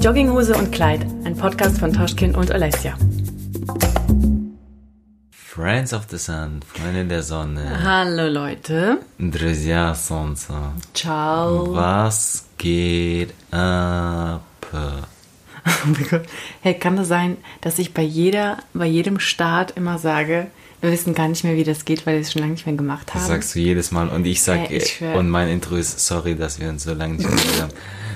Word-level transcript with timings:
Jogginghose 0.00 0.54
und 0.56 0.72
Kleid, 0.72 1.02
ein 1.24 1.36
Podcast 1.36 1.78
von 1.78 1.92
Toschkin 1.92 2.34
und 2.34 2.50
Alessia. 2.50 2.96
Friends 5.30 5.92
of 5.92 6.04
the 6.10 6.16
Sun, 6.16 6.60
Freunde 6.66 7.04
der 7.04 7.22
Sonne. 7.22 7.80
Hallo 7.84 8.26
Leute. 8.26 8.98
Друзья 9.18 9.94
солнца. 9.94 10.72
Ciao. 10.94 11.74
Was 11.74 12.46
geht 12.56 13.34
ab? 13.50 14.40
Oh 14.72 14.78
mein 15.84 16.06
Gott. 16.10 16.22
Hey, 16.62 16.74
kann 16.74 16.96
das 16.96 17.08
sein, 17.08 17.36
dass 17.60 17.78
ich 17.78 17.92
bei 17.92 18.02
jeder, 18.02 18.58
bei 18.72 18.86
jedem 18.86 19.18
Start 19.18 19.72
immer 19.76 19.98
sage, 19.98 20.46
wir 20.80 20.90
wissen 20.90 21.14
gar 21.14 21.28
nicht 21.28 21.44
mehr, 21.44 21.56
wie 21.56 21.64
das 21.64 21.84
geht, 21.84 22.06
weil 22.06 22.14
wir 22.14 22.22
es 22.22 22.32
schon 22.32 22.40
lange 22.40 22.52
nicht 22.52 22.64
mehr 22.66 22.76
gemacht 22.76 23.10
haben. 23.12 23.20
Das 23.20 23.28
sagst 23.28 23.54
du 23.54 23.58
jedes 23.58 23.90
Mal 23.90 24.08
und 24.08 24.24
ich 24.26 24.42
sag, 24.42 24.70
Ja, 24.70 24.76
ich 24.76 24.94
schwör. 24.94 25.16
und 25.16 25.28
mein 25.28 25.48
Intro 25.48 25.76
ist, 25.76 25.98
sorry, 26.06 26.34
dass 26.34 26.60
wir 26.60 26.70
uns 26.70 26.84
so 26.84 26.94
lange 26.94 27.14
nicht 27.14 27.28
mehr 27.28 27.36
gesehen 27.36 27.62
haben. 27.62 27.72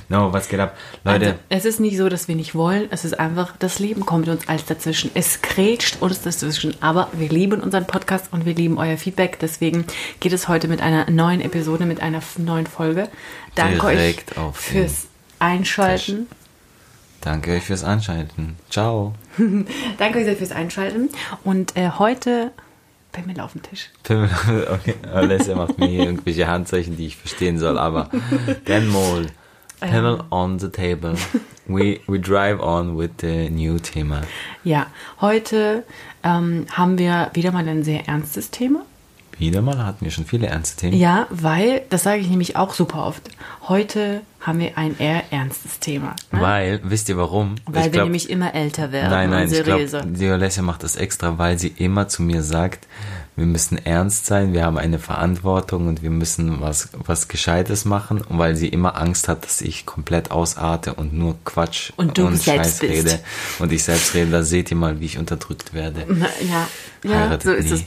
No, 0.09 0.31
was 0.31 0.49
geht 0.49 0.59
ab? 0.59 0.77
Leute, 1.03 1.25
Also, 1.27 1.39
es 1.49 1.65
ist 1.65 1.79
nicht 1.79 1.97
so, 1.97 2.09
dass 2.09 2.27
wir 2.27 2.35
nicht 2.35 2.53
wollen. 2.53 2.87
Es 2.91 3.05
ist 3.05 3.19
einfach, 3.19 3.57
das 3.57 3.79
Leben 3.79 4.05
kommt 4.05 4.27
uns 4.27 4.47
alles 4.47 4.65
dazwischen. 4.65 5.11
Es 5.13 5.41
krätscht 5.41 6.01
uns 6.01 6.21
dazwischen. 6.21 6.75
Aber 6.81 7.07
wir 7.13 7.29
lieben 7.29 7.61
unseren 7.61 7.87
Podcast 7.87 8.27
und 8.31 8.45
wir 8.45 8.53
lieben 8.53 8.77
euer 8.77 8.97
Feedback. 8.97 9.39
Deswegen 9.39 9.85
geht 10.19 10.33
es 10.33 10.47
heute 10.47 10.67
mit 10.67 10.81
einer 10.81 11.09
neuen 11.09 11.41
Episode, 11.41 11.85
mit 11.85 12.01
einer 12.01 12.21
neuen 12.37 12.67
Folge. 12.67 13.09
Danke 13.55 13.79
Direkt 13.79 14.37
euch 14.37 14.55
fürs 14.55 15.07
Einschalten. 15.39 16.27
danke 17.21 17.53
euch 17.53 17.63
fürs 17.63 17.83
Anschalten. 17.83 18.55
Ciao. 18.69 19.13
Danke 19.97 20.19
euch 20.19 20.25
sehr 20.25 20.35
fürs 20.35 20.51
Einschalten. 20.51 21.09
Und 21.43 21.75
äh, 21.75 21.89
heute 21.97 22.51
mir 23.25 23.43
auf 23.43 23.53
dem 23.53 23.63
Tisch. 23.63 23.89
Okay, 24.09 24.95
Alessia 25.13 25.55
macht 25.55 25.77
mir 25.79 25.87
hier 25.87 26.03
irgendwelche 26.05 26.47
Handzeichen, 26.47 26.97
die 26.97 27.07
ich 27.07 27.15
verstehen 27.15 27.57
soll, 27.59 27.77
aber 27.77 28.09
then 28.65 28.87
mal. 28.87 29.27
Panel 29.91 30.23
on 30.31 30.59
the 30.59 30.69
table. 30.69 31.15
We, 31.67 31.99
we 32.07 32.19
drive 32.19 32.59
on 32.61 32.95
with 32.97 33.09
the 33.21 33.49
new 33.49 33.79
Thema. 33.79 34.21
Ja, 34.63 34.87
heute 35.19 35.83
ähm, 36.23 36.65
haben 36.71 36.97
wir 36.97 37.31
wieder 37.33 37.51
mal 37.51 37.67
ein 37.67 37.83
sehr 37.83 38.07
ernstes 38.07 38.51
Thema. 38.51 38.81
Wieder 39.37 39.61
mal 39.61 39.83
hatten 39.85 40.05
wir 40.05 40.11
schon 40.11 40.25
viele 40.25 40.47
ernste 40.47 40.77
Themen. 40.77 40.97
Ja, 40.97 41.27
weil, 41.29 41.81
das 41.89 42.03
sage 42.03 42.21
ich 42.21 42.29
nämlich 42.29 42.55
auch 42.55 42.73
super 42.73 43.05
oft, 43.05 43.23
heute 43.67 44.21
haben 44.39 44.59
wir 44.59 44.77
ein 44.77 44.97
eher 44.97 45.23
ernstes 45.31 45.79
Thema. 45.79 46.15
Ne? 46.31 46.39
Weil, 46.39 46.79
wisst 46.83 47.09
ihr 47.09 47.17
warum? 47.17 47.55
Weil 47.65 47.79
Ich 47.79 47.83
wir 47.87 47.91
glaub- 47.91 48.03
nämlich 48.05 48.29
immer 48.29 48.53
älter 48.53 48.91
werden 48.93 49.09
Nein, 49.09 49.29
nein, 49.31 49.43
und 49.47 49.51
ich 49.51 49.57
seriöser. 49.57 50.01
glaube, 50.01 50.17
die 50.17 50.29
Alessia 50.29 50.63
macht 50.63 50.83
das 50.83 50.95
extra, 50.95 51.37
weil 51.37 51.59
sie 51.59 51.73
immer 51.77 52.07
zu 52.07 52.21
mir 52.23 52.43
sagt, 52.43 52.87
wir 53.35 53.45
müssen 53.45 53.77
ernst 53.85 54.25
sein, 54.25 54.53
wir 54.53 54.63
haben 54.63 54.77
eine 54.77 54.97
Verantwortung 54.97 55.87
und 55.87 56.01
wir 56.01 56.09
müssen 56.09 56.61
was, 56.61 56.89
was 56.93 57.27
Gescheites 57.27 57.83
machen, 57.83 58.21
und 58.21 58.37
weil 58.37 58.55
sie 58.55 58.69
immer 58.69 58.95
Angst 58.97 59.27
hat, 59.27 59.43
dass 59.43 59.61
ich 59.61 59.85
komplett 59.85 60.31
ausarte 60.31 60.93
und 60.93 61.13
nur 61.13 61.37
Quatsch 61.43 61.91
Und 61.97 62.15
selbst 62.17 62.45
Scheiß 62.45 62.79
bist. 62.79 62.91
rede. 62.91 63.19
Und 63.59 63.73
ich 63.73 63.83
selbst 63.83 64.13
rede, 64.13 64.31
da 64.31 64.43
seht 64.43 64.71
ihr 64.71 64.77
mal, 64.77 64.99
wie 65.01 65.05
ich 65.05 65.17
unterdrückt 65.17 65.73
werde. 65.73 66.05
Ja, 66.49 66.67
ja 67.03 67.39
so 67.41 67.51
ist 67.51 67.71
nie. 67.71 67.73
es. 67.73 67.83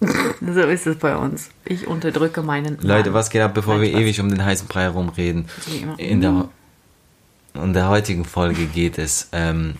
So 0.40 0.60
ist 0.60 0.86
es 0.86 0.96
bei 0.96 1.16
uns. 1.16 1.48
Ich 1.64 1.86
unterdrücke 1.86 2.42
meinen. 2.42 2.76
Leute, 2.82 3.10
Mann. 3.10 3.14
was 3.14 3.30
geht 3.30 3.40
ab, 3.40 3.54
bevor 3.54 3.74
Nein, 3.74 3.82
wir 3.84 3.88
Spaß. 3.90 4.00
ewig 4.02 4.20
um 4.20 4.28
den 4.28 4.44
heißen 4.44 4.68
Brei 4.68 4.88
rumreden? 4.88 5.46
In 5.96 6.20
der, 6.20 6.48
in 7.54 7.72
der 7.72 7.88
heutigen 7.88 8.26
Folge 8.26 8.66
geht 8.66 8.98
es 8.98 9.28
ähm, 9.32 9.76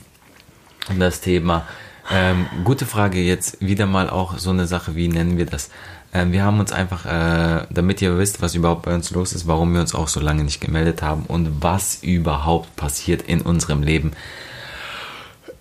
um 0.88 0.98
das 0.98 1.20
Thema. 1.20 1.66
Ähm, 2.10 2.46
gute 2.64 2.86
Frage 2.86 3.20
jetzt 3.20 3.60
wieder 3.60 3.86
mal 3.86 4.10
auch 4.10 4.38
so 4.38 4.50
eine 4.50 4.66
Sache, 4.66 4.94
wie 4.94 5.08
nennen 5.08 5.38
wir 5.38 5.46
das? 5.46 5.70
Ähm, 6.12 6.32
wir 6.32 6.44
haben 6.44 6.60
uns 6.60 6.70
einfach, 6.70 7.06
äh, 7.06 7.66
damit 7.70 8.02
ihr 8.02 8.18
wisst, 8.18 8.42
was 8.42 8.54
überhaupt 8.54 8.82
bei 8.82 8.94
uns 8.94 9.10
los 9.10 9.32
ist, 9.32 9.46
warum 9.46 9.72
wir 9.72 9.80
uns 9.80 9.94
auch 9.94 10.08
so 10.08 10.20
lange 10.20 10.44
nicht 10.44 10.60
gemeldet 10.60 11.02
haben 11.02 11.24
und 11.26 11.62
was 11.62 12.02
überhaupt 12.02 12.76
passiert 12.76 13.22
in 13.22 13.40
unserem 13.40 13.82
Leben. 13.82 14.12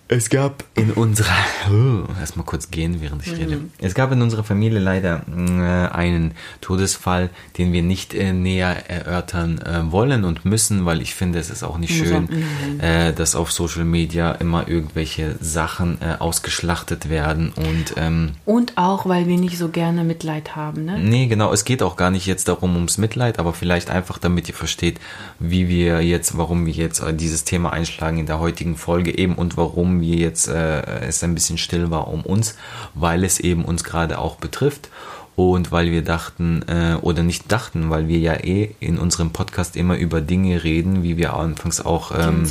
Es 0.10 0.30
gab 0.30 0.66
in 0.76 0.92
unserer, 0.92 1.34
oh, 1.72 2.04
erstmal 2.20 2.46
kurz 2.46 2.70
gehen, 2.70 2.98
während 3.02 3.26
ich 3.26 3.36
rede. 3.36 3.62
Es 3.80 3.96
gab 3.96 4.12
in 4.12 4.22
unserer 4.22 4.44
Familie 4.44 4.78
leider 4.80 5.24
äh, 5.28 5.96
einen 5.96 6.34
Todesfall, 6.62 7.30
den 7.58 7.72
wir 7.74 7.82
nicht 7.82 8.14
äh, 8.14 8.32
näher 8.34 8.90
erörtern 8.90 9.60
äh, 9.62 9.92
wollen 9.92 10.24
und 10.26 10.44
müssen, 10.46 10.86
weil 10.86 11.02
ich 11.02 11.16
finde, 11.16 11.40
es 11.40 11.50
ist 11.50 11.64
auch 11.64 11.78
nicht 11.78 11.96
schön, 11.96 12.28
auch- 12.30 12.84
äh, 12.84 13.14
dass 13.14 13.34
auf 13.36 13.52
Social 13.52 13.86
Media 13.86 14.34
immer 14.34 14.68
irgendwelche 14.68 15.36
Sachen 15.40 15.98
äh, 16.02 16.16
ausgeschlachtet 16.20 17.10
werden 17.10 17.52
und 17.56 17.96
ähm, 17.98 18.32
Und 18.46 18.78
auch, 18.78 19.08
weil 19.08 19.28
wir 19.28 19.38
nicht 19.38 19.58
so 19.58 19.70
gerne 19.70 20.04
Mitleid 20.04 20.56
haben, 20.56 20.84
ne? 20.86 21.00
Nee, 21.00 21.28
genau, 21.28 21.52
es 21.54 21.64
geht 21.66 21.82
auch 21.82 21.96
gar 21.96 22.12
nicht 22.12 22.28
jetzt 22.28 22.50
darum 22.50 22.76
ums 22.76 22.98
Mitleid, 22.98 23.40
aber 23.40 23.54
vielleicht 23.54 23.90
einfach, 23.90 24.18
damit 24.20 24.48
ihr 24.50 24.54
versteht, 24.56 25.00
wie 25.40 25.70
wir 25.70 26.02
jetzt, 26.02 26.38
warum 26.38 26.66
wir 26.68 26.74
jetzt 26.74 27.00
äh, 27.00 27.14
dieses 27.16 27.46
Thema 27.46 27.72
einschlagen 27.72 28.18
in 28.20 28.26
der 28.26 28.40
heutigen 28.40 28.76
Folge 28.76 29.18
eben 29.18 29.36
und 29.36 29.56
warum 29.58 29.93
wir 30.02 30.16
jetzt 30.16 30.48
äh, 30.48 31.02
es 31.02 31.24
ein 31.24 31.34
bisschen 31.34 31.58
still 31.58 31.92
war 31.92 32.08
um 32.08 32.22
uns, 32.22 32.56
weil 32.94 33.24
es 33.24 33.40
eben 33.40 33.66
uns 33.66 33.84
gerade 33.84 34.20
auch 34.20 34.36
betrifft 34.36 34.90
und 35.36 35.72
weil 35.72 35.90
wir 35.90 36.04
dachten 36.04 36.64
äh, 36.68 36.96
oder 37.02 37.24
nicht 37.24 37.52
dachten, 37.52 37.90
weil 37.90 38.08
wir 38.08 38.20
ja 38.20 38.34
eh 38.36 38.76
in 38.80 39.00
unserem 39.00 39.32
Podcast 39.32 39.76
immer 39.76 39.98
über 39.98 40.22
Dinge 40.22 40.64
reden, 40.64 41.02
wie 41.02 41.18
wir 41.18 41.34
anfangs 41.34 41.82
auch 41.84 42.12
ähm. 42.12 42.46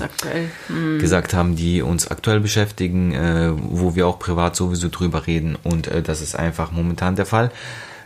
Hm. 0.66 0.98
gesagt 0.98 1.34
haben, 1.34 1.54
die 1.54 1.82
uns 1.82 2.08
aktuell 2.08 2.41
beschäftigen, 2.41 3.12
äh, 3.12 3.53
wo 3.56 3.94
wir 3.94 4.06
auch 4.06 4.19
privat 4.19 4.56
sowieso 4.56 4.88
drüber 4.88 5.26
reden 5.26 5.56
und 5.62 5.86
äh, 5.88 6.03
das 6.03 6.20
ist 6.20 6.34
einfach 6.34 6.72
momentan 6.72 7.14
der 7.14 7.26
Fall. 7.26 7.50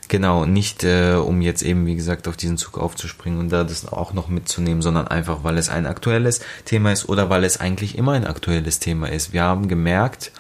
Genau, 0.08 0.46
nicht 0.46 0.84
äh, 0.84 1.14
um 1.14 1.40
jetzt 1.40 1.62
eben, 1.62 1.86
wie 1.86 1.96
gesagt, 1.96 2.28
auf 2.28 2.36
diesen 2.36 2.56
Zug 2.56 2.78
aufzuspringen 2.78 3.40
und 3.40 3.50
da 3.50 3.64
das 3.64 3.90
auch 3.90 4.12
noch 4.12 4.28
mitzunehmen, 4.28 4.82
sondern 4.82 5.08
einfach, 5.08 5.42
weil 5.42 5.58
es 5.58 5.68
ein 5.68 5.86
aktuelles 5.86 6.40
Thema 6.64 6.92
ist 6.92 7.08
oder 7.08 7.28
weil 7.28 7.42
es 7.42 7.58
eigentlich 7.58 7.98
immer 7.98 8.12
ein 8.12 8.26
aktuelles 8.26 8.78
Thema 8.78 9.10
ist. 9.10 9.32
Wir 9.32 9.42
haben 9.42 9.66
gemerkt, 9.66 10.30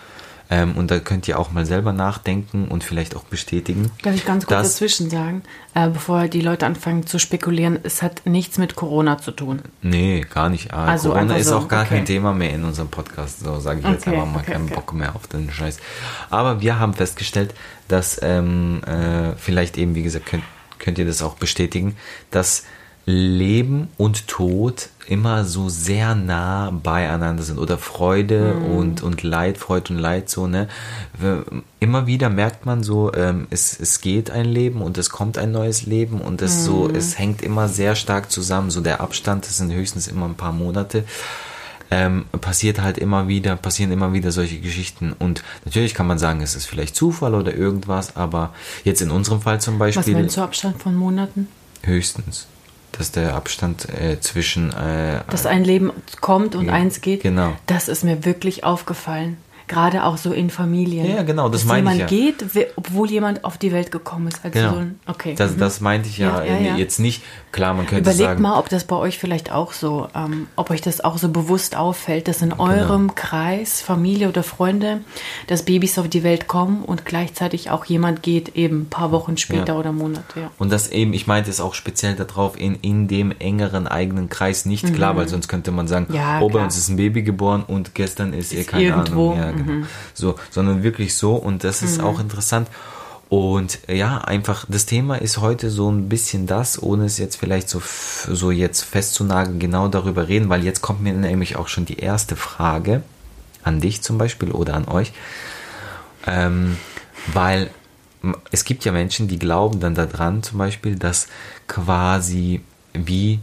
ähm, 0.48 0.76
und 0.76 0.90
da 0.90 0.98
könnt 1.00 1.26
ihr 1.28 1.38
auch 1.38 1.50
mal 1.50 1.66
selber 1.66 1.92
nachdenken 1.92 2.68
und 2.68 2.84
vielleicht 2.84 3.16
auch 3.16 3.24
bestätigen. 3.24 3.90
Darf 4.02 4.14
ich 4.14 4.24
ganz 4.24 4.46
kurz 4.46 4.62
dazwischen 4.62 5.10
sagen, 5.10 5.42
äh, 5.74 5.88
bevor 5.88 6.28
die 6.28 6.40
Leute 6.40 6.66
anfangen 6.66 7.06
zu 7.06 7.18
spekulieren, 7.18 7.78
es 7.82 8.02
hat 8.02 8.22
nichts 8.26 8.56
mit 8.58 8.76
Corona 8.76 9.18
zu 9.18 9.32
tun. 9.32 9.62
Nee, 9.82 10.24
gar 10.32 10.48
nicht. 10.48 10.72
Ah, 10.72 10.86
Also 10.86 11.08
Corona 11.08 11.22
einfach 11.34 11.36
ist 11.38 11.52
auch 11.52 11.68
gar 11.68 11.82
okay. 11.84 11.96
kein 11.96 12.04
Thema 12.04 12.32
mehr 12.32 12.50
in 12.54 12.64
unserem 12.64 12.88
Podcast. 12.88 13.40
So 13.40 13.58
sage 13.60 13.80
ich 13.80 13.86
jetzt 13.86 14.06
Okay, 14.06 14.16
einfach 14.16 14.32
mal 14.32 14.40
okay, 14.40 14.52
keinen. 14.52 14.68
Bock 14.68 14.92
mehr 14.92 15.16
auf 15.16 15.26
den 15.26 15.50
Scheiß. 15.50 15.78
Aber 16.30 16.60
wir 16.60 16.78
haben 16.78 16.94
festgestellt, 16.94 17.52
dass 17.88 18.20
ähm, 18.22 18.82
äh, 18.84 19.34
vielleicht 19.36 19.76
eben, 19.78 19.94
wie 19.94 20.02
gesagt, 20.02 20.26
könnt, 20.26 20.44
könnt 20.78 20.98
ihr 20.98 21.06
das 21.06 21.22
auch 21.22 21.34
bestätigen, 21.34 21.96
dass 22.30 22.64
Leben 23.06 23.88
und 23.96 24.26
Tod 24.26 24.88
immer 25.06 25.44
so 25.44 25.68
sehr 25.68 26.16
nah 26.16 26.70
beieinander 26.70 27.44
sind 27.44 27.58
oder 27.58 27.78
Freude 27.78 28.54
und, 28.54 29.04
und 29.04 29.22
Leid, 29.22 29.58
Freude 29.58 29.94
und 29.94 30.00
Leid 30.00 30.28
so, 30.28 30.48
ne? 30.48 30.66
Immer 31.78 32.08
wieder 32.08 32.28
merkt 32.28 32.66
man 32.66 32.82
so, 32.82 33.14
ähm, 33.14 33.46
es, 33.50 33.78
es 33.78 34.00
geht 34.00 34.32
ein 34.32 34.46
Leben 34.46 34.82
und 34.82 34.98
es 34.98 35.10
kommt 35.10 35.38
ein 35.38 35.52
neues 35.52 35.86
Leben 35.86 36.20
und 36.20 36.42
es 36.42 36.64
so, 36.64 36.90
es 36.90 37.16
hängt 37.16 37.42
immer 37.42 37.68
sehr 37.68 37.94
stark 37.94 38.32
zusammen. 38.32 38.70
So 38.70 38.80
der 38.80 39.00
Abstand, 39.00 39.46
das 39.46 39.58
sind 39.58 39.72
höchstens 39.72 40.08
immer 40.08 40.26
ein 40.26 40.34
paar 40.34 40.52
Monate 40.52 41.04
ähm, 41.90 42.24
passiert 42.40 42.80
halt 42.80 42.98
immer 42.98 43.28
wieder, 43.28 43.56
passieren 43.56 43.92
immer 43.92 44.12
wieder 44.12 44.32
solche 44.32 44.58
Geschichten. 44.58 45.12
Und 45.16 45.42
natürlich 45.64 45.94
kann 45.94 46.06
man 46.06 46.18
sagen, 46.18 46.40
es 46.40 46.56
ist 46.56 46.66
vielleicht 46.66 46.96
Zufall 46.96 47.34
oder 47.34 47.54
irgendwas, 47.54 48.16
aber 48.16 48.52
jetzt 48.84 49.02
in 49.02 49.10
unserem 49.10 49.40
Fall 49.40 49.60
zum 49.60 49.74
Was 49.74 49.94
Beispiel 49.94 50.14
meinst 50.14 50.36
du 50.36 50.42
Abstand 50.42 50.82
von 50.82 50.96
Monaten? 50.96 51.48
höchstens, 51.82 52.48
dass 52.98 53.12
der 53.12 53.34
Abstand 53.34 53.88
äh, 53.88 54.20
zwischen 54.20 54.72
äh, 54.72 55.20
Dass 55.30 55.46
ein 55.46 55.64
Leben 55.64 55.92
kommt 56.20 56.54
und 56.54 56.66
Ja, 56.66 56.72
eins 56.72 57.00
geht. 57.00 57.22
genau. 57.22 57.52
Das 57.66 57.88
ist 57.88 58.04
mir 58.04 58.24
wirklich 58.24 58.64
aufgefallen. 58.64 59.36
Gerade 59.68 60.04
auch 60.04 60.16
so 60.16 60.32
in 60.32 60.50
Familien. 60.50 61.06
Ja, 61.06 61.22
genau, 61.22 61.48
das 61.48 61.64
meine 61.64 61.92
ich 61.92 61.98
ja. 62.00 62.06
geht, 62.06 62.44
obwohl 62.76 63.10
jemand 63.10 63.44
auf 63.44 63.58
die 63.58 63.72
Welt 63.72 63.90
gekommen 63.90 64.28
ist. 64.28 64.40
Also 64.44 64.58
Genau. 64.58 64.72
so 64.72 64.78
ein, 64.78 65.00
okay. 65.06 65.34
Das, 65.36 65.52
mhm. 65.56 65.58
das 65.58 65.80
meinte 65.80 66.08
ich 66.08 66.18
ja, 66.18 66.44
Ja, 66.44 66.58
ja, 66.58 66.76
jetzt 66.76 67.00
nicht. 67.00 67.22
Klar, 67.52 67.74
man 67.74 67.86
könnte 67.86 68.02
Überlegt 68.02 68.18
sagen, 68.30 68.42
mal, 68.42 68.58
ob 68.58 68.68
das 68.68 68.84
bei 68.84 68.96
euch 68.96 69.18
vielleicht 69.18 69.50
auch 69.50 69.72
so, 69.72 70.08
ähm, 70.14 70.46
ob 70.56 70.70
euch 70.70 70.82
das 70.82 71.00
auch 71.02 71.18
so 71.18 71.28
bewusst 71.30 71.76
auffällt, 71.76 72.28
dass 72.28 72.42
in 72.42 72.50
Genau. 72.50 72.64
eurem 72.64 73.14
Kreis, 73.14 73.80
Familie 73.80 74.28
oder 74.28 74.42
Freunde, 74.42 75.00
dass 75.48 75.64
Babys 75.64 75.98
auf 75.98 76.08
die 76.08 76.22
Welt 76.22 76.46
kommen 76.46 76.82
und 76.84 77.04
gleichzeitig 77.04 77.70
auch 77.70 77.84
jemand 77.86 78.22
geht, 78.22 78.54
eben 78.56 78.82
ein 78.82 78.88
paar 78.90 79.10
Wochen 79.10 79.36
später 79.36 79.72
Ja. 79.72 79.78
oder 79.78 79.92
Monate. 79.92 80.40
Ja. 80.40 80.50
Und 80.58 80.70
das 80.70 80.88
eben, 80.92 81.12
ich 81.12 81.26
meinte 81.26 81.50
es 81.50 81.60
auch 81.60 81.74
speziell 81.74 82.14
darauf, 82.14 82.58
in, 82.60 82.76
in 82.82 83.08
dem 83.08 83.32
engeren 83.38 83.86
eigenen 83.88 84.28
Kreis 84.28 84.64
nicht 84.66 84.94
klar, 84.94 85.16
weil 85.16 85.28
sonst 85.28 85.48
könnte 85.48 85.72
man 85.72 85.88
sagen, 85.88 86.06
Mhm. 86.10 86.14
Ja, 86.14 86.40
oh, 86.40 86.48
bei 86.48 86.62
uns 86.62 86.76
ist 86.76 86.88
ein 86.88 86.96
Baby 86.96 87.22
geboren 87.22 87.64
und 87.66 87.94
gestern 87.94 88.32
ist, 88.32 88.52
ihr 88.52 88.60
Ist 88.60 88.68
keine 88.68 88.84
irgendwo, 88.84 89.32
Ahnung. 89.32 89.38
Ja, 89.55 89.55
genau. 89.56 89.72
mhm. 89.72 89.86
So, 90.14 90.36
sondern 90.50 90.82
wirklich 90.82 91.16
so 91.16 91.34
und 91.34 91.64
das 91.64 91.82
ist 91.82 92.00
auch 92.00 92.20
interessant. 92.20 92.68
Und 93.28 93.80
ja, 93.88 94.18
einfach, 94.18 94.66
das 94.68 94.86
Thema 94.86 95.16
ist 95.16 95.38
heute 95.38 95.68
so 95.68 95.90
ein 95.90 96.08
bisschen 96.08 96.46
das, 96.46 96.80
ohne 96.80 97.06
es 97.06 97.18
jetzt 97.18 97.36
vielleicht 97.36 97.68
so, 97.68 97.82
so 98.28 98.52
jetzt 98.52 98.82
festzunageln, 98.82 99.58
genau 99.58 99.88
darüber 99.88 100.28
reden, 100.28 100.48
weil 100.48 100.64
jetzt 100.64 100.80
kommt 100.80 101.02
mir 101.02 101.12
nämlich 101.12 101.56
auch 101.56 101.66
schon 101.66 101.86
die 101.86 101.98
erste 101.98 102.36
Frage 102.36 103.02
an 103.64 103.80
dich 103.80 104.02
zum 104.02 104.16
Beispiel 104.16 104.52
oder 104.52 104.74
an 104.74 104.86
euch. 104.86 105.12
Ähm, 106.24 106.76
weil 107.32 107.70
es 108.52 108.64
gibt 108.64 108.84
ja 108.84 108.92
Menschen, 108.92 109.26
die 109.26 109.38
glauben 109.38 109.80
dann 109.80 109.94
daran 109.94 110.44
zum 110.44 110.58
Beispiel, 110.58 110.96
dass 110.96 111.26
quasi 111.66 112.60
wie 112.92 113.40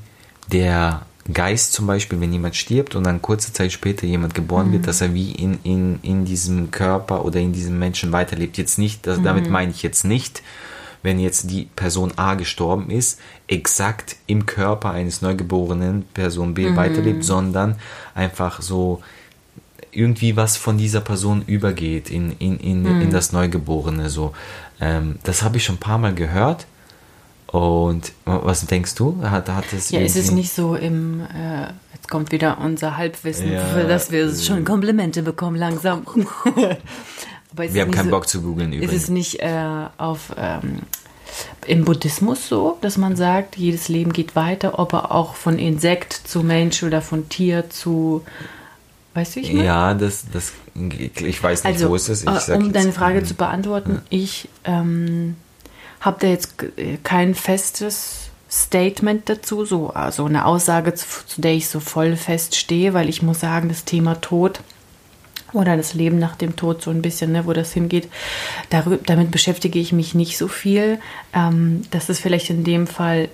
der 0.52 1.06
Geist 1.32 1.72
zum 1.74 1.88
Beispiel, 1.88 2.20
wenn 2.20 2.34
jemand 2.34 2.56
stirbt 2.56 2.96
und 2.96 3.06
dann 3.06 3.22
kurze 3.22 3.54
Zeit 3.54 3.72
später 3.72 4.06
jemand 4.06 4.34
geboren 4.36 4.68
Mhm. 4.68 4.74
wird, 4.74 4.88
dass 4.88 5.00
er 5.02 5.14
wie 5.14 5.32
in, 5.32 5.58
in, 5.64 6.00
in 6.02 6.26
diesem 6.26 6.70
Körper 6.72 7.24
oder 7.24 7.40
in 7.40 7.54
diesem 7.54 7.80
Menschen 7.80 8.12
weiterlebt. 8.12 8.58
Jetzt 8.58 8.78
nicht, 8.78 9.08
das, 9.08 9.20
Mhm. 9.20 9.24
damit 9.24 9.50
meine 9.50 9.72
ich 9.72 9.84
jetzt 9.84 10.04
nicht, 10.04 10.42
wenn 11.02 11.20
jetzt 11.20 11.50
die 11.50 11.70
Person 11.76 12.14
A 12.18 12.36
gestorben 12.36 12.90
ist, 12.90 13.20
exakt 13.48 14.18
im 14.28 14.46
Körper 14.46 14.92
eines 14.92 15.22
Neugeborenen 15.22 16.04
Person 16.14 16.54
B 16.54 16.70
Mhm. 16.70 16.76
weiterlebt, 16.76 17.24
sondern 17.24 17.76
einfach 18.16 18.62
so 18.62 19.02
irgendwie 19.92 20.36
was 20.36 20.58
von 20.58 20.78
dieser 20.78 21.02
Person 21.02 21.44
übergeht 21.46 22.10
in, 22.10 22.36
in, 22.40 22.58
in, 22.58 22.84
Mhm. 22.84 23.02
in 23.02 23.12
das 23.12 23.32
Neugeborene. 23.32 24.10
So. 24.10 24.34
Ähm, 24.82 25.20
das 25.24 25.44
habe 25.44 25.58
ich 25.58 25.64
schon 25.66 25.76
ein 25.76 25.80
paar 25.80 26.00
Mal 26.00 26.14
gehört. 26.16 26.66
Und 27.54 28.14
was 28.26 28.66
denkst 28.66 28.96
du? 28.96 29.22
Hat, 29.22 29.48
hat 29.48 29.72
es 29.74 29.92
Ja, 29.92 30.00
ist 30.00 30.16
es 30.16 30.32
nicht 30.32 30.52
so 30.52 30.76
im, 30.76 31.22
äh, 31.22 31.68
jetzt 31.94 32.10
kommt 32.10 32.32
wieder 32.32 32.58
unser 32.60 32.98
Halbwissen, 32.98 33.52
Ja, 33.54 33.64
für 33.64 33.84
das 33.84 34.12
wir 34.12 34.34
schon 34.36 34.66
Komplimente 34.66 35.22
bekommen 35.22 35.56
langsam. 35.56 36.02
Aber 37.52 37.66
ist 37.66 37.76
Wir 37.76 37.84
haben 37.84 37.92
keinen 37.92 38.06
so, 38.06 38.10
Bock 38.12 38.28
zu 38.28 38.42
googeln 38.42 38.74
Ist 38.74 38.82
übrigens. 38.82 39.04
es 39.04 39.10
nicht 39.10 39.40
äh, 39.42 39.86
auf 40.00 40.34
ähm, 40.36 40.80
im 41.68 41.86
Buddhismus 41.86 42.50
so, 42.50 42.80
dass 42.82 42.98
man 42.98 43.16
sagt, 43.16 43.56
jedes 43.56 43.88
Leben 43.88 44.14
geht 44.14 44.36
weiter, 44.36 44.80
ob 44.80 44.94
er 44.94 45.12
auch 45.12 45.36
von 45.36 45.60
Insekt 45.60 46.14
zu 46.14 46.42
Mensch 46.42 46.82
oder 46.82 47.04
von 47.04 47.30
Tier 47.30 47.70
zu, 47.70 48.24
weißt 49.14 49.36
du, 49.36 49.40
wie 49.42 49.44
ich 49.44 49.54
meine? 49.54 49.66
Ja, 49.66 49.94
das, 49.94 50.26
das, 50.34 50.54
ich 50.74 51.44
weiß 51.44 51.66
nicht, 51.66 51.74
Also, 51.76 51.90
wo 51.92 51.96
ist 51.96 52.10
es. 52.10 52.24
Ich 52.24 52.50
äh, 52.50 52.54
um 52.54 52.74
deine 52.74 52.92
Frage 52.94 53.24
zu 53.24 53.36
beantworten, 53.36 54.02
ich 54.10 54.50
ähm, 54.64 55.36
habe 56.04 56.18
da 56.20 56.28
jetzt 56.28 56.62
äh, 56.78 56.98
kein 57.02 57.34
festes 57.34 58.30
Statement 58.52 59.28
dazu, 59.30 59.66
so 59.66 59.90
also 59.90 60.26
eine 60.26 60.46
Aussage, 60.46 60.94
zu, 60.94 61.08
zu 61.26 61.42
der 61.42 61.54
ich 61.54 61.68
so 61.68 61.80
voll 61.80 62.16
feststehe, 62.16 62.94
weil 62.94 63.10
ich 63.10 63.24
muss 63.24 63.40
sagen, 63.40 63.70
das 63.70 63.84
Thema 63.84 64.22
Tod 64.22 64.60
oder 65.54 65.76
das 65.78 65.94
Leben 65.94 66.20
nach 66.20 66.36
dem 66.36 66.56
Tod 66.56 66.82
so 66.82 66.92
ein 66.92 67.02
bisschen, 67.02 67.32
ne, 67.32 67.46
wo 67.48 67.54
das 67.54 67.74
hingeht, 67.74 68.10
darüber, 68.70 68.98
damit 68.98 69.32
beschäftige 69.32 69.80
ich 69.80 69.92
mich 69.92 70.14
nicht 70.14 70.38
so 70.38 70.48
viel. 70.48 71.00
Ähm, 71.34 71.84
das 71.90 72.10
ist 72.10 72.20
vielleicht 72.20 72.50
in 72.50 72.64
dem 72.64 72.86
Fall 72.86 73.30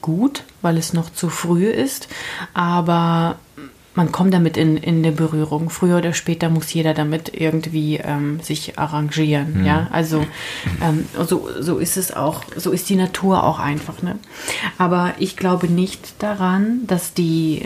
gut, 0.00 0.44
weil 0.62 0.76
es 0.76 0.92
noch 0.92 1.10
zu 1.10 1.28
früh 1.28 1.66
ist, 1.66 2.08
aber 2.54 3.36
man 3.98 4.12
kommt 4.12 4.32
damit 4.32 4.56
in, 4.56 4.76
in 4.76 4.98
eine 4.98 5.10
Berührung. 5.10 5.70
Früher 5.70 5.98
oder 5.98 6.12
später 6.12 6.48
muss 6.50 6.72
jeder 6.72 6.94
damit 6.94 7.34
irgendwie 7.34 7.96
ähm, 7.96 8.38
sich 8.40 8.78
arrangieren. 8.78 9.64
Ja, 9.66 9.88
also 9.90 10.24
ähm, 10.80 11.04
so, 11.26 11.48
so 11.58 11.78
ist 11.78 11.96
es 11.96 12.14
auch, 12.14 12.44
so 12.56 12.70
ist 12.70 12.88
die 12.88 12.94
Natur 12.94 13.42
auch 13.42 13.58
einfach. 13.58 14.00
Ne? 14.00 14.20
Aber 14.78 15.14
ich 15.18 15.36
glaube 15.36 15.66
nicht 15.66 16.22
daran, 16.22 16.86
dass 16.86 17.12
die 17.12 17.62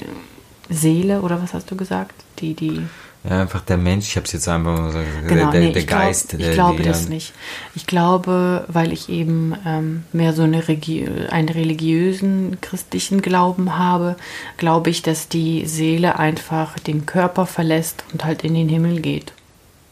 Seele, 0.70 1.20
oder 1.20 1.42
was 1.42 1.52
hast 1.52 1.70
du 1.70 1.76
gesagt? 1.76 2.14
Die, 2.38 2.54
die, 2.54 2.80
Ja, 3.24 3.40
einfach 3.42 3.60
der 3.60 3.76
Mensch, 3.76 4.08
ich 4.08 4.16
habe 4.16 4.26
es 4.26 4.32
jetzt 4.32 4.48
einfach 4.48 4.76
mal 4.76 4.86
gesagt, 4.86 5.06
Genau, 5.28 5.50
der, 5.52 5.60
nee, 5.60 5.72
der 5.72 5.82
ich, 5.82 5.86
glaub, 5.86 6.00
Geist. 6.00 6.34
ich 6.34 6.40
der, 6.40 6.54
glaube 6.54 6.82
der, 6.82 6.92
das 6.92 7.08
nicht. 7.08 7.32
Ich 7.76 7.86
glaube, 7.86 8.64
weil 8.66 8.92
ich 8.92 9.08
eben 9.08 9.54
ähm, 9.64 10.02
mehr 10.12 10.32
so 10.32 10.42
eine 10.42 10.66
Regi 10.66 11.08
einen 11.30 11.48
religiösen 11.48 12.58
christlichen 12.60 13.22
Glauben 13.22 13.78
habe, 13.78 14.16
glaube 14.56 14.90
ich, 14.90 15.02
dass 15.02 15.28
die 15.28 15.66
Seele 15.66 16.18
einfach 16.18 16.78
den 16.80 17.06
Körper 17.06 17.46
verlässt 17.46 18.02
und 18.12 18.24
halt 18.24 18.42
in 18.42 18.54
den 18.54 18.68
Himmel 18.68 19.00
geht. 19.00 19.32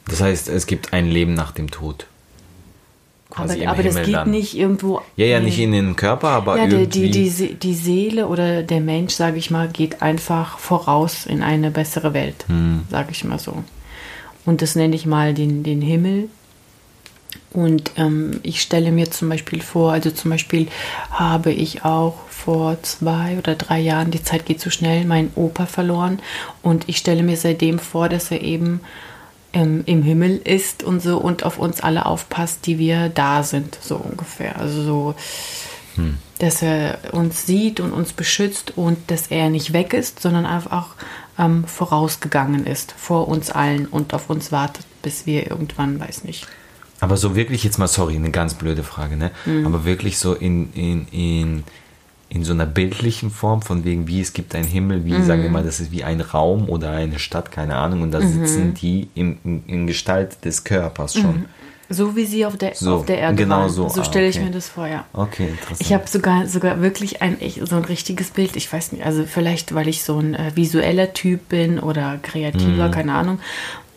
Das 0.08 0.20
heißt, 0.20 0.48
es 0.48 0.66
gibt 0.66 0.92
ein 0.92 1.06
Leben 1.06 1.34
nach 1.34 1.52
dem 1.52 1.70
Tod. 1.70 2.06
Quasi 3.30 3.52
aber 3.54 3.62
im 3.62 3.68
aber 3.68 3.82
das 3.84 3.92
Himmel 3.94 4.04
geht 4.06 4.14
dann. 4.16 4.30
nicht 4.30 4.56
irgendwo. 4.56 5.00
Ja, 5.16 5.26
ja, 5.26 5.40
nicht 5.40 5.58
in 5.58 5.72
den 5.72 5.94
Körper, 5.96 6.28
aber 6.30 6.56
Ja, 6.58 6.64
irgendwie. 6.66 7.10
die, 7.10 7.30
die, 7.30 7.54
die 7.54 7.74
Seele 7.74 8.26
oder 8.26 8.62
der 8.62 8.80
Mensch, 8.80 9.14
sage 9.14 9.38
ich 9.38 9.50
mal, 9.50 9.68
geht 9.68 10.02
einfach 10.02 10.58
voraus 10.58 11.26
in 11.26 11.42
eine 11.42 11.70
bessere 11.70 12.12
Welt, 12.12 12.44
Hm. 12.48 12.82
sage 12.90 13.08
ich 13.12 13.24
mal 13.24 13.38
so. 13.38 13.62
Und 14.46 14.62
das 14.62 14.74
nenne 14.74 14.96
ich 14.96 15.06
mal 15.06 15.32
den, 15.34 15.62
den 15.62 15.80
Himmel. 15.80 16.28
Und 17.52 17.92
ähm, 17.96 18.40
ich 18.42 18.62
stelle 18.62 18.92
mir 18.92 19.10
zum 19.10 19.28
Beispiel 19.28 19.60
vor, 19.60 19.92
also 19.92 20.10
zum 20.10 20.30
Beispiel 20.30 20.68
habe 21.10 21.52
ich 21.52 21.84
auch 21.84 22.14
vor 22.28 22.80
zwei 22.82 23.38
oder 23.38 23.54
drei 23.56 23.80
Jahren, 23.80 24.10
die 24.12 24.22
Zeit 24.22 24.46
geht 24.46 24.60
so 24.60 24.70
schnell, 24.70 25.04
meinen 25.04 25.30
Opa 25.34 25.66
verloren. 25.66 26.20
Und 26.62 26.88
ich 26.88 26.96
stelle 26.96 27.22
mir 27.22 27.36
seitdem 27.36 27.78
vor, 27.78 28.08
dass 28.08 28.30
er 28.30 28.40
eben 28.42 28.80
ähm, 29.52 29.82
im 29.86 30.02
Himmel 30.02 30.38
ist 30.38 30.82
und 30.82 31.02
so 31.02 31.18
und 31.18 31.44
auf 31.44 31.58
uns 31.58 31.80
alle 31.80 32.06
aufpasst, 32.06 32.66
die 32.66 32.78
wir 32.78 33.08
da 33.08 33.42
sind, 33.42 33.78
so 33.80 33.96
ungefähr. 33.96 34.58
Also 34.58 34.82
so, 34.82 35.14
dass 36.38 36.62
er 36.62 36.98
uns 37.12 37.46
sieht 37.46 37.80
und 37.80 37.92
uns 37.92 38.12
beschützt 38.12 38.76
und 38.76 38.98
dass 39.10 39.26
er 39.28 39.50
nicht 39.50 39.72
weg 39.72 39.92
ist, 39.92 40.20
sondern 40.20 40.46
einfach 40.46 40.94
ähm, 41.38 41.64
vorausgegangen 41.64 42.66
ist, 42.66 42.92
vor 42.96 43.28
uns 43.28 43.50
allen 43.50 43.86
und 43.86 44.14
auf 44.14 44.30
uns 44.30 44.52
wartet, 44.52 44.86
bis 45.02 45.26
wir 45.26 45.50
irgendwann, 45.50 46.00
weiß 46.00 46.24
nicht. 46.24 46.46
Aber 47.00 47.16
so 47.16 47.34
wirklich 47.34 47.64
jetzt 47.64 47.78
mal, 47.78 47.88
sorry, 47.88 48.16
eine 48.16 48.30
ganz 48.30 48.54
blöde 48.54 48.82
Frage, 48.82 49.16
ne? 49.16 49.30
Mhm. 49.46 49.66
Aber 49.66 49.84
wirklich 49.84 50.18
so 50.18 50.34
in, 50.34 50.72
in, 50.74 51.08
in, 51.08 51.64
in 52.30 52.44
so 52.44 52.52
einer 52.52 52.64
bildlichen 52.66 53.30
Form, 53.30 53.60
von 53.60 53.84
wegen, 53.84 54.06
wie 54.08 54.20
es 54.20 54.32
gibt 54.32 54.54
einen 54.54 54.66
Himmel, 54.66 55.04
wie, 55.04 55.20
sagen 55.22 55.40
Mhm. 55.40 55.44
wir 55.44 55.50
mal, 55.50 55.62
das 55.64 55.80
ist 55.80 55.90
wie 55.92 56.04
ein 56.04 56.20
Raum 56.20 56.68
oder 56.68 56.90
eine 56.92 57.18
Stadt, 57.18 57.50
keine 57.52 57.76
Ahnung, 57.76 58.02
und 58.02 58.12
da 58.12 58.20
sitzen 58.22 58.72
die 58.74 59.08
in, 59.14 59.38
in, 59.44 59.64
in 59.66 59.86
Gestalt 59.86 60.44
des 60.44 60.64
Körpers 60.64 61.14
schon. 61.14 61.46
So 61.92 62.14
wie 62.14 62.24
sie 62.24 62.46
auf 62.46 62.56
der, 62.56 62.76
So, 62.76 62.98
auf 62.98 63.06
der 63.06 63.18
Erde 63.18 63.34
genau 63.34 63.62
waren. 63.62 63.68
so. 63.70 63.88
So 63.88 64.02
Ah, 64.02 64.04
stelle 64.04 64.28
ich 64.28 64.36
okay. 64.36 64.44
mir 64.44 64.52
das 64.52 64.68
vor, 64.68 64.86
ja. 64.86 65.04
Okay, 65.12 65.48
interessant. 65.48 65.80
Ich 65.80 65.92
habe 65.92 66.06
sogar, 66.06 66.46
sogar 66.46 66.80
wirklich 66.80 67.20
ein, 67.20 67.36
so 67.64 67.74
ein 67.74 67.84
richtiges 67.84 68.30
Bild. 68.30 68.54
Ich 68.54 68.72
weiß 68.72 68.92
nicht, 68.92 69.04
also 69.04 69.24
vielleicht, 69.26 69.74
weil 69.74 69.88
ich 69.88 70.04
so 70.04 70.16
ein 70.20 70.34
äh, 70.34 70.52
visueller 70.54 71.12
Typ 71.14 71.48
bin 71.48 71.80
oder 71.80 72.18
kreativer, 72.22 72.86
Mhm. 72.86 72.92
keine 72.92 73.14
Ahnung. 73.14 73.40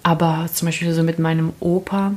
Aber 0.01 0.50
zum 0.51 0.65
Beispiel 0.69 0.91
so 0.91 1.03
mit 1.03 1.19
meinem 1.19 1.53
Opa, 1.59 2.13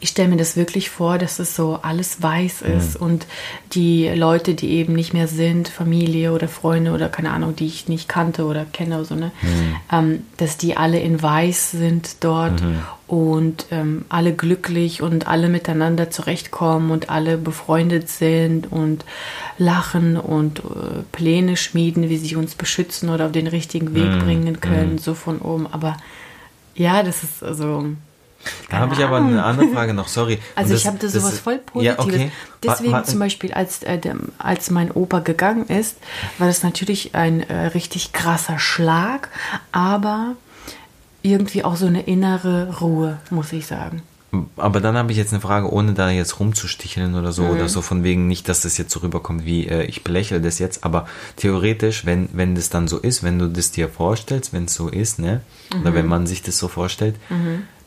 ich 0.00 0.10
stelle 0.10 0.28
mir 0.28 0.36
das 0.36 0.56
wirklich 0.56 0.90
vor, 0.90 1.18
dass 1.18 1.38
es 1.38 1.56
so 1.56 1.78
alles 1.80 2.22
weiß 2.22 2.62
ist 2.62 2.96
und 2.96 3.26
die 3.72 4.08
Leute, 4.08 4.54
die 4.54 4.70
eben 4.72 4.92
nicht 4.92 5.14
mehr 5.14 5.28
sind, 5.28 5.68
Familie 5.68 6.32
oder 6.32 6.48
Freunde 6.48 6.92
oder 6.92 7.08
keine 7.08 7.30
Ahnung, 7.30 7.56
die 7.56 7.66
ich 7.66 7.88
nicht 7.88 8.08
kannte 8.08 8.44
oder 8.44 8.64
kenne 8.64 8.96
oder 8.96 9.04
so, 9.04 9.14
ne, 9.14 9.32
ähm, 9.92 10.24
dass 10.36 10.58
die 10.58 10.76
alle 10.76 11.00
in 11.00 11.22
weiß 11.22 11.70
sind 11.70 12.24
dort 12.24 12.62
und 13.06 13.66
ähm, 13.70 14.04
alle 14.08 14.34
glücklich 14.34 15.02
und 15.02 15.28
alle 15.28 15.48
miteinander 15.48 16.10
zurechtkommen 16.10 16.90
und 16.90 17.08
alle 17.08 17.38
befreundet 17.38 18.08
sind 18.08 18.70
und 18.70 19.04
lachen 19.56 20.16
und 20.16 20.58
äh, 20.60 21.02
Pläne 21.12 21.56
schmieden, 21.56 22.08
wie 22.08 22.18
sie 22.18 22.36
uns 22.36 22.54
beschützen 22.54 23.08
oder 23.08 23.26
auf 23.26 23.32
den 23.32 23.46
richtigen 23.46 23.94
Weg 23.94 24.18
bringen 24.18 24.60
können, 24.60 24.98
so 24.98 25.14
von 25.14 25.38
oben. 25.38 25.66
Aber 25.66 25.96
ja, 26.74 27.02
das 27.02 27.22
ist 27.22 27.42
also. 27.42 27.86
Da 28.68 28.78
habe 28.78 28.94
ich 28.94 29.04
aber 29.04 29.16
eine 29.18 29.44
andere 29.44 29.68
Frage 29.68 29.94
noch, 29.94 30.08
sorry. 30.08 30.38
Also 30.56 30.72
Und 30.72 30.76
ich 30.78 30.86
habe 30.86 30.98
da 30.98 31.08
sowas 31.08 31.34
ist- 31.34 31.40
voll 31.40 31.58
Positives. 31.58 31.96
Ja, 31.98 32.02
okay. 32.04 32.30
Deswegen 32.62 33.04
zum 33.04 33.18
Beispiel, 33.20 33.52
als, 33.52 33.82
äh, 33.84 33.98
als 34.38 34.70
mein 34.70 34.90
Opa 34.90 35.20
gegangen 35.20 35.66
ist, 35.68 35.96
war 36.38 36.48
das 36.48 36.62
natürlich 36.62 37.14
ein 37.14 37.42
äh, 37.48 37.66
richtig 37.68 38.12
krasser 38.12 38.58
Schlag, 38.58 39.28
aber 39.72 40.34
irgendwie 41.22 41.64
auch 41.64 41.76
so 41.76 41.86
eine 41.86 42.02
innere 42.02 42.78
Ruhe, 42.80 43.18
muss 43.30 43.52
ich 43.52 43.66
sagen. 43.66 44.02
Aber 44.56 44.80
dann 44.80 44.96
habe 44.98 45.12
ich 45.12 45.18
jetzt 45.18 45.32
eine 45.32 45.40
Frage, 45.40 45.72
ohne 45.72 45.94
da 45.94 46.10
jetzt 46.10 46.40
rumzusticheln 46.40 47.14
oder 47.14 47.32
so, 47.32 47.42
Mhm. 47.44 47.50
oder 47.50 47.68
so 47.68 47.80
von 47.80 48.02
wegen 48.04 48.26
nicht, 48.26 48.48
dass 48.48 48.60
das 48.62 48.76
jetzt 48.76 48.92
so 48.92 49.00
rüberkommt, 49.00 49.44
wie 49.46 49.66
äh, 49.66 49.84
ich 49.84 50.04
belächle 50.04 50.40
das 50.40 50.58
jetzt, 50.58 50.84
aber 50.84 51.06
theoretisch, 51.36 52.04
wenn, 52.04 52.28
wenn 52.32 52.54
das 52.54 52.68
dann 52.68 52.86
so 52.86 52.98
ist, 52.98 53.22
wenn 53.22 53.38
du 53.38 53.48
das 53.48 53.70
dir 53.70 53.88
vorstellst, 53.88 54.52
wenn 54.52 54.64
es 54.64 54.74
so 54.74 54.88
ist, 54.88 55.18
ne, 55.20 55.40
oder 55.80 55.90
Mhm. 55.90 55.94
wenn 55.94 56.06
man 56.06 56.26
sich 56.26 56.42
das 56.42 56.58
so 56.58 56.68
vorstellt, 56.68 57.14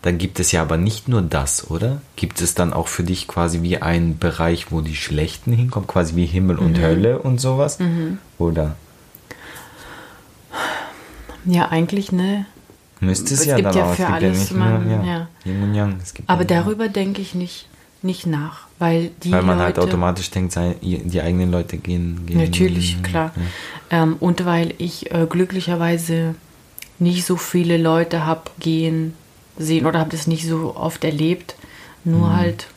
dann 0.01 0.17
gibt 0.17 0.39
es 0.39 0.51
ja 0.53 0.61
aber 0.61 0.77
nicht 0.77 1.07
nur 1.09 1.21
das, 1.21 1.69
oder? 1.69 2.01
Gibt 2.15 2.41
es 2.41 2.53
dann 2.55 2.71
auch 2.73 2.87
für 2.87 3.03
dich 3.03 3.27
quasi 3.27 3.61
wie 3.61 3.81
einen 3.81 4.17
Bereich, 4.17 4.71
wo 4.71 4.81
die 4.81 4.95
Schlechten 4.95 5.51
hinkommen, 5.51 5.87
quasi 5.87 6.15
wie 6.15 6.25
Himmel 6.25 6.57
und 6.57 6.77
Mhm. 6.77 6.81
Hölle 6.81 7.19
und 7.19 7.39
sowas? 7.41 7.77
Oder 8.37 8.75
Ja, 11.45 11.69
eigentlich, 11.69 12.11
ne? 12.11 12.45
müsste 13.01 13.33
es, 13.33 13.41
Es 13.41 13.45
ja 13.45 13.55
gibt 13.55 13.67
dann 13.67 13.75
ja 13.77 13.83
auch, 13.85 13.93
für 13.95 14.03
es 14.03 14.07
gibt 14.09 14.11
alles 14.23 14.37
ja 14.37 14.41
nicht 14.43 14.55
man- 14.55 14.89
ja, 14.89 15.03
ja. 15.03 15.27
Yin 15.45 15.63
und 15.63 15.73
Yang. 15.73 15.99
Es 16.03 16.13
gibt 16.13 16.29
Aber 16.29 16.41
ja- 16.41 16.47
darüber 16.47 16.89
denke 16.89 17.21
ich 17.21 17.33
nicht, 17.33 17.67
nicht 18.01 18.25
nach, 18.25 18.67
weil 18.77 19.11
die 19.23 19.31
Weil 19.31 19.41
man 19.43 19.57
Leute, 19.57 19.65
halt 19.65 19.79
automatisch 19.79 20.29
denkt, 20.31 20.57
die 20.81 21.21
eigenen 21.21 21.49
Leute 21.51 21.77
gehen. 21.77 22.25
gehen 22.25 22.37
Natürlich, 22.39 23.01
klar. 23.03 23.31
Ähm, 23.89 24.17
und 24.19 24.45
weil 24.45 24.73
ich 24.77 25.11
äh, 25.11 25.27
glücklicherweise 25.29 26.35
nicht 26.99 27.25
so 27.25 27.37
viele 27.37 27.77
Leute 27.77 28.25
habe 28.25 28.43
gehen 28.59 29.13
sehen 29.59 29.85
oder 29.85 29.99
habe 29.99 30.09
das 30.09 30.25
nicht 30.25 30.47
so 30.47 30.75
oft 30.75 31.03
erlebt, 31.03 31.55
nur 32.03 32.35
halt 32.35 32.67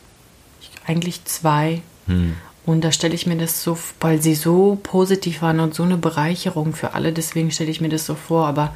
ich, 0.60 0.70
eigentlich 0.86 1.24
zwei. 1.24 1.80
Hm. 2.06 2.34
Und 2.66 2.82
da 2.82 2.92
stelle 2.92 3.14
ich 3.14 3.26
mir 3.26 3.36
das 3.36 3.62
so, 3.62 3.78
weil 4.00 4.20
sie 4.20 4.34
so 4.34 4.78
positiv 4.82 5.42
waren 5.42 5.60
und 5.60 5.74
so 5.74 5.82
eine 5.82 5.96
Bereicherung 5.96 6.74
für 6.74 6.94
alle, 6.94 7.12
deswegen 7.12 7.50
stelle 7.50 7.70
ich 7.70 7.80
mir 7.80 7.88
das 7.88 8.06
so 8.06 8.14
vor. 8.14 8.46
Aber 8.46 8.74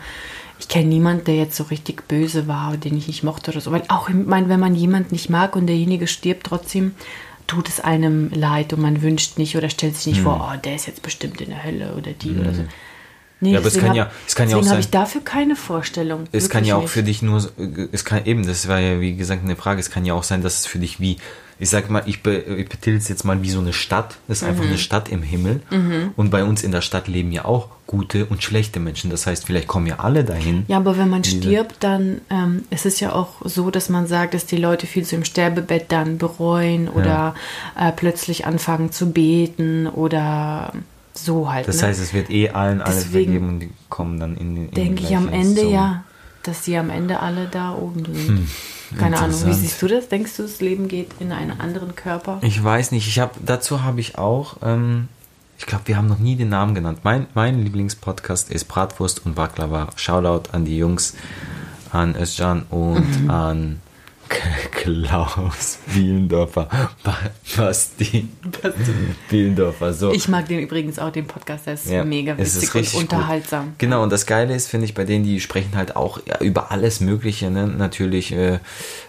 ich 0.58 0.68
kenne 0.68 0.86
niemanden, 0.86 1.25
der 1.25 1.36
jetzt 1.36 1.56
so 1.56 1.64
richtig 1.64 2.08
böse 2.08 2.48
war, 2.48 2.76
den 2.76 2.96
ich 2.96 3.06
nicht 3.06 3.22
mochte 3.22 3.50
oder 3.50 3.60
so. 3.60 3.72
Weil 3.72 3.82
auch, 3.88 4.08
ich 4.08 4.14
meine, 4.14 4.48
wenn 4.48 4.60
man 4.60 4.75
jemanden 4.75 5.12
nicht 5.12 5.28
mag 5.28 5.54
und 5.54 5.66
derjenige 5.66 6.06
stirbt, 6.06 6.46
trotzdem 6.46 6.94
tut 7.46 7.68
es 7.68 7.78
einem 7.78 8.30
leid 8.32 8.72
und 8.72 8.80
man 8.80 9.02
wünscht 9.02 9.38
nicht 9.38 9.56
oder 9.56 9.70
stellt 9.70 9.96
sich 9.96 10.06
nicht 10.06 10.22
vor, 10.22 10.50
oh, 10.52 10.56
der 10.64 10.75
ist 10.75 10.86
jetzt 10.86 11.02
bestimmt 11.02 11.40
in 11.40 11.50
der 11.50 11.62
Hölle 11.62 11.94
oder 11.94 12.12
die 12.12 12.36
oder 12.36 12.54
so. 12.54 12.62
Nee, 13.40 13.52
ja, 13.52 13.58
aber 13.58 13.68
es 13.68 13.78
kann 13.78 13.90
hab- 13.90 13.96
ja, 13.96 14.10
es 14.26 14.34
kann 14.34 14.48
ja 14.48 14.56
auch 14.56 14.60
deswegen 14.60 14.70
habe 14.70 14.82
sein. 14.82 14.88
ich 14.88 14.90
dafür 14.90 15.20
keine 15.22 15.56
Vorstellung. 15.56 16.24
Es 16.32 16.48
kann 16.48 16.64
ja 16.64 16.76
auch 16.76 16.82
nicht. 16.82 16.90
für 16.90 17.02
dich 17.02 17.20
nur, 17.22 17.46
es 17.92 18.04
kann 18.06 18.24
eben, 18.24 18.46
das 18.46 18.66
war 18.68 18.80
ja 18.80 19.00
wie 19.00 19.14
gesagt 19.14 19.44
eine 19.44 19.56
Frage, 19.56 19.78
es 19.80 19.90
kann 19.90 20.04
ja 20.06 20.14
auch 20.14 20.22
sein, 20.22 20.42
dass 20.42 20.60
es 20.60 20.66
für 20.66 20.78
dich 20.78 21.00
wie, 21.00 21.18
ich 21.58 21.68
sag 21.68 21.90
mal, 21.90 22.02
ich, 22.06 22.22
be, 22.22 22.36
ich 22.38 22.68
betitel 22.68 22.96
es 22.96 23.08
jetzt 23.08 23.24
mal 23.24 23.42
wie 23.42 23.50
so 23.50 23.60
eine 23.60 23.74
Stadt, 23.74 24.16
das 24.26 24.38
ist 24.42 24.44
einfach 24.48 24.62
Mhm. 24.64 24.70
eine 24.70 24.78
Stadt 24.78 25.10
im 25.10 25.22
Himmel 25.22 25.60
und 26.16 26.30
bei 26.30 26.44
uns 26.44 26.62
in 26.62 26.72
der 26.72 26.80
Stadt 26.80 27.08
leben 27.08 27.30
ja 27.30 27.44
auch 27.44 27.68
gute 27.86 28.24
und 28.26 28.42
schlechte 28.42 28.80
Menschen, 28.80 29.10
das 29.10 29.26
heißt, 29.26 29.44
vielleicht 29.46 29.68
kommen 29.68 29.86
ja 29.86 29.96
alle 30.00 30.24
dahin. 30.24 30.64
Ja, 30.68 30.78
aber 30.78 30.96
wenn 30.98 31.08
man 31.10 31.22
stirbt, 31.22 31.76
dann 31.84 32.22
ähm, 32.30 32.64
ist 32.70 32.84
es 32.86 33.00
ja 33.00 33.12
auch 33.12 33.34
so, 33.44 33.70
dass 33.70 33.90
man 33.90 34.06
sagt, 34.06 34.32
dass 34.34 34.46
die 34.46 34.56
Leute 34.56 34.86
viel 34.86 35.04
so 35.04 35.14
im 35.14 35.24
Sterbebett 35.24 35.92
dann 35.92 36.16
bereuen 36.18 36.88
oder 36.88 37.34
äh, 37.78 37.92
plötzlich 37.92 38.46
anfangen 38.46 38.92
zu 38.92 39.12
beten 39.12 39.86
oder 39.86 40.72
so 41.16 41.50
halt. 41.52 41.66
Das 41.68 41.80
ne? 41.80 41.88
heißt, 41.88 42.00
es 42.00 42.12
wird 42.14 42.30
eh 42.30 42.50
allen 42.50 42.80
alles 42.82 43.04
Deswegen 43.04 43.32
vergeben 43.32 43.49
und 43.49 43.61
die 43.61 43.70
kommen 43.88 44.20
dann 44.20 44.37
in 44.37 44.54
den 44.54 44.70
denke 44.73 45.02
den 45.02 45.06
ich 45.11 45.16
am 45.16 45.28
Ende 45.28 45.61
Zone. 45.62 45.73
ja, 45.73 46.04
dass 46.42 46.62
die 46.62 46.76
am 46.76 46.90
Ende 46.90 47.20
alle 47.20 47.46
da 47.50 47.75
oben 47.75 48.04
sind. 48.14 48.49
Keine 48.99 49.18
Ahnung, 49.18 49.40
wie 49.44 49.50
Hm, 49.50 49.54
siehst 49.54 49.82
du 49.82 49.88
das? 49.88 50.08
Denkst 50.08 50.37
du, 50.37 50.42
das 50.44 50.61
Leben 50.61 50.87
geht 50.87 51.11
in 51.18 51.32
einen 51.32 51.58
anderen 51.61 51.96
Körper? 51.96 52.38
Ich 52.42 52.62
weiß 52.62 52.92
nicht, 52.92 53.08
ich 53.08 53.18
habe 53.18 53.32
dazu 53.44 53.82
habe 53.82 53.99
ich 54.00 54.16
auch, 54.16 54.58
ähm, 54.62 55.08
ich 55.58 55.66
glaube, 55.66 55.88
wir 55.88 55.96
haben 55.96 56.06
noch 56.06 56.18
nie 56.20 56.37
den 56.37 56.50
Namen 56.50 56.75
genannt. 56.75 57.00
Mein, 57.02 57.26
mein 57.35 57.62
Lieblingspodcast 57.64 58.50
ist 58.52 58.66
Bratwurst 58.66 59.26
und 59.26 59.35
Baklava. 59.35 59.88
Shoutout 59.96 60.50
an 60.52 60.64
die 60.66 60.76
Jungs, 60.78 61.14
an 61.90 62.14
Özcan 62.14 62.62
und 62.70 63.23
Mhm. 63.25 63.30
an 63.30 63.80
Klaus 64.28 65.78
Bielendorfer, 65.92 66.68
Ba- 67.02 67.18
Basti 67.56 68.28
Bielendorfer. 69.30 69.92
So. 69.92 70.12
Ich 70.12 70.28
mag 70.28 70.49
den 70.49 70.61
übrigens 70.61 70.99
auch, 70.99 71.11
den 71.11 71.26
Podcast, 71.26 71.66
der 71.66 71.75
ist 71.75 71.88
Ja, 71.90 72.04
mega 72.04 72.35
es 72.38 72.50
ist 72.56 72.62
witzig 72.62 72.75
richtig 72.75 72.95
und 73.00 73.09
gut. 73.09 73.12
unterhaltsam. 73.18 73.73
Genau, 73.78 74.02
und 74.02 74.11
das 74.12 74.26
Geile 74.26 74.54
ist, 74.54 74.68
finde 74.68 74.87
ich, 74.87 74.95
bei 74.95 75.04
denen, 75.04 75.25
die 75.25 75.40
sprechen 75.40 75.76
halt 75.76 75.97
auch 75.97 76.21
über 76.40 76.71
alles 76.71 77.00
Mögliche, 77.00 77.50
ne? 77.50 77.66
natürlich 77.66 78.33
äh, 78.33 78.59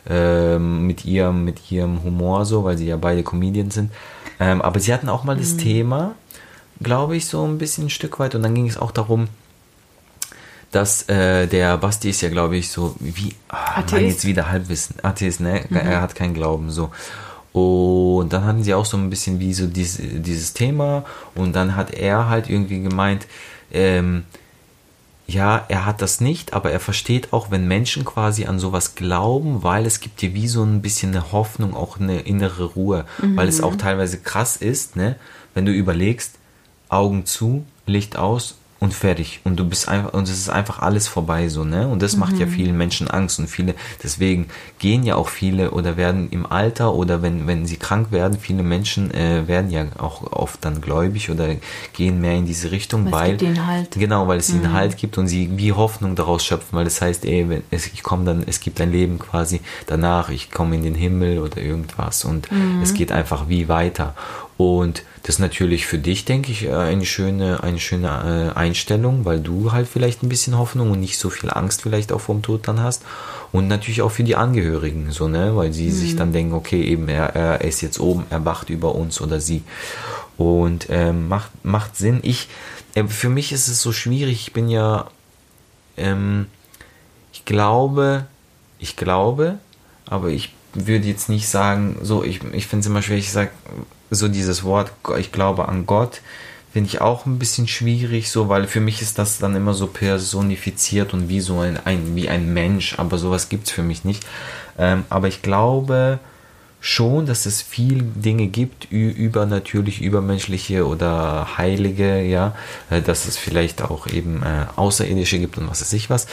ähm, 0.09 0.87
mit, 0.87 1.05
ihrem, 1.05 1.43
mit 1.43 1.71
ihrem 1.71 2.03
Humor 2.03 2.45
so, 2.45 2.63
weil 2.63 2.77
sie 2.77 2.87
ja 2.87 2.97
beide 2.97 3.23
Comedians 3.23 3.75
sind. 3.75 3.91
Ähm, 4.39 4.61
aber 4.61 4.79
sie 4.79 4.93
hatten 4.93 5.09
auch 5.09 5.23
mal 5.23 5.35
Mhm. 5.35 5.39
das 5.39 5.57
Thema, 5.57 6.15
glaube 6.81 7.15
ich, 7.17 7.25
so 7.25 7.43
ein 7.45 7.57
bisschen 7.57 7.85
ein 7.87 7.89
Stück 7.89 8.19
weit. 8.19 8.35
Und 8.35 8.43
dann 8.43 8.53
ging 8.55 8.67
es 8.67 8.77
auch 8.77 8.91
darum, 8.91 9.27
dass 10.71 11.07
äh, 11.09 11.47
der 11.47 11.77
Basti 11.77 12.09
ist 12.09 12.21
ja, 12.21 12.29
glaube 12.29 12.57
ich, 12.57 12.69
so 12.69 12.95
wie 12.99 13.33
ah, 13.49 13.83
Mann, 13.91 14.05
jetzt 14.05 14.25
wieder 14.25 14.49
Halbwissen. 14.49 14.97
Atheist, 15.01 15.39
ne? 15.39 15.63
Er 15.71 16.01
hat 16.01 16.15
keinen 16.15 16.33
Glauben 16.33 16.71
so. 16.71 16.91
Und 17.53 18.33
dann 18.33 18.45
hatten 18.45 18.63
sie 18.63 18.73
auch 18.73 18.85
so 18.85 18.97
ein 18.97 19.09
bisschen 19.09 19.39
wie 19.39 19.53
so 19.53 19.67
dieses, 19.67 19.99
dieses 20.21 20.53
Thema 20.53 21.05
und 21.33 21.55
dann 21.55 21.75
hat 21.75 21.91
er 21.91 22.29
halt 22.29 22.49
irgendwie 22.49 22.81
gemeint, 22.81 23.25
ähm, 23.71 24.25
ja, 25.25 25.65
er 25.67 25.85
hat 25.85 26.01
das 26.01 26.21
nicht, 26.21 26.53
aber 26.53 26.71
er 26.71 26.79
versteht 26.79 27.33
auch, 27.33 27.49
wenn 27.49 27.67
Menschen 27.67 28.05
quasi 28.05 28.45
an 28.45 28.59
sowas 28.59 28.95
glauben, 28.95 29.63
weil 29.63 29.85
es 29.85 29.99
gibt 29.99 30.21
dir 30.21 30.33
wie 30.33 30.47
so 30.47 30.63
ein 30.63 30.81
bisschen 30.81 31.11
eine 31.11 31.31
Hoffnung, 31.31 31.75
auch 31.75 31.99
eine 31.99 32.21
innere 32.21 32.63
Ruhe, 32.63 33.05
weil 33.17 33.47
es 33.47 33.61
auch 33.61 33.75
teilweise 33.75 34.19
krass 34.19 34.55
ist, 34.55 34.95
ne, 34.95 35.15
wenn 35.53 35.65
du 35.65 35.71
überlegst, 35.71 36.35
Augen 36.89 37.25
zu, 37.25 37.65
Licht 37.85 38.17
aus 38.17 38.55
und 38.79 38.93
fertig 38.93 39.41
und 39.43 39.57
du 39.57 39.67
bist 39.67 39.89
einfach 39.89 40.13
und 40.13 40.23
es 40.23 40.37
ist 40.37 40.49
einfach 40.49 40.79
alles 40.79 41.07
vorbei 41.07 41.49
so, 41.49 41.63
ne? 41.63 41.87
Und 41.87 42.01
das 42.01 42.15
macht 42.15 42.37
ja 42.37 42.45
vielen 42.45 42.77
Menschen 42.77 43.07
Angst 43.07 43.39
und 43.39 43.47
viele 43.47 43.73
deswegen 44.03 44.47
gehen 44.79 45.03
ja 45.03 45.15
auch 45.15 45.29
viele 45.29 45.71
oder 45.71 45.97
werden 45.97 46.29
im 46.29 46.45
Alter 46.45 46.93
oder 46.93 47.21
wenn 47.21 47.47
wenn 47.47 47.65
sie 47.65 47.77
krank 47.77 48.11
werden, 48.11 48.37
viele 48.39 48.63
Menschen 48.63 49.11
äh, 49.13 49.47
werden 49.47 49.71
ja 49.71 49.85
auch 49.97 50.31
oft 50.31 50.63
dann 50.63 50.81
gläubig 50.81 51.29
oder 51.29 51.47
gehen 51.93 52.21
mehr 52.21 52.35
in 52.35 52.45
diese 52.45 52.71
Richtung, 52.71 53.11
Weil 53.11 53.27
weil 53.27 53.37
Halt. 53.65 53.91
Genau, 53.91 54.27
weil 54.27 54.39
es 54.39 54.49
ihnen 54.49 54.73
Halt 54.73 54.97
gibt 54.97 55.17
und 55.17 55.27
sie 55.27 55.57
wie 55.57 55.73
Hoffnung 55.73 56.15
daraus 56.15 56.45
schöpfen, 56.45 56.77
weil 56.77 56.87
es 56.87 57.01
heißt, 57.01 57.25
ey, 57.25 57.49
wenn 57.49 57.63
es, 57.71 57.87
ich 57.87 58.03
komme 58.03 58.25
dann, 58.25 58.43
es 58.45 58.59
gibt 58.59 58.79
ein 58.81 58.91
Leben 58.91 59.19
quasi 59.19 59.61
danach, 59.87 60.29
ich 60.29 60.51
komme 60.51 60.75
in 60.75 60.83
den 60.83 60.95
Himmel 60.95 61.39
oder 61.39 61.57
irgendwas 61.57 62.25
und 62.25 62.47
es 62.83 62.93
geht 62.93 63.11
einfach 63.11 63.49
wie 63.49 63.67
weiter. 63.67 64.13
Und 64.57 65.03
das 65.27 65.35
ist 65.35 65.39
natürlich 65.39 65.85
für 65.85 65.97
dich, 65.97 66.23
denke 66.23 66.53
ich, 66.53 66.63
äh, 66.67 66.73
eine 66.73 67.05
schöne, 67.05 67.61
eine 67.61 67.81
schöne 67.81 68.07
äh, 68.55 68.57
Einstellung, 68.57 69.25
weil 69.25 69.41
du 69.41 69.73
halt 69.73 69.89
vielleicht 69.89 70.23
ein 70.23 70.29
bisschen 70.29 70.57
Hoffnung 70.57 70.89
und 70.89 71.01
nicht 71.01 71.17
so 71.17 71.29
viel 71.29 71.49
Angst 71.49 71.81
vielleicht 71.81 72.13
auch 72.13 72.21
vom 72.21 72.41
Tod 72.41 72.65
dann 72.65 72.81
hast. 72.81 73.03
Und 73.51 73.67
natürlich 73.67 74.01
auch 74.01 74.11
für 74.11 74.23
die 74.23 74.37
Angehörigen, 74.37 75.11
so, 75.11 75.27
ne, 75.27 75.53
weil 75.53 75.73
sie 75.73 75.91
sich 75.91 76.15
dann 76.15 76.31
denken, 76.31 76.53
okay, 76.53 76.81
eben, 76.81 77.09
er, 77.09 77.35
er 77.35 77.61
ist 77.61 77.81
jetzt 77.81 77.99
oben, 77.99 78.25
er 78.29 78.45
wacht 78.45 78.69
über 78.69 78.95
uns 78.95 79.19
oder 79.19 79.41
sie. 79.41 79.63
Und 80.37 80.87
ähm, 80.89 81.27
macht, 81.27 81.51
macht 81.65 81.97
Sinn. 81.97 82.19
Ich, 82.21 82.47
äh, 82.95 83.03
für 83.03 83.29
mich 83.29 83.51
ist 83.51 83.67
es 83.67 83.81
so 83.81 83.91
schwierig, 83.91 84.47
ich 84.47 84.53
bin 84.53 84.69
ja, 84.69 85.07
ähm, 85.97 86.45
ich 87.33 87.43
glaube, 87.43 88.27
ich 88.79 88.95
glaube, 88.95 89.57
aber 90.05 90.29
ich 90.29 90.53
würde 90.73 91.05
jetzt 91.05 91.27
nicht 91.27 91.49
sagen, 91.49 91.97
so, 92.01 92.23
ich, 92.23 92.41
ich 92.53 92.67
finde 92.67 92.81
es 92.81 92.87
immer 92.87 93.01
schwierig, 93.01 93.25
ich 93.25 93.31
sage, 93.33 93.51
so 94.09 94.27
dieses 94.27 94.63
Wort, 94.63 94.91
ich 95.17 95.31
glaube 95.31 95.67
an 95.67 95.85
Gott, 95.85 96.21
finde 96.73 96.89
ich 96.89 97.01
auch 97.01 97.25
ein 97.25 97.39
bisschen 97.39 97.67
schwierig, 97.67 98.29
so, 98.29 98.49
weil 98.49 98.67
für 98.67 98.79
mich 98.79 99.01
ist 99.01 99.17
das 99.17 99.39
dann 99.39 99.55
immer 99.55 99.73
so 99.73 99.87
personifiziert 99.87 101.13
und 101.13 101.29
wie 101.29 101.39
so 101.39 101.59
ein, 101.59 101.79
ein 101.85 102.15
wie 102.15 102.29
ein 102.29 102.53
Mensch, 102.53 102.99
aber 102.99 103.17
sowas 103.17 103.49
gibt 103.49 103.67
es 103.67 103.71
für 103.71 103.83
mich 103.83 104.05
nicht. 104.05 104.25
Ähm, 104.77 105.03
aber 105.09 105.27
ich 105.27 105.41
glaube 105.41 106.19
schon, 106.79 107.25
dass 107.25 107.45
es 107.45 107.61
viel 107.61 108.03
Dinge 108.03 108.47
gibt, 108.47 108.91
übernatürlich, 108.91 110.01
übermenschliche 110.01 110.85
oder 110.85 111.57
heilige, 111.57 112.21
ja, 112.21 112.55
äh, 112.89 113.01
dass 113.01 113.25
es 113.27 113.37
vielleicht 113.37 113.81
auch 113.81 114.07
eben 114.07 114.43
äh, 114.43 114.65
Außerirdische 114.75 115.39
gibt 115.39 115.57
und 115.57 115.69
was 115.69 115.81
weiß 115.81 115.93
ich 115.93 116.09
was. 116.09 116.27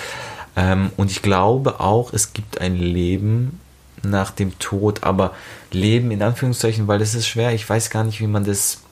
Ähm, 0.57 0.90
und 0.97 1.11
ich 1.11 1.23
glaube 1.23 1.81
auch, 1.81 2.12
es 2.12 2.33
gibt 2.33 2.61
ein 2.61 2.76
Leben 2.76 3.61
nach 4.04 4.30
dem 4.30 4.58
Tod, 4.58 5.02
aber 5.02 5.32
Leben 5.70 6.11
in 6.11 6.23
Anführungszeichen, 6.23 6.87
weil 6.87 7.00
es 7.00 7.14
ist 7.14 7.26
schwer, 7.26 7.52
ich 7.52 7.68
weiß 7.68 7.90
gar 7.90 8.04
nicht, 8.04 8.20
wie 8.20 8.26
man 8.26 8.44
das 8.44 8.82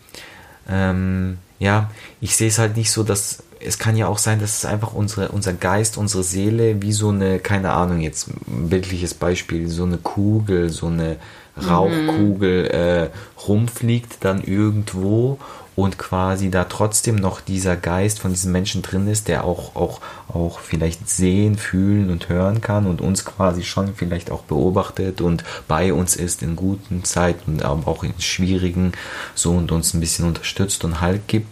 ähm, 0.68 1.38
ja, 1.58 1.90
ich 2.20 2.36
sehe 2.36 2.48
es 2.48 2.58
halt 2.58 2.76
nicht 2.76 2.90
so, 2.90 3.04
dass 3.04 3.42
es 3.60 3.78
kann 3.78 3.96
ja 3.96 4.08
auch 4.08 4.18
sein, 4.18 4.40
dass 4.40 4.58
es 4.58 4.64
einfach 4.64 4.92
unsere, 4.92 5.28
unser 5.28 5.52
Geist, 5.52 5.96
unsere 5.96 6.24
Seele 6.24 6.82
wie 6.82 6.90
so 6.92 7.10
eine, 7.10 7.38
keine 7.38 7.70
Ahnung, 7.70 8.00
jetzt 8.00 8.28
ein 8.28 8.68
bildliches 8.68 9.14
Beispiel, 9.14 9.68
so 9.68 9.84
eine 9.84 9.98
Kugel, 9.98 10.70
so 10.70 10.88
eine 10.88 11.16
Rauchkugel 11.56 12.66
äh, 12.66 13.10
rumfliegt 13.46 14.24
dann 14.24 14.42
irgendwo 14.42 15.38
und 15.74 15.98
quasi 15.98 16.50
da 16.50 16.64
trotzdem 16.64 17.16
noch 17.16 17.40
dieser 17.40 17.76
Geist 17.76 18.18
von 18.18 18.32
diesem 18.32 18.52
Menschen 18.52 18.82
drin 18.82 19.08
ist, 19.08 19.28
der 19.28 19.44
auch, 19.44 19.74
auch, 19.74 20.00
auch 20.28 20.58
vielleicht 20.60 21.08
sehen, 21.08 21.56
fühlen 21.56 22.10
und 22.10 22.28
hören 22.28 22.60
kann 22.60 22.86
und 22.86 23.00
uns 23.00 23.24
quasi 23.24 23.62
schon 23.62 23.94
vielleicht 23.94 24.30
auch 24.30 24.42
beobachtet 24.42 25.20
und 25.20 25.44
bei 25.68 25.92
uns 25.92 26.14
ist 26.16 26.42
in 26.42 26.56
guten 26.56 27.04
Zeiten, 27.04 27.62
aber 27.62 27.88
auch 27.88 28.04
in 28.04 28.14
schwierigen 28.18 28.92
so 29.34 29.52
und 29.52 29.72
uns 29.72 29.94
ein 29.94 30.00
bisschen 30.00 30.26
unterstützt 30.26 30.84
und 30.84 31.00
Halt 31.00 31.26
gibt. 31.26 31.48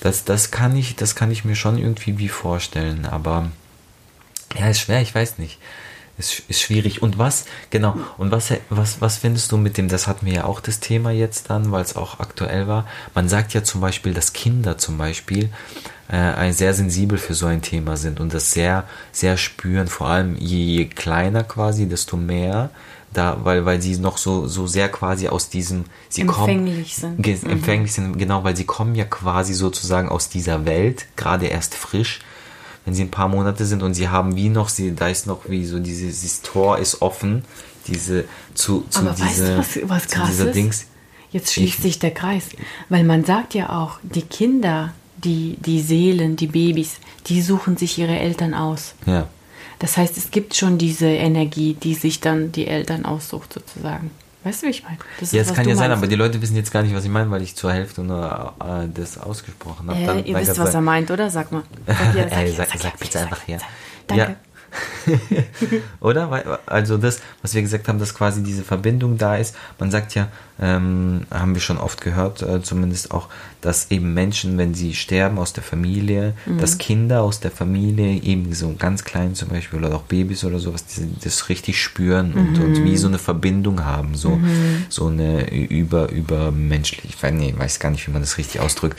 Das, 0.00 0.24
das 0.24 0.50
kann 0.50 0.74
ich, 0.76 0.96
das 0.96 1.14
kann 1.14 1.30
ich 1.30 1.44
mir 1.44 1.56
schon 1.56 1.78
irgendwie 1.78 2.18
wie 2.18 2.28
vorstellen, 2.28 3.06
aber 3.06 3.50
ja, 4.58 4.68
ist 4.68 4.80
schwer, 4.80 5.00
ich 5.00 5.14
weiß 5.14 5.38
nicht. 5.38 5.58
Ist, 6.20 6.42
ist 6.48 6.60
schwierig. 6.60 7.00
Und 7.02 7.16
was, 7.16 7.46
genau, 7.70 7.96
und 8.18 8.30
was, 8.30 8.52
was, 8.68 9.00
was 9.00 9.16
findest 9.16 9.50
du 9.50 9.56
mit 9.56 9.78
dem, 9.78 9.88
das 9.88 10.06
hatten 10.06 10.26
wir 10.26 10.34
ja 10.34 10.44
auch 10.44 10.60
das 10.60 10.78
Thema 10.78 11.10
jetzt 11.10 11.48
dann, 11.48 11.72
weil 11.72 11.82
es 11.82 11.96
auch 11.96 12.20
aktuell 12.20 12.68
war. 12.68 12.86
Man 13.14 13.26
sagt 13.28 13.54
ja 13.54 13.64
zum 13.64 13.80
Beispiel, 13.80 14.12
dass 14.12 14.34
Kinder 14.34 14.76
zum 14.76 14.98
Beispiel 14.98 15.48
äh, 16.12 16.52
sehr 16.52 16.74
sensibel 16.74 17.16
für 17.16 17.32
so 17.34 17.46
ein 17.46 17.62
Thema 17.62 17.96
sind 17.96 18.20
und 18.20 18.34
das 18.34 18.52
sehr, 18.52 18.84
sehr 19.12 19.38
spüren. 19.38 19.88
Vor 19.88 20.08
allem 20.08 20.36
je, 20.36 20.58
je 20.58 20.84
kleiner 20.84 21.42
quasi, 21.42 21.88
desto 21.88 22.18
mehr. 22.18 22.68
Da, 23.12 23.38
weil, 23.42 23.64
weil 23.64 23.80
sie 23.82 23.96
noch 23.96 24.18
so, 24.18 24.46
so 24.46 24.68
sehr 24.68 24.88
quasi 24.88 25.26
aus 25.26 25.48
diesem, 25.48 25.86
sie 26.08 26.20
Empfänglich 26.20 27.00
kommen, 27.00 27.16
sind. 27.16 27.22
Ge- 27.22 27.50
empfänglich 27.50 27.92
sind, 27.92 28.16
genau, 28.18 28.44
weil 28.44 28.56
sie 28.56 28.66
kommen 28.66 28.94
ja 28.94 29.04
quasi 29.04 29.52
sozusagen 29.54 30.08
aus 30.08 30.28
dieser 30.28 30.64
Welt, 30.64 31.06
gerade 31.16 31.46
erst 31.46 31.74
frisch 31.74 32.20
wenn 32.84 32.94
sie 32.94 33.02
ein 33.02 33.10
paar 33.10 33.28
Monate 33.28 33.66
sind 33.66 33.82
und 33.82 33.94
sie 33.94 34.08
haben 34.08 34.36
wie 34.36 34.48
noch, 34.48 34.68
sie, 34.68 34.94
da 34.94 35.08
ist 35.08 35.26
noch 35.26 35.48
wie 35.48 35.64
so 35.66 35.78
dieses, 35.78 36.20
dieses 36.20 36.42
Tor 36.42 36.78
ist 36.78 37.02
offen, 37.02 37.44
diese 37.86 38.24
zu, 38.54 38.84
zu 38.90 39.00
Aber 39.00 39.10
weißt 39.10 39.22
diese, 39.22 39.46
du, 39.54 39.58
was, 39.58 39.78
was 39.88 40.08
krass 40.08 40.28
dieser 40.30 40.46
ist? 40.48 40.54
Dings. 40.54 40.86
Jetzt 41.32 41.52
schließt 41.52 41.76
Ich- 41.78 41.82
sich 41.82 41.98
der 41.98 42.10
Kreis. 42.12 42.44
Weil 42.88 43.04
man 43.04 43.24
sagt 43.24 43.54
ja 43.54 43.70
auch, 43.70 43.98
die 44.02 44.22
Kinder, 44.22 44.92
die, 45.22 45.56
die 45.60 45.80
Seelen, 45.80 46.36
die 46.36 46.46
Babys, 46.48 46.96
die 47.26 47.42
suchen 47.42 47.76
sich 47.76 47.98
ihre 47.98 48.18
Eltern 48.18 48.54
aus. 48.54 48.94
Ja. 49.06 49.28
Das 49.78 49.96
heißt, 49.96 50.16
es 50.18 50.30
gibt 50.30 50.56
schon 50.56 50.76
diese 50.76 51.06
Energie, 51.06 51.74
die 51.74 51.94
sich 51.94 52.20
dann 52.20 52.52
die 52.52 52.66
Eltern 52.66 53.04
aussucht, 53.04 53.52
sozusagen. 53.52 54.10
Weißt 54.42 54.62
du, 54.62 54.66
wie 54.66 54.70
ich 54.70 54.82
meine? 54.82 54.96
Das 55.18 55.32
Ja, 55.32 55.42
es 55.42 55.52
kann 55.52 55.68
ja 55.68 55.76
sein, 55.76 55.90
meinst. 55.90 56.02
aber 56.02 56.08
die 56.08 56.16
Leute 56.16 56.40
wissen 56.40 56.56
jetzt 56.56 56.72
gar 56.72 56.82
nicht, 56.82 56.94
was 56.94 57.04
ich 57.04 57.10
meine, 57.10 57.30
weil 57.30 57.42
ich 57.42 57.56
zur 57.56 57.72
Hälfte 57.72 58.02
nur 58.02 58.54
äh, 58.60 58.88
das 58.92 59.18
ausgesprochen 59.18 59.90
habe. 59.90 60.00
Äh, 60.00 60.30
ihr 60.30 60.38
wisst, 60.38 60.58
was 60.58 60.74
er 60.74 60.80
meint, 60.80 61.10
oder? 61.10 61.28
Sag 61.28 61.52
mal. 61.52 61.62
Sag, 61.86 62.14
ja, 62.14 62.92
bitte 62.98 63.20
einfach 63.20 63.46
ja. 63.46 63.58
Danke. 64.06 64.36
Oder? 66.00 66.60
Also 66.66 66.96
das, 66.96 67.20
was 67.42 67.54
wir 67.54 67.62
gesagt 67.62 67.88
haben, 67.88 67.98
dass 67.98 68.14
quasi 68.14 68.42
diese 68.42 68.62
Verbindung 68.62 69.18
da 69.18 69.36
ist. 69.36 69.54
Man 69.78 69.90
sagt 69.90 70.14
ja, 70.14 70.28
ähm, 70.60 71.22
haben 71.30 71.54
wir 71.54 71.60
schon 71.60 71.78
oft 71.78 72.00
gehört, 72.00 72.42
äh, 72.42 72.62
zumindest 72.62 73.12
auch, 73.12 73.28
dass 73.60 73.90
eben 73.90 74.14
Menschen, 74.14 74.58
wenn 74.58 74.74
sie 74.74 74.94
sterben 74.94 75.38
aus 75.38 75.52
der 75.52 75.62
Familie, 75.62 76.34
dass 76.58 76.78
Kinder 76.78 77.22
aus 77.22 77.40
der 77.40 77.50
Familie, 77.50 78.22
eben 78.22 78.52
so 78.52 78.74
ganz 78.78 79.04
klein 79.04 79.34
zum 79.34 79.48
Beispiel, 79.48 79.78
oder 79.78 79.94
auch 79.94 80.02
Babys 80.02 80.44
oder 80.44 80.58
sowas, 80.58 80.84
die 80.86 81.08
das 81.22 81.48
richtig 81.48 81.82
spüren 81.82 82.34
und, 82.34 82.58
und 82.58 82.84
wie 82.84 82.96
so 82.96 83.08
eine 83.08 83.18
Verbindung 83.18 83.84
haben, 83.84 84.14
so, 84.14 84.38
so 84.88 85.06
eine 85.06 85.50
über, 85.50 86.10
übermenschlich, 86.10 87.04
ich 87.04 87.22
weiß, 87.22 87.32
nee, 87.32 87.54
weiß 87.56 87.80
gar 87.80 87.90
nicht, 87.90 88.06
wie 88.06 88.12
man 88.12 88.22
das 88.22 88.38
richtig 88.38 88.60
ausdrückt. 88.60 88.98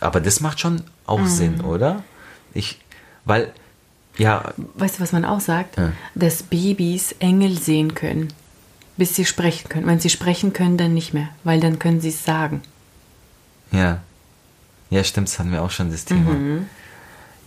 Aber 0.00 0.20
das 0.20 0.40
macht 0.40 0.60
schon 0.60 0.82
auch 1.06 1.26
Sinn, 1.26 1.60
oder? 1.60 2.02
Ich, 2.54 2.80
weil, 3.24 3.52
ja, 4.18 4.52
Weißt 4.74 4.98
du, 4.98 5.02
was 5.02 5.12
man 5.12 5.24
auch 5.24 5.40
sagt? 5.40 5.76
Ja. 5.76 5.92
Dass 6.14 6.42
Babys 6.42 7.12
Engel 7.18 7.58
sehen 7.58 7.94
können, 7.94 8.28
bis 8.96 9.14
sie 9.14 9.24
sprechen 9.24 9.68
können. 9.68 9.86
Wenn 9.86 10.00
sie 10.00 10.10
sprechen 10.10 10.52
können, 10.52 10.76
dann 10.76 10.94
nicht 10.94 11.12
mehr, 11.14 11.28
weil 11.44 11.60
dann 11.60 11.78
können 11.78 12.00
sie 12.00 12.08
es 12.10 12.24
sagen. 12.24 12.62
Ja. 13.72 14.00
Ja, 14.90 15.02
stimmt, 15.04 15.28
das 15.28 15.38
hatten 15.38 15.50
wir 15.52 15.62
auch 15.62 15.70
schon 15.70 15.90
das 15.90 16.04
Thema. 16.04 16.36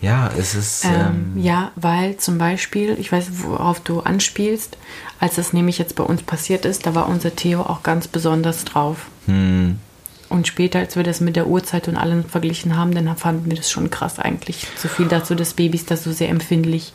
Ja, 0.01 0.29
es 0.37 0.55
ist. 0.55 0.85
Ähm, 0.85 1.33
Ähm, 1.35 1.41
ja, 1.41 1.71
weil 1.75 2.17
zum 2.17 2.37
Beispiel, 2.37 2.97
ich 2.99 3.11
weiß, 3.11 3.27
worauf 3.43 3.79
du 3.81 3.99
anspielst, 4.01 4.77
als 5.19 5.35
das 5.35 5.51
nämlich 5.53 5.77
jetzt 5.77 5.95
bei 5.95 6.03
uns 6.03 6.21
passiert 6.21 6.65
ist, 6.65 6.85
da 6.85 6.95
war 6.95 7.07
unser 7.09 7.35
Theo 7.35 7.61
auch 7.61 7.83
ganz 7.83 8.07
besonders 8.07 8.63
drauf. 8.65 9.07
hm, 9.25 9.79
Und 10.29 10.47
später, 10.47 10.79
als 10.79 10.95
wir 10.95 11.03
das 11.03 11.21
mit 11.21 11.35
der 11.35 11.47
Uhrzeit 11.47 11.87
und 11.87 11.97
allem 11.97 12.23
verglichen 12.23 12.77
haben, 12.77 12.93
dann 12.93 13.15
fanden 13.17 13.49
wir 13.49 13.57
das 13.57 13.71
schon 13.71 13.89
krass 13.89 14.19
eigentlich. 14.19 14.67
So 14.77 14.87
viel 14.87 15.07
dazu, 15.07 15.33
dass 15.35 15.53
Babys 15.55 15.85
da 15.85 15.97
so 15.97 16.11
sehr 16.11 16.29
empfindlich 16.29 16.93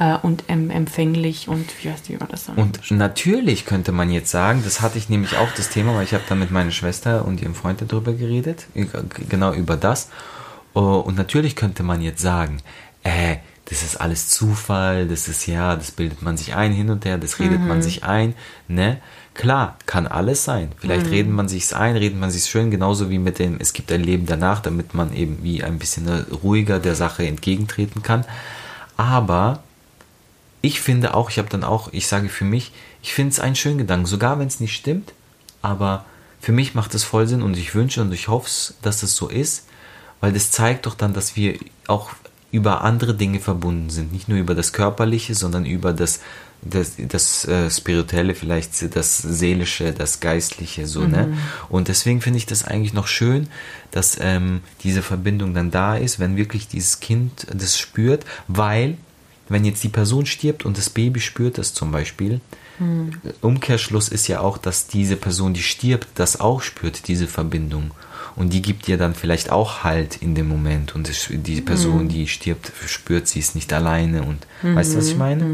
äh, 0.00 0.16
und 0.22 0.44
em 0.48 0.70
empfänglich 0.70 1.48
und 1.48 1.64
wie 1.82 1.90
heißt 1.90 2.08
wie 2.08 2.16
man 2.16 2.28
das 2.28 2.46
dann? 2.46 2.56
Und 2.56 2.90
natürlich 2.90 3.66
könnte 3.66 3.92
man 3.92 4.10
jetzt 4.10 4.30
sagen, 4.30 4.62
das 4.64 4.80
hatte 4.80 4.98
ich 4.98 5.08
nämlich 5.08 5.36
auch 5.36 5.48
das 5.56 5.70
Thema, 5.70 5.94
weil 5.94 6.04
ich 6.04 6.12
habe 6.12 6.24
da 6.28 6.34
mit 6.34 6.50
meiner 6.50 6.72
Schwester 6.72 7.24
und 7.24 7.40
ihrem 7.40 7.54
Freund 7.54 7.80
darüber 7.86 8.12
geredet, 8.12 8.66
g- 8.74 8.86
genau 9.28 9.52
über 9.54 9.76
das. 9.76 10.08
Oh, 10.74 10.96
Und 11.06 11.16
natürlich 11.16 11.56
könnte 11.56 11.82
man 11.82 12.02
jetzt 12.02 12.20
sagen, 12.20 12.58
äh, 13.04 13.36
das 13.68 13.82
ist 13.82 14.00
alles 14.00 14.28
Zufall, 14.28 15.08
das 15.08 15.28
ist 15.28 15.46
ja, 15.46 15.74
das 15.76 15.90
bildet 15.92 16.20
man 16.22 16.36
sich 16.36 16.54
ein 16.54 16.72
hin 16.72 16.90
und 16.90 17.04
her, 17.04 17.16
das 17.18 17.38
redet 17.40 17.60
man 17.60 17.80
sich 17.82 18.04
ein, 18.04 18.34
ne? 18.68 18.98
Klar, 19.36 19.76
kann 19.84 20.06
alles 20.06 20.44
sein. 20.44 20.72
Vielleicht 20.78 21.10
reden 21.10 21.32
man 21.32 21.46
sich's 21.46 21.74
ein, 21.74 21.96
redet 21.96 22.18
man 22.18 22.30
sich's 22.30 22.48
schön, 22.48 22.70
genauso 22.70 23.10
wie 23.10 23.18
mit 23.18 23.38
dem, 23.38 23.58
es 23.60 23.74
gibt 23.74 23.92
ein 23.92 24.02
Leben 24.02 24.24
danach, 24.24 24.60
damit 24.60 24.94
man 24.94 25.14
eben 25.14 25.42
wie 25.42 25.62
ein 25.62 25.78
bisschen 25.78 26.08
ruhiger 26.42 26.78
der 26.78 26.94
Sache 26.94 27.26
entgegentreten 27.26 28.02
kann. 28.02 28.24
Aber 28.96 29.62
ich 30.62 30.80
finde 30.80 31.12
auch, 31.12 31.28
ich 31.28 31.36
habe 31.36 31.50
dann 31.50 31.64
auch, 31.64 31.92
ich 31.92 32.06
sage 32.06 32.30
für 32.30 32.46
mich, 32.46 32.72
ich 33.02 33.12
finde 33.12 33.32
es 33.32 33.40
einen 33.40 33.56
schönen 33.56 33.76
Gedanken, 33.76 34.06
sogar 34.06 34.38
wenn 34.38 34.48
es 34.48 34.58
nicht 34.58 34.74
stimmt, 34.74 35.12
aber 35.60 36.06
für 36.40 36.52
mich 36.52 36.74
macht 36.74 36.94
es 36.94 37.04
voll 37.04 37.26
Sinn 37.26 37.42
und 37.42 37.58
ich 37.58 37.74
wünsche 37.74 38.00
und 38.00 38.12
ich 38.12 38.28
hoffe, 38.28 38.72
dass 38.80 39.02
es 39.02 39.16
so 39.16 39.28
ist, 39.28 39.66
weil 40.20 40.32
das 40.32 40.50
zeigt 40.50 40.86
doch 40.86 40.94
dann, 40.94 41.12
dass 41.12 41.36
wir 41.36 41.58
auch 41.88 42.10
über 42.52 42.82
andere 42.82 43.14
Dinge 43.14 43.40
verbunden 43.40 43.90
sind, 43.90 44.12
nicht 44.12 44.28
nur 44.28 44.38
über 44.38 44.54
das 44.54 44.72
Körperliche, 44.72 45.34
sondern 45.34 45.66
über 45.66 45.92
das, 45.92 46.20
das, 46.70 46.92
das 46.96 47.44
äh, 47.46 47.70
Spirituelle, 47.70 48.34
vielleicht 48.34 48.94
das 48.94 49.18
Seelische, 49.18 49.92
das 49.92 50.20
Geistliche, 50.20 50.86
so, 50.86 51.06
ne? 51.06 51.36
Und 51.68 51.88
deswegen 51.88 52.20
finde 52.20 52.38
ich 52.38 52.46
das 52.46 52.64
eigentlich 52.64 52.92
noch 52.92 53.06
schön, 53.06 53.48
dass 53.90 54.18
ähm, 54.20 54.60
diese 54.82 55.02
Verbindung 55.02 55.54
dann 55.54 55.70
da 55.70 55.96
ist, 55.96 56.18
wenn 56.18 56.36
wirklich 56.36 56.68
dieses 56.68 57.00
Kind 57.00 57.46
das 57.52 57.78
spürt, 57.78 58.24
weil 58.48 58.96
wenn 59.48 59.64
jetzt 59.64 59.84
die 59.84 59.88
Person 59.88 60.26
stirbt 60.26 60.64
und 60.64 60.76
das 60.76 60.90
Baby 60.90 61.20
spürt 61.20 61.58
das 61.58 61.72
zum 61.72 61.92
Beispiel, 61.92 62.40
Umkehrschluss 63.40 64.08
ist 64.08 64.28
ja 64.28 64.40
auch, 64.40 64.58
dass 64.58 64.86
diese 64.86 65.16
Person, 65.16 65.54
die 65.54 65.62
stirbt, 65.62 66.08
das 66.14 66.40
auch 66.40 66.60
spürt, 66.60 67.08
diese 67.08 67.26
Verbindung. 67.26 67.90
Und 68.36 68.52
die 68.52 68.60
gibt 68.60 68.86
ihr 68.86 68.98
dann 68.98 69.14
vielleicht 69.14 69.50
auch 69.50 69.82
Halt 69.82 70.16
in 70.16 70.34
dem 70.34 70.46
Moment. 70.46 70.94
Und 70.94 71.08
es, 71.08 71.26
die 71.30 71.62
Person, 71.62 72.08
die 72.08 72.28
stirbt, 72.28 72.70
spürt, 72.86 73.26
sie 73.28 73.38
ist 73.38 73.54
nicht 73.54 73.72
alleine. 73.72 74.22
Und 74.22 74.46
weißt 74.62 74.92
du, 74.92 74.98
was 74.98 75.08
ich 75.08 75.16
meine? 75.16 75.46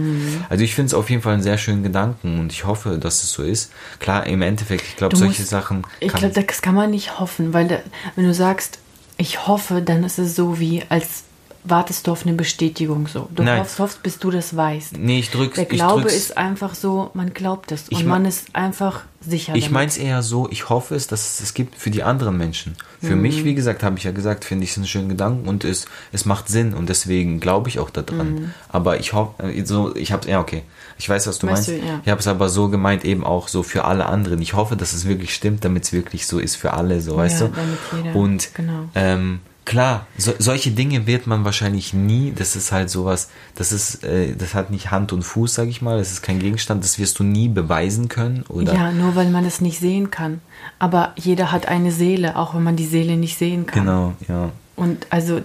Also 0.48 0.64
ich 0.64 0.74
finde 0.74 0.88
es 0.88 0.94
auf 0.94 1.08
jeden 1.08 1.22
Fall 1.22 1.34
einen 1.34 1.42
sehr 1.44 1.58
schönen 1.58 1.84
Gedanken 1.84 2.40
und 2.40 2.52
ich 2.52 2.64
hoffe, 2.64 2.98
dass 2.98 3.22
es 3.22 3.32
so 3.32 3.42
ist. 3.44 3.70
Klar, 4.00 4.26
im 4.26 4.42
Endeffekt, 4.42 4.82
ich 4.82 4.96
glaube, 4.96 5.16
solche 5.16 5.42
musst- 5.42 5.50
Sachen 5.50 5.82
Ich 6.00 6.12
glaube, 6.12 6.34
das 6.34 6.60
kann 6.60 6.74
man 6.74 6.90
nicht 6.90 7.20
hoffen, 7.20 7.52
weil 7.54 7.68
da, 7.68 7.78
wenn 8.16 8.24
du 8.26 8.34
sagst, 8.34 8.78
ich 9.16 9.46
hoffe, 9.46 9.80
dann 9.80 10.02
ist 10.02 10.18
es 10.18 10.34
so 10.34 10.58
wie, 10.58 10.82
als 10.88 11.22
wartest 11.64 12.06
du 12.06 12.12
auf 12.12 12.26
eine 12.26 12.34
Bestätigung 12.34 13.06
so. 13.06 13.28
Du 13.34 13.42
Nein. 13.42 13.60
hoffst, 13.60 13.78
hoffst, 13.78 14.02
bis 14.02 14.18
du 14.18 14.30
das 14.30 14.56
weißt. 14.56 14.98
Nee, 14.98 15.20
ich 15.20 15.30
drück's. 15.30 15.54
Der 15.56 15.64
Glaube 15.66 16.02
drück's, 16.02 16.14
ist 16.16 16.36
einfach 16.36 16.74
so, 16.74 17.10
man 17.14 17.32
glaubt 17.34 17.70
es 17.72 17.88
und 17.88 18.04
man 18.06 18.24
ist 18.24 18.54
einfach 18.54 19.02
sicher. 19.20 19.54
Ich 19.54 19.70
meine 19.70 19.86
es 19.86 19.96
eher 19.96 20.22
so, 20.24 20.48
ich 20.50 20.68
hoffe 20.68 20.96
es, 20.96 21.06
dass 21.06 21.34
es 21.34 21.40
es 21.40 21.54
gibt 21.54 21.76
für 21.76 21.90
die 21.90 22.02
anderen 22.02 22.36
Menschen. 22.36 22.74
Für 23.00 23.14
Mhm. 23.14 23.22
mich, 23.22 23.44
wie 23.44 23.54
gesagt, 23.54 23.84
habe 23.84 23.96
ich 23.96 24.02
ja 24.04 24.10
gesagt, 24.10 24.44
finde 24.44 24.64
ich 24.64 24.72
es 24.72 24.76
einen 24.76 24.86
schönen 24.88 25.08
Gedanken 25.08 25.48
und 25.48 25.64
es, 25.64 25.86
es 26.10 26.24
macht 26.24 26.48
Sinn 26.48 26.74
und 26.74 26.88
deswegen 26.88 27.38
glaube 27.38 27.68
ich 27.68 27.78
auch 27.78 27.90
daran. 27.90 28.34
Mhm. 28.34 28.54
Aber 28.68 28.98
ich 28.98 29.12
hoffe, 29.12 29.44
äh, 29.44 29.64
so, 29.64 29.94
ich 29.94 30.10
habe 30.10 30.28
ja 30.28 30.40
okay. 30.40 30.62
Ich 30.98 31.08
weiß, 31.08 31.26
was 31.28 31.38
du 31.38 31.46
Weißt 31.46 31.68
meinst. 31.68 31.82
du, 31.84 31.86
ja. 31.86 32.00
Ich 32.04 32.10
habe 32.10 32.20
es 32.20 32.26
aber 32.26 32.48
so 32.48 32.68
gemeint, 32.68 33.04
eben 33.04 33.22
auch 33.24 33.46
so 33.46 33.62
für 33.62 33.84
alle 33.84 34.06
anderen. 34.06 34.42
Ich 34.42 34.54
hoffe, 34.54 34.74
dass 34.76 34.92
es 34.92 35.06
wirklich 35.06 35.32
stimmt, 35.34 35.64
damit 35.64 35.84
es 35.84 35.92
wirklich 35.92 36.26
so 36.26 36.40
ist 36.40 36.56
für 36.56 36.72
alle, 36.72 37.00
so, 37.00 37.16
weißt 37.16 37.40
Ja, 37.42 37.46
du? 37.46 37.52
damit 37.54 37.78
jeder- 38.04 38.16
und 38.18 38.54
genau. 38.54 38.88
ähm, 38.96 39.40
klar, 39.64 40.06
so, 40.18 40.32
solche 40.38 40.70
Dinge 40.70 41.06
wird 41.06 41.26
man 41.26 41.44
wahrscheinlich 41.44 41.94
nie. 41.94 42.32
Das 42.34 42.56
ist 42.56 42.72
halt 42.72 42.90
sowas, 42.90 43.28
das 43.54 43.72
ist, 43.72 44.04
äh, 44.04 44.34
das 44.36 44.54
hat 44.54 44.70
nicht 44.70 44.90
Hand 44.90 45.12
und 45.12 45.22
Fuß, 45.22 45.54
sag 45.54 45.68
ich 45.68 45.82
mal. 45.82 45.98
Das 45.98 46.12
ist 46.12 46.22
kein 46.22 46.38
Gegenstand. 46.38 46.84
Das 46.84 46.98
wirst 46.98 47.18
du 47.18 47.24
nie 47.24 47.48
beweisen 47.48 48.08
können, 48.08 48.44
oder? 48.48 48.74
Ja, 48.74 48.92
nur 48.92 49.14
weil 49.16 49.30
man 49.30 49.44
es 49.44 49.60
nicht 49.60 49.78
sehen 49.78 50.10
kann. 50.10 50.40
Aber 50.78 51.12
jeder 51.16 51.52
hat 51.52 51.66
eine 51.66 51.92
Seele, 51.92 52.36
auch 52.36 52.54
wenn 52.54 52.62
man 52.62 52.76
die 52.76 52.86
Seele 52.86 53.16
nicht 53.16 53.38
sehen 53.38 53.66
kann. 53.66 53.84
Genau, 53.84 54.14
ja. 54.28 54.50
Und 54.76 55.06
also 55.10 55.40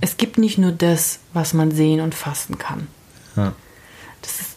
es 0.00 0.16
gibt 0.16 0.38
nicht 0.38 0.58
nur 0.58 0.72
das, 0.72 1.18
was 1.32 1.54
man 1.54 1.70
sehen 1.70 2.00
und 2.00 2.14
fassen 2.14 2.58
kann. 2.58 2.86
ja. 3.36 3.52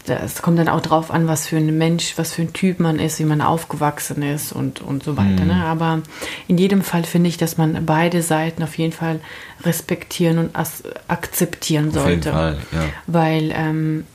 Das, 0.05 0.41
kommt 0.41 0.59
dann 0.59 0.69
auch 0.69 0.81
drauf 0.81 1.11
an, 1.11 1.27
was 1.27 1.47
für 1.47 1.57
ein 1.57 1.77
Mensch, 1.77 2.13
was 2.17 2.33
für 2.33 2.43
ein 2.43 2.53
Typ 2.53 2.79
man 2.79 2.99
ist, 2.99 3.19
wie 3.19 3.25
man 3.25 3.41
aufgewachsen 3.41 4.21
ist 4.21 4.51
und, 4.51 4.81
und 4.81 5.03
so 5.03 5.17
weiter. 5.17 5.43
Mhm. 5.43 5.47
Ne? 5.47 5.63
Aber 5.65 6.01
in 6.47 6.57
jedem 6.57 6.81
Fall 6.81 7.03
finde 7.03 7.29
ich, 7.29 7.37
dass 7.37 7.57
man 7.57 7.85
beide 7.85 8.21
Seiten 8.21 8.63
auf 8.63 8.77
jeden 8.77 8.93
Fall 8.93 9.19
respektieren 9.63 10.37
und 10.37 10.51
akzeptieren 11.07 11.89
Auf 11.89 12.07
jeden 12.07 12.21
sollte. 12.21 12.31
Fall, 12.31 12.57
ja. 12.71 12.83
Weil 13.07 13.51
ähm, 13.55 14.05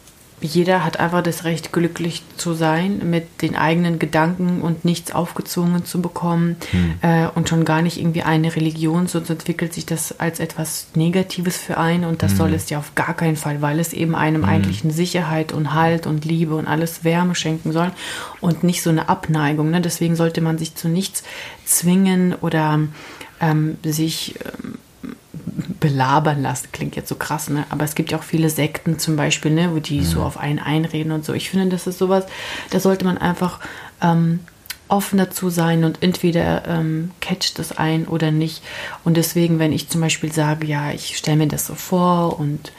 jeder 0.41 0.85
hat 0.85 0.99
einfach 0.99 1.23
das 1.23 1.45
Recht, 1.45 1.73
glücklich 1.73 2.23
zu 2.37 2.55
sein, 2.55 3.11
mit 3.11 3.43
den 3.43 3.57
eigenen 3.57 3.99
Gedanken 3.99 4.63
und 4.63 4.85
nichts 4.85 5.13
aufgezwungen 5.13 5.85
zu 5.85 6.01
bekommen 6.01 6.57
Hm. 6.71 6.95
äh, 7.03 7.27
und 7.35 7.49
schon 7.49 7.65
gar 7.65 7.83
nicht 7.83 7.99
irgendwie 7.99 8.23
eine 8.23 8.55
Religion, 8.55 9.07
sonst 9.07 9.31
entwickelt 9.31 9.75
sich 9.75 9.87
das 9.87 10.19
als 10.19 10.41
etwas 10.41 10.87
Negatives 10.95 11.57
für 11.57 11.79
einen 11.79 12.05
und 12.05 12.23
das 12.23 12.33
Hm. 12.33 12.39
soll 12.39 12.55
es 12.55 12.71
ja 12.71 12.79
auf 12.79 12.95
gar 12.95 13.15
keinen 13.15 13.37
Fall, 13.37 13.63
weil 13.63 13.79
es 13.81 13.93
eben 13.93 14.15
einem 14.15 14.45
eigentlich 14.45 14.85
eine 14.85 14.93
Sicherheit 14.93 15.53
und 15.53 15.75
Halt 15.75 16.07
und 16.07 16.25
Liebe 16.25 16.55
und 16.55 16.67
alles 16.67 17.05
Wärme 17.05 17.35
schenken 17.35 17.73
soll 17.73 17.93
und 18.41 18.65
nicht 18.65 18.83
so 18.83 18.91
eine 18.91 19.09
Abneigung. 19.09 19.71
Ne? 19.71 19.81
Deswegen 19.81 20.17
sollte 20.17 20.41
man 20.41 20.59
sich 20.59 20.75
zu 20.75 20.89
nichts 20.89 21.23
zwingen 21.65 22.35
oder 22.35 22.81
ähm, 23.41 23.79
sich 23.85 24.35
ähm, 24.45 24.79
belabern 25.81 26.43
lassen. 26.43 26.69
Klingt 26.73 26.95
jetzt 26.95 27.09
so 27.09 27.17
krass, 27.17 27.49
ne? 27.49 27.65
Aber 27.71 27.85
es 27.85 27.95
gibt 27.95 28.13
ja 28.13 28.19
auch 28.19 28.23
viele 28.23 28.51
Sekten 28.51 28.99
zum 28.99 29.17
Beispiel, 29.17 29.51
ne, 29.51 29.71
wo 29.73 29.79
die 29.79 30.05
so 30.05 30.23
auf 30.23 30.39
einen 30.39 30.59
einreden 30.59 31.13
und 31.13 31.25
so. 31.25 31.33
Ich 31.33 31.51
finde, 31.51 31.69
das 31.69 31.87
ist 31.87 31.99
sowas, 31.99 32.27
da 32.71 32.79
sollte 32.79 33.05
man 33.05 33.19
einfach 33.19 33.61
ähm, 34.03 34.41
offen 34.89 35.19
dazu 35.19 35.51
sein 35.51 35.85
und 35.85 36.03
entweder 36.03 36.67
ähm, 36.67 37.13
catcht 37.21 37.59
das 37.59 37.77
ein 37.77 38.07
oder 38.07 38.31
nicht. 38.31 38.63
Und 39.05 39.17
deswegen, 39.17 39.59
wenn 39.59 39.73
ich 39.73 39.89
zum 39.89 40.01
Beispiel 40.01 40.33
sage, 40.33 40.67
ja, 40.67 40.93
ich 40.93 41.17
stelle 41.17 41.39
mir 41.39 41.49
das 41.49 41.67
so 41.67 41.75
vor 41.75 42.39
und 42.39 42.73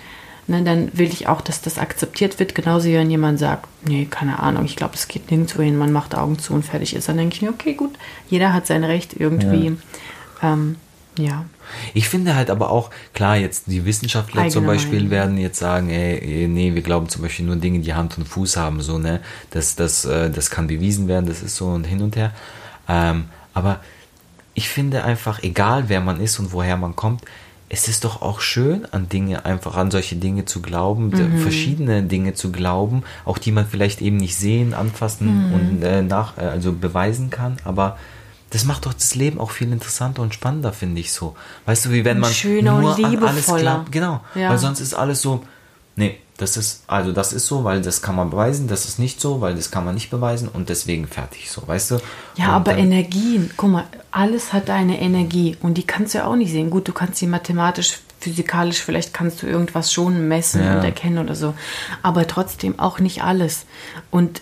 ne, 0.48 0.62
dann 0.64 0.92
will 0.94 1.08
ich 1.08 1.28
auch, 1.28 1.42
dass 1.42 1.62
das 1.62 1.80
akzeptiert 1.80 2.40
wird. 2.40 2.54
Genauso 2.54 2.88
wie 2.88 2.96
wenn 2.96 3.10
jemand 3.10 3.40
sagt, 3.40 3.68
nee, 3.86 4.06
keine 4.10 4.40
Ahnung, 4.40 4.66
ich 4.66 4.76
glaube, 4.76 4.96
es 4.96 5.08
geht 5.08 5.32
nirgendwo 5.32 5.64
hin, 5.64 5.78
man 5.78 5.92
macht 5.92 6.14
Augen 6.16 6.38
zu 6.38 6.54
und 6.54 6.64
fertig 6.64 6.96
ist. 6.96 7.08
Dann 7.10 7.18
denke 7.18 7.36
ich 7.36 7.42
mir, 7.42 7.50
okay, 7.50 7.74
gut, 7.74 7.94
jeder 8.30 8.54
hat 8.54 8.68
sein 8.68 8.84
Recht 8.84 9.16
irgendwie. 9.18 9.78
Ja. 10.42 10.54
Ähm, 10.54 10.76
ja. 11.18 11.46
Ich 11.94 12.10
finde 12.10 12.36
halt 12.36 12.50
aber 12.50 12.70
auch, 12.70 12.90
klar, 13.14 13.38
jetzt 13.38 13.68
die 13.68 13.86
Wissenschaftler 13.86 14.42
Eigene 14.42 14.54
zum 14.54 14.66
Beispiel 14.66 15.00
Meinung. 15.00 15.12
werden 15.12 15.38
jetzt 15.38 15.60
sagen, 15.60 15.90
ey, 15.90 16.48
nee, 16.48 16.74
wir 16.76 16.82
glauben 16.82 17.08
zum 17.10 17.22
Beispiel 17.22 17.46
nur 17.46 17.56
Dinge, 17.58 17.80
die 17.80 17.94
Hand 17.94 18.18
und 18.18 18.28
Fuß 18.28 18.58
haben, 18.58 18.82
so, 18.82 18.98
ne? 18.98 19.22
Das, 19.52 19.76
das, 19.76 20.06
äh, 20.06 20.30
das 20.30 20.50
kann 20.50 20.68
bewiesen 20.68 21.08
werden, 21.08 21.26
das 21.28 21.42
ist 21.42 21.56
so 21.56 21.68
und 21.68 21.86
hin 21.86 22.02
und 22.02 22.16
her. 22.16 22.32
Ähm, 22.90 23.26
aber 23.54 23.80
ich 24.54 24.68
finde 24.70 25.04
einfach, 25.04 25.44
egal 25.44 25.86
wer 25.88 26.02
man 26.02 26.20
ist 26.20 26.40
und 26.40 26.52
woher 26.52 26.76
man 26.78 26.96
kommt, 26.96 27.22
es 27.74 27.88
ist 27.88 28.04
doch 28.04 28.22
auch 28.22 28.42
schön, 28.42 28.86
an 28.92 29.08
Dinge, 29.08 29.46
einfach 29.46 29.78
an 29.78 29.92
solche 29.92 30.18
Dinge 30.18 30.44
zu 30.44 30.62
glauben, 30.62 31.08
Mhm. 31.12 31.38
verschiedene 31.38 32.04
Dinge 32.04 32.34
zu 32.34 32.52
glauben, 32.52 33.04
auch 33.24 33.38
die 33.38 33.54
man 33.54 33.66
vielleicht 33.66 34.02
eben 34.02 34.18
nicht 34.18 34.36
sehen, 34.36 34.74
anfassen 34.74 35.48
Mhm. 35.48 35.54
und 35.54 35.84
äh, 35.84 36.02
nach, 36.02 36.38
äh, 36.38 36.42
also 36.42 36.74
beweisen 36.74 37.30
kann, 37.30 37.56
aber 37.64 37.98
das 38.52 38.66
macht 38.66 38.86
doch 38.86 38.94
das 38.94 39.16
Leben 39.16 39.40
auch 39.40 39.52
viel 39.52 39.72
interessanter 39.72 40.22
und 40.22 40.34
spannender, 40.34 40.72
finde 40.74 41.02
ich 41.02 41.12
so. 41.12 41.36
Weißt 41.66 41.86
du, 41.86 41.92
wie 41.92 42.06
wenn 42.06 42.20
man 42.20 42.32
schöner 42.32 42.80
nur 42.80 42.96
und 42.98 43.04
an 43.06 43.24
alles 43.24 43.48
glaubt. 43.48 43.92
Genau, 43.92 44.22
Ja. 44.36 44.50
weil 44.50 44.58
sonst 44.60 44.80
ist 44.80 44.94
alles 44.94 45.22
so, 45.22 45.44
nee, 45.96 46.18
das 46.38 46.58
ist, 46.58 46.84
also 46.88 47.12
das 47.12 47.34
ist 47.34 47.46
so, 47.48 47.64
weil 47.64 47.82
das 47.82 48.02
kann 48.02 48.16
man 48.16 48.30
beweisen, 48.30 48.68
das 48.68 48.86
ist 48.86 48.98
nicht 49.00 49.22
so, 49.22 49.42
weil 49.42 49.56
das 49.56 49.70
kann 49.72 49.86
man 49.86 49.94
nicht 49.94 50.10
beweisen 50.10 50.48
und 50.48 50.70
deswegen 50.70 51.08
fertig 51.08 51.52
so, 51.52 51.68
weißt 51.68 51.92
du? 51.92 51.96
Ja, 52.36 52.48
und 52.48 52.54
aber 52.54 52.78
Energien, 52.78 53.52
guck 53.58 53.70
mal, 53.70 53.84
alles 54.12 54.52
hat 54.52 54.70
eine 54.70 55.00
Energie 55.00 55.56
und 55.62 55.76
die 55.76 55.86
kannst 55.86 56.14
du 56.14 56.20
ja 56.20 56.26
auch 56.26 56.36
nicht 56.36 56.52
sehen. 56.52 56.70
Gut, 56.72 56.88
du 56.88 56.94
kannst 56.94 57.18
sie 57.18 57.28
mathematisch, 57.28 58.00
physikalisch, 58.20 58.82
vielleicht 58.82 59.14
kannst 59.14 59.42
du 59.44 59.48
irgendwas 59.48 59.94
schon 59.94 60.28
messen 60.28 60.64
Ja. 60.64 60.78
und 60.78 60.84
erkennen 60.84 61.20
oder 61.20 61.36
so, 61.36 61.54
aber 62.02 62.28
trotzdem 62.28 62.80
auch 62.80 63.00
nicht 63.00 63.24
alles. 63.24 63.66
Und 64.10 64.42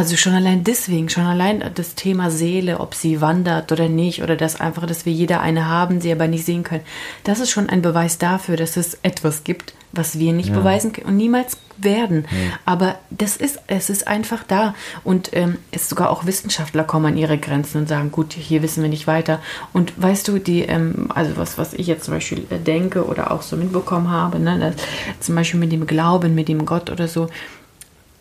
also 0.00 0.16
schon 0.16 0.32
allein 0.32 0.64
deswegen, 0.64 1.10
schon 1.10 1.26
allein 1.26 1.62
das 1.74 1.94
Thema 1.94 2.30
Seele, 2.30 2.80
ob 2.80 2.94
sie 2.94 3.20
wandert 3.20 3.70
oder 3.70 3.86
nicht, 3.86 4.22
oder 4.22 4.34
das 4.34 4.58
einfach, 4.58 4.86
dass 4.86 5.04
wir 5.04 5.12
jeder 5.12 5.42
eine 5.42 5.68
haben, 5.68 6.00
sie 6.00 6.10
aber 6.10 6.26
nicht 6.26 6.46
sehen 6.46 6.62
können, 6.62 6.84
das 7.24 7.38
ist 7.38 7.50
schon 7.50 7.68
ein 7.68 7.82
Beweis 7.82 8.16
dafür, 8.16 8.56
dass 8.56 8.78
es 8.78 8.98
etwas 9.02 9.44
gibt, 9.44 9.74
was 9.92 10.18
wir 10.18 10.32
nicht 10.32 10.54
beweisen 10.54 10.92
können 10.92 11.08
und 11.08 11.18
niemals 11.18 11.58
werden. 11.76 12.24
Aber 12.64 12.98
das 13.10 13.36
ist, 13.36 13.60
es 13.66 13.90
ist 13.90 14.08
einfach 14.08 14.42
da. 14.42 14.74
Und 15.04 15.36
ähm, 15.36 15.58
es 15.70 15.88
sogar 15.88 16.08
auch 16.08 16.24
Wissenschaftler 16.24 16.84
kommen 16.84 17.06
an 17.06 17.18
ihre 17.18 17.36
Grenzen 17.36 17.82
und 17.82 17.88
sagen, 17.88 18.10
gut, 18.10 18.32
hier 18.32 18.62
wissen 18.62 18.82
wir 18.82 18.88
nicht 18.88 19.06
weiter. 19.06 19.40
Und 19.74 20.00
weißt 20.00 20.28
du, 20.28 20.38
die, 20.38 20.62
ähm, 20.62 21.08
also 21.14 21.36
was, 21.36 21.58
was 21.58 21.74
ich 21.74 21.86
jetzt 21.86 22.04
zum 22.04 22.14
Beispiel 22.14 22.46
äh, 22.48 22.58
denke 22.58 23.04
oder 23.04 23.32
auch 23.32 23.42
so 23.42 23.56
mitbekommen 23.56 24.10
habe, 24.10 24.38
ne, 24.38 24.58
dass, 24.58 24.74
zum 25.20 25.34
Beispiel 25.34 25.60
mit 25.60 25.72
dem 25.72 25.86
Glauben, 25.86 26.34
mit 26.34 26.48
dem 26.48 26.64
Gott 26.64 26.88
oder 26.88 27.06
so, 27.06 27.28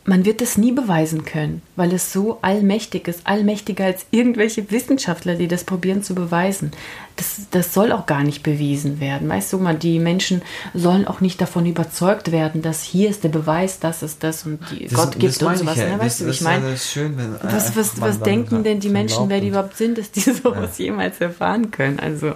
man 0.10 0.26
wird 0.26 0.41
es 0.41 0.58
nie 0.58 0.72
beweisen 0.72 1.24
können, 1.24 1.62
weil 1.76 1.93
es 1.93 2.12
so 2.12 2.39
allmächtig 2.41 3.08
ist, 3.08 3.22
allmächtiger 3.26 3.86
als 3.86 4.08
irgendwelche 4.10 4.69
Wissenschaftler, 4.72 5.36
die 5.36 5.48
das 5.48 5.63
probieren 5.63 6.02
zu 6.02 6.15
beweisen. 6.15 6.72
Das, 7.15 7.41
das 7.52 7.74
soll 7.76 7.91
auch 7.91 8.08
gar 8.08 8.24
nicht 8.24 8.41
bewiesen 8.41 9.00
werden. 9.00 9.30
Weißt 9.30 9.54
du 9.54 9.60
mal, 9.60 9.76
die 9.76 10.00
Menschen 10.00 10.41
sollen 10.74 11.06
auch 11.08 11.22
nicht 11.22 11.39
davon 11.39 11.67
überzeugt 11.67 12.32
werden, 12.32 12.63
dass 12.63 12.82
hier 12.82 13.08
ist 13.10 13.24
der 13.24 13.30
Beweis, 13.30 13.80
das 13.80 14.02
ist 14.02 14.24
das 14.24 14.45
und 14.48 14.60
die, 14.72 14.86
Das- 14.88 14.93
Gott 14.95 15.19
gibt 15.19 15.36
das 15.39 15.43
und 15.43 15.58
sowas. 15.60 15.76
ich 15.76 15.80
ja. 15.84 15.86
ne? 15.89 15.91
Das- 15.98 16.00
Weißt 16.06 16.22
du, 16.22 16.26
das 16.26 16.36
ich 16.36 16.41
ja 16.41 16.50
meine? 16.50 16.72
das 16.72 17.76
Was, 17.76 17.76
was, 17.76 18.02
was 18.02 18.19
denken 18.22 18.63
denn 18.63 18.80
die 18.80 18.89
Menschen, 18.89 19.30
wer 19.30 19.39
die 19.41 19.50
überhaupt 19.50 19.78
sind, 19.78 19.98
dass 20.00 20.10
die 20.10 20.22
sowas 20.43 20.78
jemals 20.80 21.22
erfahren 21.22 21.69
können? 21.69 22.00
Also, 22.00 22.34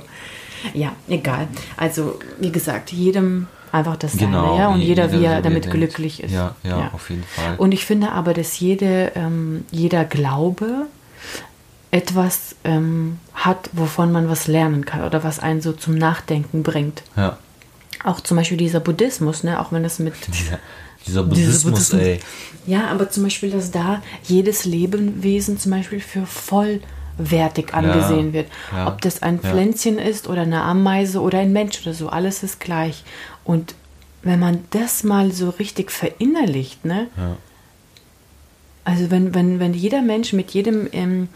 ja, 0.76 0.94
egal. 1.10 1.48
Also, 1.76 2.20
wie 2.40 2.52
gesagt, 2.52 2.92
jedem 2.92 3.48
einfach 3.74 3.98
das 3.98 4.16
Genau, 4.18 4.52
Seine, 4.52 4.58
ja, 4.60 4.68
und 4.70 4.80
jeder, 4.80 5.06
jeder 5.08 5.20
wie 5.20 5.26
er 5.26 5.42
damit 5.42 5.70
glücklich 5.70 6.24
ist. 6.24 6.32
Ja, 6.32 6.56
ja, 6.64 6.92
auf 6.94 7.10
jeden 7.10 7.24
Fall. 7.24 7.56
Und 7.58 7.74
ich 7.74 7.86
finde 7.86 8.12
aber, 8.12 8.34
dass 8.34 8.60
jede, 8.60 9.12
ähm, 9.16 9.66
jeder 9.72 10.06
Glaube 10.06 10.86
etwas 11.92 12.56
ähm, 12.64 13.20
hat, 13.34 13.70
wovon 13.74 14.12
man 14.12 14.30
was 14.30 14.48
lernen 14.48 14.86
kann 14.86 15.04
oder 15.04 15.24
was 15.24 15.40
einen 15.40 15.62
so 15.62 15.74
zum 15.74 15.96
Nachdenken 15.96 16.64
bringt. 16.64 17.04
Ja, 17.16 17.38
Auch 18.04 18.20
zum 18.22 18.38
Beispiel 18.38 18.58
dieser 18.58 18.80
Buddhismus, 18.80 19.44
ne, 19.44 19.60
auch 19.60 19.72
wenn 19.72 19.84
das 19.84 20.00
mit 20.00 20.14
dieser, 20.28 20.60
dieser 21.06 21.24
Buddhismus, 21.24 21.64
Buddhismus. 21.64 22.02
ey. 22.02 22.20
Ja, 22.66 22.88
aber 22.88 23.10
zum 23.10 23.24
Beispiel, 23.24 23.52
dass 23.52 23.72
da 23.72 24.02
jedes 24.24 24.66
Lebewesen 24.66 25.60
zum 25.60 25.72
Beispiel 25.72 26.00
für 26.00 26.26
vollwertig 27.17 27.73
angesehen 27.73 28.34
wird. 28.34 28.47
ja, 28.71 28.88
Ob 28.88 29.02
das 29.02 29.21
ein 29.21 29.39
ja. 29.43 29.49
Pflänzchen 29.49 29.97
ist 29.97 30.28
oder 30.28 30.41
eine 30.41 30.62
Ameise 30.62 31.21
oder 31.21 31.39
ein 31.39 31.54
Mensch 31.54 31.82
oder 31.82 31.93
so, 31.93 32.10
alles 32.10 32.43
ist 32.43 32.60
gleich. 32.60 33.04
Und 33.43 33.76
wenn 34.21 34.39
man 34.39 34.63
das 34.71 35.04
mal 35.04 35.32
so 35.32 35.49
richtig 35.49 35.91
verinnerlicht, 35.91 36.86
ne? 36.86 37.08
Ja. 37.17 37.38
Also 38.86 39.12
wenn, 39.12 39.34
wenn, 39.34 39.60
wenn 39.60 39.73
jeder 39.73 40.02
Mensch 40.02 40.34
mit 40.34 40.52
jedem 40.52 40.89
ähm, 40.91 41.30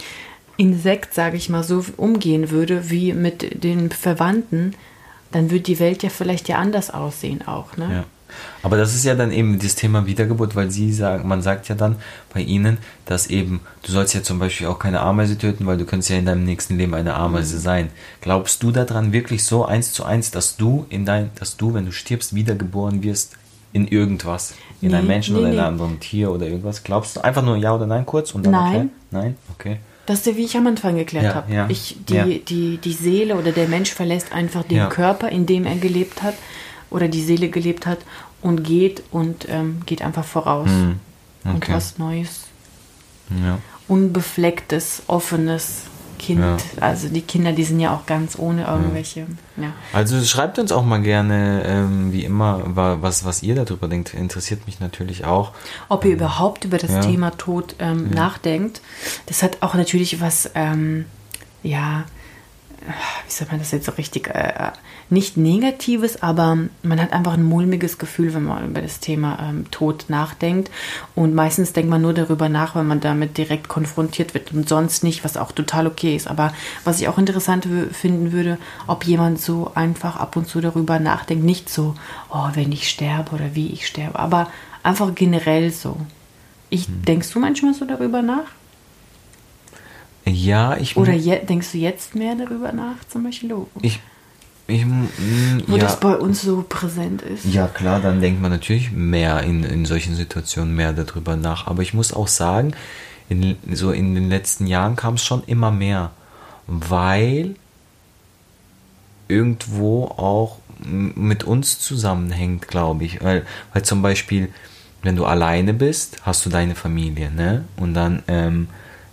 Insekt, 0.57 1.13
sage 1.13 1.37
ich 1.37 1.49
mal, 1.49 1.63
so 1.63 1.85
umgehen 1.95 2.49
würde 2.49 2.89
wie 2.89 3.13
mit 3.13 3.63
den 3.63 3.89
Verwandten, 3.89 4.73
dann 5.31 5.49
würde 5.51 5.63
die 5.63 5.79
Welt 5.79 6.03
ja 6.03 6.09
vielleicht 6.09 6.49
ja 6.49 6.57
anders 6.57 6.89
aussehen 6.89 7.47
auch, 7.47 7.77
ne? 7.77 8.03
Aber 8.63 8.77
das 8.77 8.93
ist 8.93 9.05
ja 9.05 9.15
dann 9.15 9.31
eben 9.31 9.59
das 9.59 9.75
Thema 9.75 10.05
Wiedergeburt, 10.05 10.55
weil 10.55 10.69
sie 10.71 10.91
sagen, 10.93 11.27
man 11.27 11.41
sagt 11.41 11.67
ja 11.69 11.75
dann 11.75 11.95
bei 12.33 12.41
ihnen, 12.41 12.77
dass 13.05 13.27
eben, 13.27 13.61
du 13.83 13.91
sollst 13.91 14.13
ja 14.13 14.23
zum 14.23 14.39
Beispiel 14.39 14.67
auch 14.67 14.79
keine 14.79 14.99
Ameise 15.01 15.37
töten, 15.37 15.65
weil 15.65 15.77
du 15.77 15.85
könntest 15.85 16.09
ja 16.09 16.17
in 16.17 16.25
deinem 16.25 16.43
nächsten 16.43 16.77
Leben 16.77 16.93
eine 16.93 17.15
Ameise 17.15 17.55
Mhm. 17.57 17.61
sein. 17.61 17.89
Glaubst 18.21 18.61
du 18.63 18.71
daran 18.71 19.13
wirklich 19.13 19.43
so 19.43 19.65
eins 19.65 19.91
zu 19.93 20.03
eins, 20.05 20.31
dass 20.31 20.57
du 20.57 20.85
in 20.89 21.05
dein, 21.05 21.31
dass 21.39 21.57
du, 21.57 21.73
wenn 21.73 21.85
du 21.85 21.91
stirbst, 21.91 22.35
wiedergeboren 22.35 23.03
wirst 23.03 23.35
in 23.73 23.87
irgendwas? 23.87 24.53
In 24.81 24.93
einem 24.93 25.07
Nee, 25.07 25.13
Menschen 25.13 25.33
nee, 25.35 25.39
oder 25.41 25.49
in 25.49 25.55
nee. 25.55 25.61
einem 25.61 25.73
anderen 25.73 25.99
Tier 25.99 26.31
oder 26.31 26.45
irgendwas? 26.45 26.83
Glaubst 26.83 27.15
du 27.15 27.21
einfach 27.21 27.41
nur 27.43 27.55
ja 27.57 27.73
oder 27.73 27.87
nein 27.87 28.05
kurz 28.05 28.31
und 28.35 28.45
dann 28.45 28.51
Nein. 28.51 28.63
erklären? 28.65 28.89
Nein? 29.11 29.35
Okay. 29.57 29.77
Das 30.05 30.19
ist 30.19 30.25
ja, 30.27 30.37
wie 30.37 30.45
ich 30.45 30.55
am 30.55 30.65
Anfang 30.67 30.95
geklärt 30.95 31.25
Ja, 31.25 31.33
habe. 31.35 31.51
ja, 31.53 31.65
Ich, 31.69 31.97
die, 32.07 32.13
ja. 32.13 32.23
die, 32.25 32.77
die 32.77 32.93
Seele 32.93 33.35
oder 33.35 33.51
der 33.51 33.67
Mensch 33.67 33.91
verlässt 33.91 34.31
einfach 34.31 34.63
den. 34.63 34.87
Körper, 34.87 35.27
in 35.29 35.45
dem 35.45 35.65
er 35.65 35.75
gelebt 35.75 36.21
hat 36.23 36.35
oder 36.89 37.08
die 37.08 37.23
Seele 37.23 37.50
gelebt 37.50 37.86
hat 37.86 38.00
und 38.41 38.63
geht 38.63 39.04
und 39.12 39.47
ähm, 39.50 39.82
geht 39.86 40.02
einfach 40.02 40.26
voraus. 40.26 40.69
Und 40.69 41.00
Hm, 41.43 41.56
okay. 41.58 41.73
was 41.73 41.97
Neues, 41.97 42.41
Ja. 43.30 43.58
unbeflecktes, 43.88 45.04
offenes 45.08 45.84
Kind. 46.19 46.39
Ja. 46.41 46.58
Also 46.82 47.10
die 47.10 47.21
Kinder, 47.21 47.52
die 47.52 47.63
sind 47.63 47.80
ja 47.80 47.93
auch 47.93 48.08
ganz 48.08 48.39
ohne 48.39 48.65
irgendwelche. 48.65 49.28
Ja. 49.56 49.73
Also 49.93 50.19
schreibt 50.23 50.58
uns 50.58 50.71
auch 50.71 50.84
mal 50.84 51.00
gerne, 51.02 51.63
ähm, 51.63 52.12
wie 52.12 52.23
immer, 52.26 52.62
wa- 52.76 52.97
was, 53.02 53.23
was 53.23 53.43
ihr 53.43 53.54
darüber 53.54 53.88
denkt. 53.88 54.15
Interessiert 54.15 54.65
mich 54.65 54.80
natürlich 54.80 55.26
auch. 55.26 55.52
Ob 55.89 56.06
ihr 56.06 56.13
überhaupt 56.13 56.65
über 56.65 56.80
das. 56.80 57.06
Thema 57.06 57.32
Tod 57.38 57.76
ähm, 57.78 58.10
nachdenkt, 58.10 58.82
das 59.28 59.43
hat 59.43 59.58
auch 59.62 59.76
natürlich 59.76 60.19
was, 60.19 60.50
ähm, 60.56 61.06
ja, 61.62 62.06
wie 63.25 63.31
soll 63.31 63.47
man 63.49 63.59
das 63.59 63.71
jetzt 63.71 63.85
so 63.85 63.91
richtig, 63.93 64.27
äh, 64.29 64.71
nicht 65.09 65.37
Negatives, 65.37 66.21
aber 66.21 66.57
man 66.83 67.01
hat 67.01 67.13
einfach 67.13 67.33
ein 67.33 67.43
mulmiges 67.43 67.97
Gefühl, 67.97 68.33
wenn 68.33 68.43
man 68.43 68.69
über 68.69 68.81
das 68.81 68.99
Thema 68.99 69.39
ähm, 69.41 69.69
Tod 69.71 70.05
nachdenkt. 70.09 70.69
Und 71.15 71.33
meistens 71.33 71.73
denkt 71.73 71.89
man 71.89 72.01
nur 72.01 72.13
darüber 72.13 72.49
nach, 72.49 72.75
wenn 72.75 72.87
man 72.87 72.99
damit 72.99 73.37
direkt 73.37 73.67
konfrontiert 73.67 74.33
wird 74.33 74.53
und 74.53 74.67
sonst 74.69 75.03
nicht, 75.03 75.23
was 75.23 75.37
auch 75.37 75.51
total 75.51 75.87
okay 75.87 76.15
ist. 76.15 76.27
Aber 76.27 76.53
was 76.83 77.01
ich 77.01 77.07
auch 77.07 77.17
interessant 77.17 77.67
finden 77.91 78.31
würde, 78.31 78.57
ob 78.85 79.05
jemand 79.05 79.41
so 79.41 79.71
einfach 79.75 80.15
ab 80.15 80.35
und 80.35 80.47
zu 80.47 80.61
darüber 80.61 80.99
nachdenkt, 80.99 81.43
nicht 81.43 81.69
so, 81.69 81.95
oh, 82.29 82.49
wenn 82.53 82.71
ich 82.71 82.89
sterbe 82.89 83.35
oder 83.35 83.55
wie 83.55 83.67
ich 83.67 83.87
sterbe, 83.87 84.19
aber 84.19 84.49
einfach 84.83 85.13
generell 85.15 85.71
so. 85.71 85.97
Ich, 86.69 86.87
Hm. 86.87 87.03
Denkst 87.03 87.31
du 87.31 87.39
manchmal 87.39 87.73
so 87.73 87.85
darüber 87.85 88.21
nach? 88.21 88.45
Ja, 90.27 90.75
ich 90.77 90.97
Oder 90.97 91.13
je, 91.13 91.39
denkst 91.45 91.71
du 91.71 91.77
jetzt 91.77 92.13
mehr 92.15 92.35
darüber 92.35 92.73
nach, 92.73 92.95
zum 93.07 93.23
Beispiel, 93.23 93.49
Logo? 93.49 93.69
Ich, 93.81 93.99
ich, 94.67 94.85
mm, 94.85 95.63
Wo 95.67 95.77
ja, 95.77 95.83
das 95.83 95.99
bei 95.99 96.15
uns 96.15 96.41
so 96.41 96.65
präsent 96.67 97.21
ist? 97.21 97.45
ja, 97.45 97.67
klar, 97.67 98.01
dann 98.01 98.19
denkt 98.19 98.41
man 98.41 98.51
natürlich 98.51 98.91
mehr 98.91 99.41
in, 99.43 99.63
in 99.63 99.85
solchen 99.85 100.15
Situationen 100.15 100.75
mehr 100.75 100.91
darüber 100.91 101.37
nach. 101.37 101.67
Aber 101.67 101.81
ich 101.81 101.93
muss 101.93 102.11
auch 102.11 102.27
sagen, 102.27 102.73
in, 103.29 103.55
so 103.71 103.91
in 103.91 104.15
den 104.15 104.29
letzten 104.29 104.67
Jahren 104.67 104.97
kam 104.97 105.13
es 105.13 105.23
schon 105.23 105.43
immer 105.45 105.71
mehr, 105.71 106.11
weil 106.67 107.55
irgendwo 109.29 110.05
auch 110.05 110.59
mit 110.83 111.45
uns 111.45 111.79
zusammenhängt, 111.79 112.67
glaube 112.67 113.05
ich. 113.05 113.23
Weil, 113.23 113.45
weil 113.73 113.83
zum 113.83 114.01
Beispiel, 114.01 114.49
wenn 115.03 115.15
du 115.15 115.25
alleine 115.25 115.73
bist, 115.73 116.17
hast 116.23 116.45
du 116.45 116.49
deine 116.49 116.75
Familie, 116.75 117.31
ne? 117.31 117.63
Und 117.77 117.93
dann 117.93 118.23
ähm, 118.27 118.67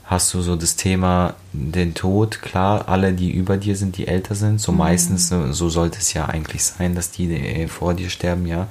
hast 0.05 0.35
du 0.35 0.43
so 0.43 0.55
das 0.57 0.77
Thema 0.77 1.35
den 1.53 1.95
Tod, 1.95 2.43
klar, 2.43 2.88
alle, 2.88 3.12
die 3.12 3.31
über 3.31 3.57
dir 3.57 3.75
sind, 3.77 3.97
die 3.97 4.07
älter 4.07 4.35
sind, 4.35 4.61
so 4.61 4.71
meistens, 4.73 5.29
so, 5.29 5.53
so 5.53 5.69
sollte 5.71 5.99
es 5.99 6.12
ja 6.12 6.27
eigentlich 6.27 6.62
sein, 6.62 6.95
dass 6.95 7.11
die 7.11 7.35
äh, 7.35 7.69
vor 7.69 7.95
dir 7.95 8.11
sterben, 8.11 8.47
ja. 8.47 8.69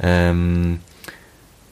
Ähm, 0.00 0.78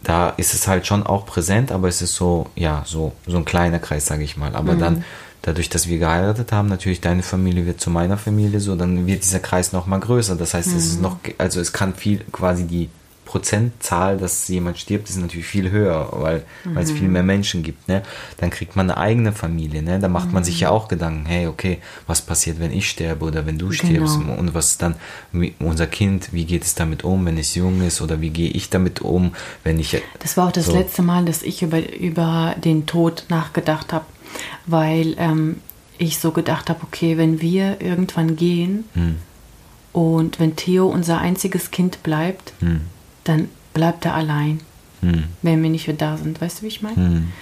da 0.03 0.31
ist 0.31 0.55
es 0.55 0.67
halt 0.67 0.87
schon 0.87 1.05
auch 1.05 1.27
präsent, 1.27 1.73
aber 1.73 1.89
es 1.89 2.03
ist 2.03 2.15
so, 2.15 2.47
ja, 2.57 2.83
so, 2.87 3.13
so 3.27 3.37
ein 3.37 3.45
kleiner 3.45 3.79
Kreis, 3.79 4.07
sage 4.07 4.25
ich 4.25 4.37
mal. 4.37 4.57
Aber 4.57 4.75
dann, 4.75 5.05
dadurch, 5.43 5.69
dass 5.69 5.89
wir 5.89 5.99
geheiratet 5.99 6.53
haben, 6.53 6.69
natürlich 6.69 7.01
deine 7.01 7.23
Familie 7.23 7.67
wird 7.67 7.81
zu 7.81 7.91
meiner 7.91 8.17
Familie, 8.17 8.61
so, 8.61 8.77
dann 8.77 9.07
wird 9.07 9.23
dieser 9.23 9.41
Kreis 9.41 9.73
noch 9.73 9.87
mal 9.87 10.01
größer. 10.01 10.37
Das 10.37 10.55
heißt, 10.55 10.69
es 10.69 10.87
ist 10.87 11.03
noch, 11.03 11.19
also 11.37 11.61
es 11.61 11.73
kann 11.73 11.95
viel, 11.95 12.25
quasi 12.33 12.65
die 12.67 12.89
Prozentzahl, 13.31 14.19
dass 14.19 14.49
jemand 14.49 14.77
stirbt, 14.79 15.09
ist 15.09 15.17
natürlich 15.17 15.47
viel 15.47 15.71
höher, 15.71 16.09
weil, 16.11 16.43
weil 16.65 16.83
es 16.83 16.91
viel 16.91 17.07
mehr 17.07 17.23
Menschen 17.23 17.63
gibt, 17.63 17.87
ne? 17.87 18.03
Dann 18.39 18.51
kriegt 18.51 18.75
man 18.75 18.91
eine 18.91 18.99
eigene 18.99 19.33
Familie, 19.33 19.83
ne? 19.83 20.01
Da 20.01 20.09
macht 20.09 20.33
man 20.33 20.43
sich 20.43 20.59
ja 20.59 20.71
auch 20.71 20.89
Gedanken, 20.89 21.27
hey, 21.27 21.47
okay, 21.47 21.79
was 22.09 22.23
passiert, 22.23 22.59
wenn 22.59 22.73
ich 22.73 22.91
sterbe 22.91 23.25
oder 23.25 23.47
wenn 23.47 23.57
du 23.57 23.71
stirbst? 23.71 24.19
Genau. 24.19 24.35
Und 24.37 24.53
was 24.53 24.79
dann 24.79 24.97
unser 25.61 25.87
Kind, 25.87 26.33
wie 26.33 26.45
geht 26.45 26.65
es 26.65 26.75
damit 26.75 27.05
um, 27.05 27.25
wenn 27.25 27.39
es 27.39 27.55
jung 27.55 27.83
ist 27.83 28.01
oder 28.01 28.21
wie 28.21 28.31
gehe 28.31 28.51
ich 28.51 28.69
damit 28.69 29.01
um, 29.01 29.33
wenn 29.63 29.79
ich 29.79 29.97
Das 30.19 30.37
war 30.37 30.49
auch 30.49 30.53
das 30.53 30.67
so. 30.67 30.73
letzte 30.73 31.03
Mal, 31.03 31.25
dass 31.25 31.45
ich 31.45 31.63
über, 31.63 31.79
über 31.95 32.57
den 32.59 32.87
Tod 32.87 33.27
nachgedacht 33.29 33.93
habe, 33.93 34.07
weil 34.67 35.15
ähm, 35.19 35.59
ich 35.99 36.19
so 36.19 36.33
gedacht 36.33 36.69
habe, 36.69 36.81
okay, 36.83 37.17
wenn 37.17 37.41
wir 37.41 37.81
irgendwann 37.81 38.35
gehen 38.35 38.87
Hm, 38.95 39.17
und 39.93 40.41
wenn 40.41 40.57
Theo 40.57 40.89
unser 40.89 41.19
einziges 41.19 41.71
Kind 41.71 42.03
bleibt, 42.03 42.53
hm, 42.59 42.81
dann 43.25 43.49
bleibt 43.75 44.05
er 44.05 44.15
allein, 44.15 44.61
hm, 45.01 45.25
wenn 45.43 45.63
wir 45.63 45.71
nicht 45.71 45.87
mehr 45.87 45.97
da 45.97 46.17
sind. 46.17 46.41
Weißt 46.41 46.59
du, 46.59 46.63
wie 46.63 46.69
ich 46.69 46.83
meine? 46.83 46.97
hm. 46.97 47.33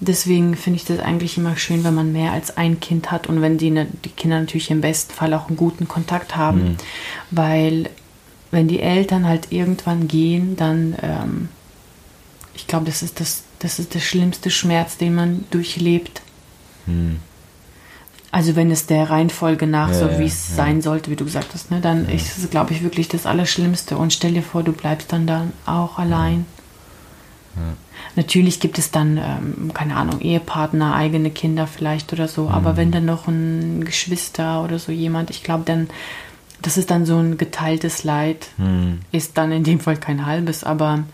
deswegen 0.00 0.56
finde 0.56 0.78
ich 0.78 0.84
das 0.84 0.98
eigentlich 1.00 1.38
immer 1.38 1.56
schön, 1.56 1.82
wenn 1.84 1.94
man 1.94 2.12
mehr 2.12 2.32
als 2.32 2.56
ein 2.56 2.80
Kind 2.80 3.10
hat 3.10 3.28
und 3.28 3.40
wenn 3.40 3.56
die, 3.58 3.70
ne, 3.70 3.86
die 4.04 4.10
Kinder 4.10 4.38
natürlich 4.40 4.70
im 4.70 4.80
besten 4.82 5.12
Fall 5.14 5.32
auch 5.34 5.48
einen 5.48 5.56
guten 5.56 5.88
Kontakt 5.88 6.36
haben, 6.36 6.60
Mhm. 6.62 6.76
weil 7.30 7.90
wenn 8.50 8.68
die 8.68 8.80
Eltern 8.80 9.26
halt 9.26 9.48
irgendwann 9.52 10.06
gehen, 10.06 10.54
dann, 10.56 10.96
ähm, 11.02 11.48
ich 12.54 12.66
glaube, 12.66 12.84
das 12.86 13.02
ist 13.02 13.20
das, 13.20 13.42
das 13.58 13.78
ist 13.78 13.94
der 13.94 14.00
schlimmste 14.00 14.50
Schmerz, 14.50 14.96
den 14.98 15.14
man 15.14 15.44
durchlebt. 15.50 16.22
Hm. 16.86 17.20
Also 18.32 18.56
wenn 18.56 18.70
es 18.70 18.86
der 18.86 19.08
Reihenfolge 19.08 19.66
nach, 19.66 19.88
Ja, 19.88 19.94
so 19.94 20.06
ja, 20.08 20.18
wie 20.18 20.26
es 20.26 20.50
ja. 20.50 20.56
sein 20.56 20.82
sollte, 20.82 21.10
wie 21.10 21.16
du 21.16 21.24
gesagt 21.24 21.48
hast, 21.54 21.70
ne, 21.70 21.80
dann 21.80 22.08
ist 22.08 22.36
es, 22.38 22.50
glaube 22.50 22.72
ich, 22.74 22.82
wirklich 22.82 23.08
das 23.08 23.24
Allerschlimmste. 23.24 23.96
Und 23.96 24.12
stell 24.12 24.32
dir 24.34 24.42
vor, 24.42 24.62
du 24.62 24.72
bleibst 24.72 25.12
dann 25.12 25.26
dann 25.26 25.52
auch 25.64 25.98
allein. 25.98 26.44
Natürlich 28.14 28.60
gibt 28.60 28.78
es 28.78 28.90
dann, 28.90 29.16
ähm, 29.18 29.72
keine 29.74 29.96
Ahnung, 29.96 30.20
Ehepartner, 30.20 30.94
eigene 30.94 31.30
Kinder 31.30 31.66
vielleicht 31.66 32.12
oder 32.12 32.28
so, 32.28 32.44
Mhm. 32.44 32.48
aber 32.50 32.76
wenn 32.76 32.90
dann 32.92 33.04
noch 33.04 33.26
ein 33.28 33.84
Geschwister 33.84 34.62
oder 34.62 34.78
so 34.78 34.92
jemand, 34.92 35.30
ich 35.30 35.42
glaube 35.42 35.62
dann, 35.64 35.88
das 36.62 36.76
ist 36.76 36.90
dann 36.90 37.06
so 37.06 37.16
ein 37.18 37.36
geteiltes 37.38 38.04
Leid, 38.04 38.48
Hm. 38.56 39.00
ist 39.12 39.36
dann 39.38 39.52
in 39.52 39.64
dem 39.64 39.80
Fall 39.80 39.96
kein 39.96 40.26
halbes, 40.26 40.64
aber 40.64 41.04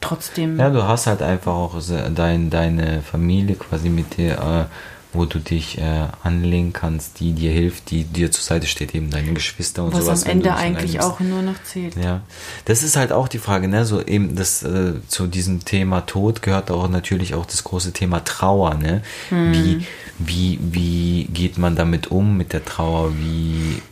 trotzdem. 0.00 0.58
Ja, 0.58 0.70
du 0.70 0.82
hast 0.84 1.06
halt 1.06 1.22
einfach 1.22 1.52
auch 1.52 1.74
dein, 2.14 2.50
deine 2.50 3.02
Familie 3.02 3.56
quasi 3.56 3.88
mit 3.88 4.16
dir, 4.16 4.32
äh, 4.38 4.64
wo 5.12 5.26
du 5.26 5.38
dich 5.38 5.78
äh, 5.78 6.08
anlehnen 6.22 6.72
kannst, 6.72 7.20
die 7.20 7.32
dir 7.32 7.52
hilft, 7.52 7.90
die 7.90 8.04
dir 8.04 8.30
zur 8.30 8.42
Seite 8.42 8.66
steht, 8.66 8.94
eben 8.94 9.10
deine 9.10 9.32
Geschwister 9.34 9.84
und 9.84 9.92
was 9.92 10.04
sowas. 10.04 10.22
am 10.22 10.28
wenn 10.28 10.40
du 10.40 10.48
Ende 10.48 10.60
eigentlich 10.60 11.00
auch 11.00 11.20
nur 11.20 11.42
noch 11.42 11.62
zählt. 11.64 11.96
Ja, 11.96 12.22
das 12.64 12.82
ist 12.82 12.96
halt 12.96 13.12
auch 13.12 13.28
die 13.28 13.38
Frage, 13.38 13.68
ne? 13.68 13.84
So 13.84 14.02
eben 14.02 14.36
das 14.36 14.62
äh, 14.62 14.94
zu 15.08 15.26
diesem 15.26 15.64
Thema 15.64 16.02
Tod 16.02 16.42
gehört 16.42 16.70
auch 16.70 16.88
natürlich 16.88 17.34
auch 17.34 17.46
das 17.46 17.64
große 17.64 17.92
Thema 17.92 18.24
Trauer, 18.24 18.74
ne? 18.74 19.02
Hm. 19.28 19.52
Wie 19.52 19.86
wie 20.18 20.58
wie 20.60 21.24
geht 21.24 21.58
man 21.58 21.76
damit 21.76 22.10
um 22.10 22.36
mit 22.36 22.52
der 22.52 22.64
Trauer? 22.64 23.12
Wie 23.18 23.82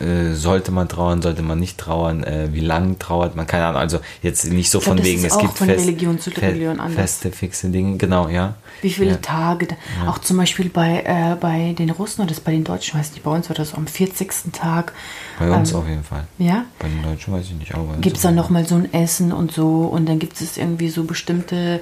äh, 0.00 0.32
sollte 0.34 0.70
man 0.72 0.88
trauern, 0.88 1.22
sollte 1.22 1.42
man 1.42 1.58
nicht 1.58 1.78
trauern? 1.78 2.22
Äh, 2.24 2.48
wie 2.52 2.60
lang 2.60 2.98
trauert 2.98 3.34
man? 3.36 3.46
Keine 3.46 3.66
Ahnung. 3.66 3.80
Also 3.80 4.00
jetzt 4.22 4.44
nicht 4.50 4.70
so 4.70 4.78
glaub, 4.80 4.96
von 4.96 5.04
wegen, 5.04 5.24
es 5.24 5.38
gibt 5.38 5.56
von 5.58 5.66
fest, 5.68 5.86
Religion 5.86 6.18
zu 6.18 6.30
Religion 6.30 6.78
anders. 6.80 6.94
feste 6.94 7.30
fixe 7.30 7.68
Dinge. 7.70 7.96
Genau, 7.96 8.28
ja. 8.28 8.54
Wie 8.82 8.90
viele 8.90 9.12
ja. 9.12 9.16
Tage, 9.16 9.68
auch 10.06 10.18
zum 10.18 10.36
Beispiel 10.36 10.68
bei, 10.68 11.02
äh, 11.06 11.36
bei 11.40 11.74
den 11.78 11.90
Russen 11.90 12.20
oder 12.22 12.28
das 12.28 12.40
bei 12.40 12.52
den 12.52 12.64
Deutschen, 12.64 12.98
weiß 12.98 13.12
nicht, 13.12 13.22
bei 13.24 13.30
uns 13.30 13.48
war 13.48 13.56
das 13.56 13.72
am 13.74 13.86
40. 13.86 14.52
Tag. 14.52 14.92
Bei 15.38 15.50
uns 15.50 15.70
ähm, 15.72 15.76
auf 15.78 15.88
jeden 15.88 16.04
Fall. 16.04 16.24
Ja, 16.38 16.64
Bei 16.78 16.88
den 16.88 17.02
Deutschen 17.02 17.32
weiß 17.32 17.46
ich 17.46 17.54
nicht, 17.54 17.74
aber 17.74 17.96
gibt 18.00 18.16
es 18.16 18.22
dann 18.22 18.34
nochmal 18.34 18.66
so 18.66 18.74
ein 18.74 18.92
Essen 18.92 19.32
und 19.32 19.50
so 19.52 19.84
und 19.86 20.06
dann 20.08 20.18
gibt 20.18 20.38
es 20.40 20.56
irgendwie 20.58 20.88
so 20.90 21.04
bestimmte 21.04 21.80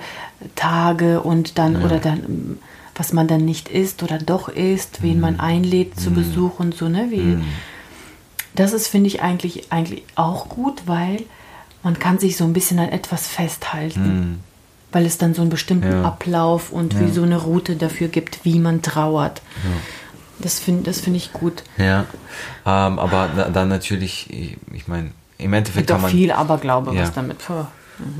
Tage 0.55 1.20
und 1.20 1.59
dann, 1.59 1.83
oder 1.83 1.98
dann, 1.98 2.59
was 2.94 3.12
man 3.12 3.27
dann 3.27 3.44
nicht 3.44 3.68
isst 3.68 4.03
oder 4.03 4.18
doch 4.18 4.48
isst, 4.48 5.03
wen 5.03 5.14
Mhm. 5.16 5.20
man 5.20 5.40
einlädt 5.40 5.98
zu 5.98 6.11
Besuch 6.11 6.61
und 6.61 6.74
so, 6.77 6.88
ne? 6.88 7.07
Wie, 7.11 7.38
Das 8.54 8.72
ist, 8.72 8.86
finde 8.88 9.08
ich, 9.08 9.22
eigentlich, 9.22 9.72
eigentlich 9.72 10.04
auch 10.14 10.48
gut, 10.48 10.82
weil 10.86 11.22
man 11.82 11.98
kann 11.98 12.18
sich 12.18 12.36
so 12.36 12.44
ein 12.44 12.52
bisschen 12.52 12.78
an 12.78 12.88
etwas 12.90 13.26
festhalten. 13.26 14.40
Weil 14.92 15.06
es 15.06 15.18
dann 15.18 15.34
so 15.34 15.40
einen 15.42 15.50
bestimmten 15.50 15.88
Mhm. 15.88 16.02
Ja. 16.02 16.04
Ablauf 16.04 16.70
und 16.70 16.98
wie 17.00 17.04
Ja. 17.06 17.12
so 17.12 17.22
eine 17.24 17.36
Route 17.42 17.74
dafür 17.76 18.06
gibt, 18.08 18.44
wie 18.44 18.58
man 18.60 18.80
trauert. 18.80 19.42
Das 20.38 20.60
finde 20.60 20.82
das 20.84 21.00
find 21.00 21.16
ich 21.16 21.32
gut. 21.32 21.62
Ja, 21.78 22.06
ähm, 22.64 22.98
aber 22.98 23.28
da, 23.36 23.48
dann 23.50 23.68
natürlich, 23.68 24.28
ich, 24.30 24.56
ich 24.72 24.86
meine, 24.88 25.10
im 25.38 25.52
Endeffekt 25.52 25.86
Gibt 25.88 25.90
kann 25.90 26.02
man. 26.02 26.10
viel 26.10 26.30
Aberglaube, 26.30 26.94
Ja. 26.94 27.02
was 27.02 27.12
damit. 27.12 27.38
Puh. 27.38 27.64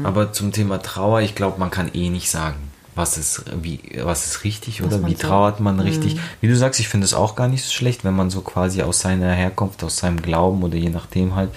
Aber 0.05 0.33
zum 0.33 0.51
Thema 0.53 0.81
Trauer, 0.83 1.21
ich 1.21 1.35
glaube, 1.35 1.59
man 1.61 1.71
kann 1.71 1.91
eh 1.95 2.09
nicht 2.11 2.31
sagen, 2.31 2.57
was 2.95 3.19
ist, 3.19 3.45
wie, 3.61 3.81
was 4.03 4.27
ist 4.27 4.45
richtig 4.45 4.83
Was 4.83 4.95
oder 4.95 5.07
wie 5.07 5.15
trauert 5.15 5.61
man 5.61 5.81
richtig. 5.81 6.17
Wie 6.41 6.49
du 6.49 6.57
sagst, 6.57 6.79
ich 6.81 6.89
finde 6.89 7.05
es 7.05 7.15
auch 7.15 7.35
gar 7.35 7.49
nicht 7.49 7.65
so 7.65 7.73
schlecht, 7.73 8.05
wenn 8.05 8.15
man 8.15 8.31
so 8.31 8.41
quasi 8.41 8.83
aus 8.83 9.01
seiner 9.01 9.33
Herkunft, 9.33 9.83
aus 9.83 9.97
seinem 9.97 10.23
Glauben 10.23 10.63
oder 10.63 10.77
je 10.77 10.91
nachdem 10.91 11.35
halt, 11.35 11.51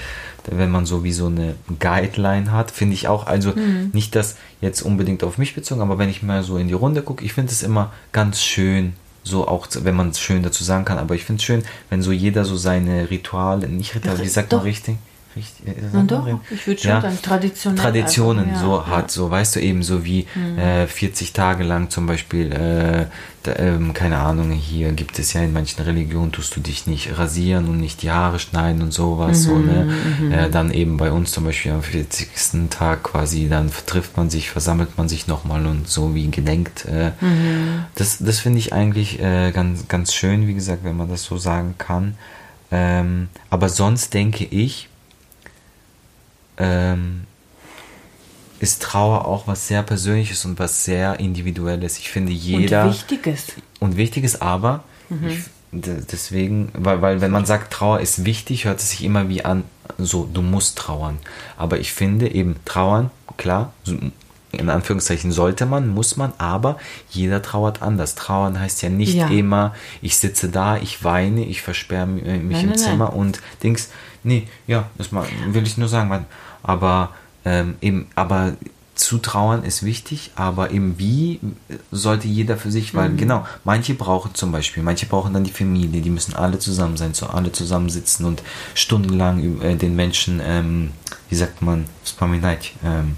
wenn 0.50 0.72
man 0.72 0.86
so 0.86 1.04
wie 1.04 1.12
so 1.12 1.28
eine 1.28 1.56
Guideline 1.80 2.52
hat, 2.52 2.72
finde 2.72 2.96
ich 2.96 3.08
auch, 3.08 3.28
also 3.28 3.54
nicht 3.94 4.16
das 4.16 4.38
jetzt 4.62 4.82
unbedingt 4.82 5.24
auf 5.24 5.38
mich 5.38 5.56
bezogen, 5.56 5.82
aber 5.82 5.98
wenn 6.00 6.10
ich 6.10 6.24
mal 6.24 6.42
so 6.44 6.58
in 6.58 6.68
die 6.68 6.74
Runde 6.74 7.02
gucke, 7.02 7.24
ich 7.24 7.34
finde 7.34 7.52
es 7.52 7.64
immer 7.64 7.92
ganz 8.12 8.42
schön, 8.42 8.94
so 9.24 9.48
auch, 9.48 9.68
wenn 9.82 9.96
man 9.96 10.10
es 10.10 10.20
schön 10.20 10.42
dazu 10.42 10.64
sagen 10.64 10.86
kann, 10.86 10.98
aber 10.98 11.14
ich 11.14 11.26
finde 11.26 11.42
es 11.42 11.44
schön, 11.44 11.64
wenn 11.90 12.02
so 12.02 12.12
jeder 12.12 12.46
so 12.46 12.56
seine 12.56 13.10
Rituale, 13.10 13.68
nicht 13.68 13.94
Rituale, 13.94 14.24
wie 14.24 14.28
sagt 14.30 14.54
doch. 14.54 14.60
man 14.60 14.68
richtig? 14.68 14.98
Richtig, 15.38 15.68
äh, 15.68 15.82
Na 15.94 16.04
doch, 16.04 16.28
ich 16.50 16.66
würde 16.66 16.82
schon 16.82 17.02
sagen, 17.02 17.20
traditionell 17.22 17.80
Traditionen 17.82 18.50
ja, 18.50 18.60
so 18.60 18.76
ja. 18.76 18.82
Mhm. 18.82 18.88
hat, 18.88 19.12
so 19.12 19.30
weißt 19.30 19.56
du 19.56 19.60
eben 19.62 19.84
so 19.84 20.04
wie 20.04 20.26
äh, 20.58 20.88
40 20.88 21.34
Tage 21.34 21.64
lang 21.64 21.90
zum 21.90 22.08
Beispiel, 22.08 22.52
äh, 22.52 23.06
da, 23.44 23.56
ähm, 23.58 23.94
keine 23.94 24.18
Ahnung, 24.18 24.52
hier 24.52 24.92
gibt 24.92 25.20
es 25.20 25.34
ja 25.34 25.42
in 25.42 25.54
manchen 25.54 25.82
Religionen, 25.84 26.32
tust 26.32 26.56
du 26.56 26.60
dich 26.60 26.88
nicht 26.88 27.18
rasieren 27.18 27.70
und 27.70 27.80
nicht 27.80 28.02
die 28.02 28.12
Haare 28.12 28.40
schneiden 28.40 28.82
und 28.82 28.92
sowas, 28.92 29.44
so, 29.44 29.58
ne? 29.60 29.88
Mhm, 30.20 30.32
Äh, 30.32 30.50
dann 30.50 30.72
eben 30.72 30.98
bei 30.98 31.12
uns 31.12 31.32
zum 31.32 31.46
Beispiel 31.46 31.72
am 31.72 31.84
40. 31.84 32.70
Tag 32.70 33.04
quasi, 33.04 33.48
dann 33.48 33.72
trifft 33.86 34.18
man 34.18 34.30
sich, 34.30 34.50
versammelt 34.50 34.98
man 34.98 35.08
sich 35.08 35.28
nochmal 35.28 35.66
und 35.66 35.88
so 35.88 36.16
wie 36.16 36.30
gedenkt. 36.32 36.86
Äh, 36.86 37.12
Mhm. 37.22 37.86
Das, 37.96 38.18
das 38.20 38.40
finde 38.40 38.60
ich 38.60 38.74
eigentlich 38.74 39.20
äh, 39.20 39.52
ganz, 39.52 39.88
ganz 39.88 40.14
schön, 40.14 40.48
wie 40.48 40.54
gesagt, 40.54 40.84
wenn 40.84 40.98
man 40.98 41.10
das 41.10 41.24
so 41.24 41.38
sagen 41.38 41.76
kann. 41.78 42.16
Ähm, 42.72 43.30
aber 43.50 43.70
sonst 43.70 44.14
denke 44.14 44.44
ich, 44.46 44.90
ähm, 46.58 47.24
ist 48.60 48.82
Trauer 48.82 49.26
auch 49.26 49.48
was 49.48 49.68
sehr 49.68 49.84
Persönliches 49.84 50.44
und 50.46 50.58
was 50.58 50.84
sehr 50.84 51.20
Individuelles. 51.20 52.00
Ich 52.00 52.10
finde, 52.10 52.32
jeder 52.32 52.84
Und 52.86 52.90
Wichtiges. 52.92 53.46
und 53.80 53.98
Wichtiges, 53.98 54.42
aber 54.42 54.84
ich, 55.28 55.40
d- 55.72 56.02
deswegen, 56.12 56.70
weil, 56.74 57.02
weil 57.02 57.22
wenn 57.22 57.32
man 57.32 57.46
sagt, 57.46 57.72
Trauer 57.72 58.00
ist 58.00 58.26
wichtig, 58.26 58.66
hört 58.66 58.80
es 58.80 58.90
sich 58.90 59.04
immer 59.04 59.30
wie 59.30 59.46
an, 59.46 59.64
so, 60.00 60.26
du 60.32 60.42
musst 60.42 60.78
trauern. 60.78 61.20
Aber 61.56 61.80
ich 61.80 61.94
finde 61.94 62.30
eben, 62.34 62.56
trauern, 62.66 63.12
klar, 63.38 63.74
in 64.52 64.70
Anführungszeichen 64.70 65.32
sollte 65.32 65.68
man, 65.68 65.88
muss 65.90 66.18
man, 66.18 66.34
aber 66.40 66.78
jeder 67.12 67.44
trauert 67.44 67.84
anders. 67.84 68.16
Trauern 68.16 68.60
heißt 68.60 68.82
ja 68.82 68.90
nicht 68.90 69.14
Ja. 69.14 69.28
immer, 69.28 69.76
ich 70.02 70.18
sitze 70.18 70.50
da, 70.50 70.78
ich 70.78 71.04
weine, 71.04 71.46
ich 71.46 71.62
versperre 71.62 72.08
mich 72.08 72.24
Nein, 72.24 72.42
im 72.42 72.50
nein, 72.50 72.66
nein. 72.70 72.78
Zimmer 72.78 73.14
und 73.14 73.40
Dings. 73.62 73.90
Nee, 74.24 74.48
ja, 74.66 74.90
das 74.98 75.12
mal, 75.12 75.26
will 75.50 75.64
ich 75.68 75.78
nur 75.78 75.90
sagen. 75.90 76.10
weil- 76.10 76.26
Aber 76.64 77.12
ähm, 77.46 77.76
eben, 77.82 78.08
aber 78.16 78.54
zu 78.98 79.20
trauern 79.20 79.64
ist 79.64 79.84
wichtig, 79.84 80.32
aber 80.36 80.72
eben 80.72 80.98
wie 80.98 81.40
sollte 81.92 82.28
jeder 82.28 82.58
für 82.58 82.72
sich, 82.72 82.96
weil 82.96 83.16
genau, 83.16 83.46
manche 83.64 83.94
brauchen 83.94 84.34
zum 84.34 84.52
Beispiel, 84.52 84.82
manche 84.82 85.06
brauchen 85.06 85.34
dann 85.34 85.44
die 85.44 85.52
Familie, 85.52 86.02
die 86.02 86.10
müssen 86.10 86.34
alle 86.34 86.58
zusammen 86.58 86.98
sein, 86.98 87.14
so 87.14 87.28
alle 87.28 87.52
zusammensitzen 87.52 88.26
und 88.26 88.42
stundenlang 88.74 89.62
äh, 89.62 89.76
den 89.76 89.96
Menschen, 89.96 90.42
ähm, 90.44 90.92
wie 91.30 91.36
sagt 91.36 91.62
man, 91.62 91.86
Spaminat, 92.04 92.72
ähm, 92.84 93.18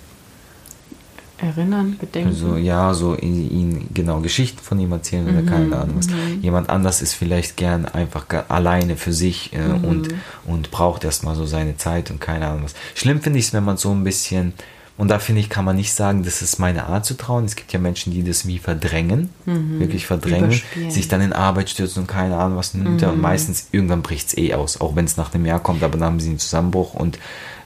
Erinnern, 1.41 1.97
gedenken. 1.99 2.29
also 2.29 2.55
ja, 2.57 2.93
so 2.93 3.15
ihn, 3.15 3.87
genau 3.93 4.19
Geschichten 4.19 4.59
von 4.61 4.79
ihm 4.79 4.91
erzählen 4.91 5.27
oder 5.29 5.41
keine 5.49 5.77
Ahnung 5.77 5.95
was. 5.97 6.07
Jemand 6.41 6.69
anders 6.69 7.01
ist 7.01 7.13
vielleicht 7.13 7.55
gern 7.57 7.85
einfach 7.85 8.25
alleine 8.49 8.97
für 8.97 9.13
sich 9.13 9.51
äh, 9.53 9.59
und, 9.85 10.09
und 10.45 10.71
braucht 10.71 11.03
erstmal 11.03 11.35
so 11.35 11.45
seine 11.45 11.77
Zeit 11.77 12.11
und 12.11 12.19
keine 12.19 12.47
Ahnung 12.47 12.63
was. 12.65 12.75
Schlimm 12.95 13.21
finde 13.21 13.39
ich 13.39 13.45
es, 13.45 13.53
wenn 13.53 13.63
man 13.63 13.77
so 13.77 13.91
ein 13.91 14.03
bisschen, 14.03 14.53
und 14.97 15.07
da 15.07 15.19
finde 15.19 15.39
ich, 15.39 15.49
kann 15.49 15.63
man 15.63 15.77
nicht 15.77 15.93
sagen, 15.93 16.23
das 16.23 16.41
ist 16.41 16.59
meine 16.59 16.87
Art 16.87 17.05
zu 17.05 17.13
trauen. 17.15 17.45
Es 17.45 17.55
gibt 17.55 17.71
ja 17.71 17.79
Menschen, 17.79 18.11
die 18.11 18.21
das 18.21 18.45
wie 18.45 18.57
verdrängen, 18.57 19.29
wirklich 19.45 20.05
verdrängen, 20.05 20.47
Überspielen. 20.51 20.91
sich 20.91 21.07
dann 21.07 21.21
in 21.21 21.31
Arbeit 21.31 21.69
stürzen 21.69 22.01
und 22.01 22.07
keine 22.07 22.35
Ahnung 22.35 22.57
was. 22.57 22.73
nimmt 22.73 23.01
Und 23.03 23.21
meistens 23.21 23.67
irgendwann 23.71 24.01
bricht 24.01 24.27
es 24.27 24.37
eh 24.37 24.53
aus, 24.55 24.81
auch 24.81 24.97
wenn 24.97 25.05
es 25.05 25.15
nach 25.15 25.33
einem 25.33 25.45
Jahr 25.45 25.61
kommt, 25.61 25.83
aber 25.83 25.97
dann 25.97 26.03
haben 26.05 26.19
sie 26.19 26.29
einen 26.31 26.39
Zusammenbruch 26.39 26.95
und 26.95 27.17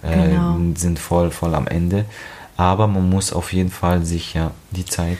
äh, 0.04 0.30
Genau. 0.30 0.60
sind 0.76 1.00
voll, 1.00 1.32
voll 1.32 1.56
am 1.56 1.66
Ende. 1.66 2.06
Aber 2.58 2.88
man 2.88 3.10
muss 3.10 3.34
auf 3.34 3.52
jeden 3.54 3.72
Fall 3.72 4.06
sich 4.06 4.34
ja 4.34 4.52
die 4.72 4.86
Zeit 4.86 5.18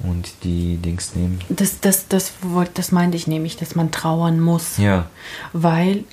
und 0.00 0.30
die 0.44 0.76
Dings 0.76 1.14
nehmen. 1.16 1.40
Das, 1.48 1.80
das, 1.80 2.06
das, 2.08 2.32
wollt- 2.42 2.78
das 2.78 2.92
meinte 2.92 3.16
ich 3.16 3.26
nämlich, 3.26 3.56
dass 3.56 3.74
man 3.74 3.90
trauern 3.90 4.38
muss. 4.40 4.76
Ja, 4.78 5.06
Weil 5.52 6.04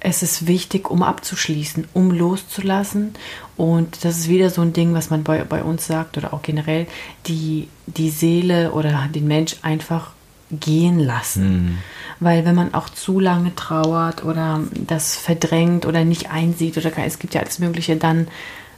es 0.00 0.22
ist 0.22 0.46
wichtig, 0.46 0.90
um 0.90 1.02
abzuschließen, 1.02 1.86
um 1.92 2.10
loszulassen. 2.10 3.12
Und 3.56 4.04
das 4.04 4.18
ist 4.18 4.28
wieder 4.28 4.50
so 4.50 4.62
ein 4.62 4.72
Ding, 4.72 4.94
was 4.94 5.10
man 5.10 5.22
bei, 5.24 5.44
bei 5.44 5.62
uns 5.62 5.86
sagt 5.86 6.16
oder 6.16 6.32
auch 6.32 6.42
generell, 6.42 6.86
die, 7.26 7.68
die 7.86 8.10
Seele 8.10 8.72
oder 8.72 9.08
den 9.14 9.28
Mensch 9.28 9.56
einfach 9.62 10.10
gehen 10.50 10.98
lassen. 10.98 11.78
Weil 12.18 12.44
wenn 12.44 12.54
man 12.56 12.74
auch 12.74 12.88
zu 12.88 13.20
lange 13.20 13.54
trauert 13.54 14.24
oder 14.24 14.60
das 14.86 15.14
verdrängt 15.16 15.86
oder 15.86 16.04
nicht 16.04 16.30
einsieht 16.32 16.76
oder 16.76 16.90
es 17.04 17.18
gibt 17.20 17.34
ja 17.34 17.42
alles 17.42 17.60
Mögliche, 17.60 17.94
dann, 17.96 18.26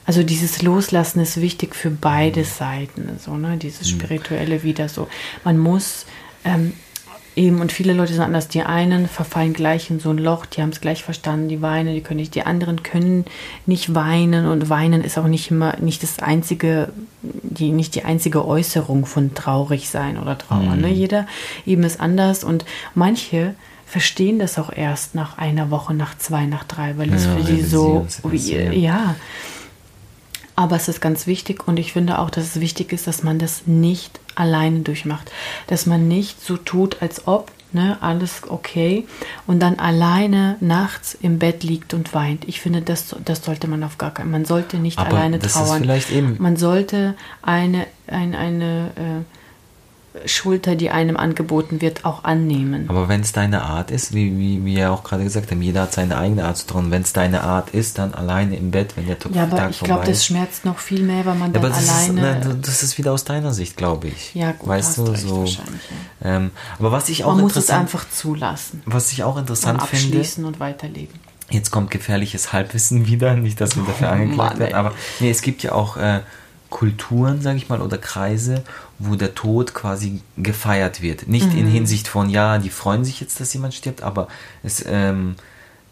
also 0.05 0.23
dieses 0.23 0.63
Loslassen 0.63 1.21
ist 1.21 1.41
wichtig 1.41 1.75
für 1.75 1.91
beide 1.91 2.45
Seiten, 2.45 3.09
so, 3.19 3.37
ne, 3.37 3.57
dieses 3.57 3.89
Spirituelle 3.89 4.63
wieder 4.63 4.89
so. 4.89 5.09
Man 5.45 5.59
muss, 5.59 6.07
ähm, 6.45 6.73
Eben, 7.35 7.63
und 7.63 7.73
viele 7.73 7.95
Leute 7.95 8.13
sind 8.13 8.23
anders. 8.23 8.49
Die 8.49 8.63
einen 8.63 9.09
verfallen 9.09 9.55
gleich 9.55 9.89
in 9.89 10.01
so 10.01 10.11
ein 10.11 10.19
Loch, 10.19 10.45
die 10.45 10.61
haben 10.61 10.69
es 10.69 10.83
gleich 10.83 11.03
verstanden, 11.03 11.49
die 11.49 11.63
weinen, 11.63 11.95
die 11.95 12.03
können 12.03 12.21
nicht, 12.21 12.35
die 12.35 12.43
anderen 12.43 12.83
können 12.83 13.25
nicht 13.65 13.95
weinen 13.95 14.47
und 14.47 14.69
weinen 14.69 15.03
ist 15.03 15.17
auch 15.17 15.27
nicht 15.27 15.51
immer, 15.51 15.79
nicht 15.81 16.03
das 16.03 16.19
einzige, 16.19 16.93
die, 17.23 17.73
nicht 17.73 17.95
die 17.95 18.05
einzige 18.05 18.45
Äußerung 18.45 19.07
von 19.07 19.35
traurig 19.35 19.89
sein 19.89 20.19
oder 20.19 20.37
Trauer. 20.37 20.77
Ne? 20.77 20.91
Jeder 20.91 21.27
eben 21.65 21.85
ist 21.85 22.01
anders 22.01 22.45
und 22.45 22.67
manche 22.95 23.55
verstehen 23.87 24.39
das 24.39 24.59
auch 24.59 24.71
erst 24.71 25.15
nach 25.15 25.39
einer 25.39 25.71
Woche, 25.71 25.95
nach 25.95 26.17
zwei, 26.19 26.45
nach 26.45 26.65
drei, 26.65 26.99
weil 26.99 27.13
es 27.15 27.25
Ja, 27.25 27.37
für 27.37 27.45
die 27.45 27.63
so, 27.63 28.07
ja. 28.73 29.15
Aber 30.55 30.77
es 30.77 30.89
ist 30.89 31.01
ganz 31.01 31.27
wichtig 31.27 31.67
und 31.67 31.79
ich 31.79 31.93
finde 31.93 32.19
auch, 32.19 32.31
dass 32.31 32.45
es 32.45 32.61
wichtig 32.61 32.93
ist, 32.93 33.07
dass 33.07 33.23
man 33.23 33.39
das 33.39 33.63
nicht 33.67 34.21
alleine 34.35 34.81
durchmacht. 34.81 35.31
Dass 35.67 35.87
man 35.87 36.09
nicht 36.09 36.45
so 36.45 36.57
tut, 36.57 37.01
als 37.01 37.27
ob 37.27 37.51
ne, 37.73 37.97
alles 38.03 38.43
okay 38.49 39.07
und 39.47 39.61
dann 39.61 39.79
alleine 39.79 40.57
nachts 40.61 41.15
im 41.21 41.39
Bett 41.39 41.65
liegt 41.65 41.95
und 41.95 42.13
weint. 42.13 42.47
Ich 42.47 42.61
finde, 42.61 42.83
das, 42.83 43.17
das 43.25 43.45
sollte 43.45 43.67
man 43.67 43.83
auf 43.83 43.97
gar 43.97 44.13
keinen 44.13 44.31
Man 44.31 44.45
sollte 44.45 44.77
nicht 44.77 44.99
Aber 44.99 45.17
alleine 45.17 45.39
das 45.39 45.57
ist 45.57 45.63
trauern. 45.67 45.81
vielleicht 45.83 46.11
eben- 46.11 46.37
Man 46.39 46.57
sollte 46.57 47.15
eine, 47.41 47.87
ein, 48.07 48.35
eine 48.35 48.91
äh, 48.97 49.25
Schulter, 50.27 50.77
die 50.77 50.91
einem 50.91 51.17
angeboten 51.17 51.81
wird, 51.81 52.05
auch 52.05 52.25
annehmen. 52.25 52.85
Aber 52.89 53.09
wenn 53.09 53.23
es 53.23 53.33
deine 53.33 53.63
Art 53.63 53.91
ist, 53.91 54.13
wie, 54.15 54.37
wie 54.39 54.65
wir 54.65 54.73
ja 54.79 54.91
auch 54.91 55.05
gerade 55.05 55.25
gesagt 55.25 55.51
haben, 55.51 55.63
jeder 55.63 55.83
hat 55.83 55.95
seine 55.95 56.19
eigene 56.19 56.45
Art 56.45 56.59
zu 56.59 56.67
trauen. 56.67 56.91
Wenn 56.91 57.01
es 57.03 57.13
deine 57.15 57.43
Art 57.43 57.71
ist, 57.71 57.97
dann 57.99 58.13
alleine 58.13 58.57
im 58.57 58.71
Bett, 58.71 58.95
wenn 58.97 59.07
der 59.07 59.19
Tag 59.19 59.35
ja, 59.35 59.45
aber 59.45 59.57
Tag 59.57 59.71
ich 59.71 59.79
vorbei 59.79 59.95
glaube, 59.95 60.07
das 60.07 60.19
ist. 60.19 60.27
schmerzt 60.27 60.65
noch 60.67 60.79
viel 60.79 61.03
mehr, 61.03 61.25
weil 61.25 61.35
man 61.37 61.53
Ja, 61.55 61.61
dann 61.61 61.65
aber 61.65 61.69
das 61.75 61.83
ist, 61.85 62.11
alleine. 62.11 62.21
ne, 62.45 62.59
das 62.61 62.83
ist 62.83 62.99
wieder 62.99 63.13
aus 63.13 63.25
deiner 63.25 63.53
Sicht, 63.55 63.77
glaube 63.79 64.09
ich. 64.09 64.35
Ja, 64.35 64.53
gut, 64.53 64.69
weißt 64.69 64.99
du, 64.99 65.15
so. 65.17 65.41
wahrscheinlich, 65.41 65.81
ja. 66.23 66.37
Ähm, 66.37 66.51
aber 66.79 66.93
was 66.93 67.09
ich 67.09 67.25
auch 67.25 67.33
man 67.35 67.43
muss 67.45 67.53
es 67.53 67.57
interessant, 67.69 67.81
einfach 67.83 68.11
zulassen. 68.11 68.83
was 68.85 69.13
ich 69.13 69.23
auch 69.25 69.35
Und 69.37 69.41
interessant 69.43 69.83
finde, 69.83 70.19
abschließen 70.19 70.45
und 70.45 70.61
weiterleben. 70.61 71.19
Jetzt 71.49 71.71
kommt 71.71 71.91
gefährliches 71.91 72.53
Halbwissen 72.53 73.07
wieder, 73.07 73.35
nicht, 73.35 73.61
dass 73.61 73.77
wir 73.77 73.83
dafür 73.85 74.09
Oh, 74.09 74.13
angeklagt 74.13 74.51
Mann, 74.53 74.59
werden, 74.61 74.75
aber 74.75 74.93
nee, 75.21 75.31
es 75.31 75.41
gibt 75.43 75.63
ja 75.63 75.73
auch 75.73 75.97
äh, 75.97 76.21
Kulturen, 76.71 77.43
sage 77.43 77.59
ich 77.59 77.69
mal, 77.69 77.83
oder 77.83 77.99
Kreise, 77.99 78.63
wo 79.05 79.17
der 79.17 79.35
Tod 79.35 79.75
quasi 79.75 80.21
gefeiert 80.37 81.03
wird. 81.03 81.29
Nicht 81.29 81.53
Mhm. 81.53 81.59
in 81.59 81.67
Hinsicht 81.67 82.09
von, 82.09 82.31
ja, 82.31 82.59
die 82.59 82.71
freuen 82.71 83.05
sich 83.05 83.21
jetzt, 83.21 83.41
dass 83.41 83.53
jemand 83.55 83.75
stirbt, 83.75 84.03
aber 84.03 84.29
es, 84.63 84.85
ähm, 84.87 85.37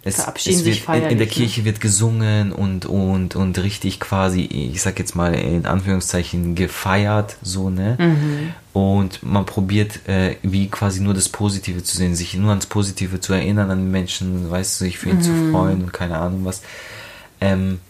es, 0.02 0.16
es 0.18 0.26
wird, 0.64 0.76
sich 0.76 0.88
in, 0.88 0.94
in 0.94 1.00
der 1.02 1.16
ne? 1.18 1.26
Kirche 1.26 1.64
wird 1.66 1.80
gesungen 1.80 2.52
und, 2.52 2.86
und, 2.86 3.36
und 3.36 3.58
richtig 3.58 4.00
quasi, 4.00 4.40
ich 4.42 4.80
sag 4.80 4.98
jetzt 4.98 5.14
mal 5.14 5.34
in 5.34 5.66
Anführungszeichen, 5.66 6.54
gefeiert, 6.54 7.36
so, 7.42 7.68
ne? 7.68 7.96
Mhm. 7.98 8.54
Und 8.72 9.22
man 9.22 9.44
probiert, 9.44 10.08
äh, 10.08 10.36
wie 10.42 10.68
quasi 10.68 11.00
nur 11.00 11.12
das 11.12 11.28
Positive 11.28 11.82
zu 11.82 11.96
sehen, 11.96 12.14
sich 12.14 12.34
nur 12.34 12.50
ans 12.50 12.66
Positive 12.66 13.20
zu 13.20 13.32
erinnern, 13.34 13.70
an 13.70 13.78
den 13.78 13.90
Menschen, 13.90 14.50
weißt 14.50 14.80
du, 14.80 14.84
sich 14.86 14.98
für 14.98 15.10
ihn 15.10 15.16
Mhm. 15.18 15.22
zu 15.22 15.32
freuen 15.50 15.82
und 15.82 15.92
keine 15.92 16.16
Ahnung 16.18 16.44
was. 16.44 16.62
Ähm, 17.40 17.80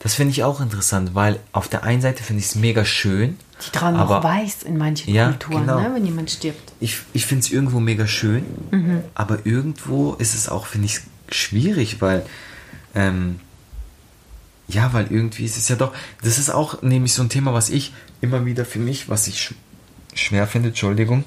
das 0.00 0.14
finde 0.14 0.32
ich 0.32 0.44
auch 0.44 0.60
interessant, 0.60 1.14
weil 1.14 1.38
auf 1.52 1.68
der 1.68 1.84
einen 1.84 2.02
Seite 2.02 2.22
finde 2.22 2.40
ich 2.40 2.46
es 2.46 2.54
mega 2.54 2.84
schön. 2.84 3.38
Die 3.64 3.70
tragen 3.70 3.96
aber 3.96 4.18
auch 4.18 4.24
weiß 4.24 4.64
in 4.64 4.76
manchen 4.76 5.14
Ja, 5.14 5.28
Kulturen, 5.28 5.60
genau. 5.66 5.80
ne, 5.80 5.90
wenn 5.94 6.04
jemand 6.04 6.30
stirbt. 6.30 6.72
Ich, 6.80 6.98
ich 7.14 7.24
finde 7.26 7.44
es 7.44 7.50
irgendwo 7.50 7.80
mega 7.80 8.06
schön, 8.06 8.44
Mhm. 8.70 9.02
aber 9.14 9.46
irgendwo 9.46 10.12
ist 10.14 10.34
es 10.34 10.48
auch, 10.48 10.66
finde 10.66 10.86
ich, 10.86 11.00
schwierig, 11.30 12.00
weil, 12.02 12.26
ähm, 12.94 13.40
ja, 14.68 14.92
weil 14.92 15.06
irgendwie 15.10 15.44
ist 15.44 15.56
es 15.56 15.68
ja 15.68 15.76
doch, 15.76 15.92
das 16.22 16.38
ist 16.38 16.50
auch 16.50 16.82
nämlich 16.82 17.12
so 17.14 17.22
ein 17.22 17.28
Thema, 17.28 17.54
was 17.54 17.70
ich 17.70 17.92
immer 18.20 18.44
wieder 18.44 18.64
für 18.64 18.78
mich, 18.78 19.08
was 19.08 19.26
ich 19.26 19.40
sch 19.40 19.54
schwer 20.14 20.46
finde, 20.46 20.68
Entschuldigung, 20.68 21.24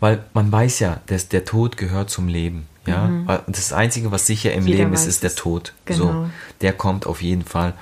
weil 0.00 0.24
man 0.34 0.50
weiß 0.50 0.78
ja, 0.80 1.00
dass 1.06 1.28
der 1.28 1.44
Tod 1.44 1.76
gehört 1.76 2.10
zum 2.10 2.28
Leben. 2.28 2.66
Ja, 2.84 3.08
Weil 3.26 3.42
das 3.46 3.72
Einzige, 3.72 4.10
was 4.10 4.26
sicher 4.26 4.52
im 4.52 4.62
Mhm. 4.64 4.66
Jeder 4.68 4.78
Leben 4.80 4.92
ist, 4.94 5.06
ist 5.06 5.22
der. 5.22 5.32
Tod. 5.36 5.72
Genau. 5.84 5.98
So, 6.24 6.30
der 6.62 6.72
kommt 6.72 7.06
auf 7.06 7.22
jeden 7.22 7.44
Fall. 7.44 7.74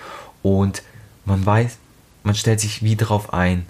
Und 0.43 0.83
man 1.25 1.47
weiß, 1.47 1.79
man 2.23 2.35
stellt 2.35 2.61
sich 2.61 2.83
wie 2.83 2.97
drauf 2.97 3.33
ein. 3.33 3.67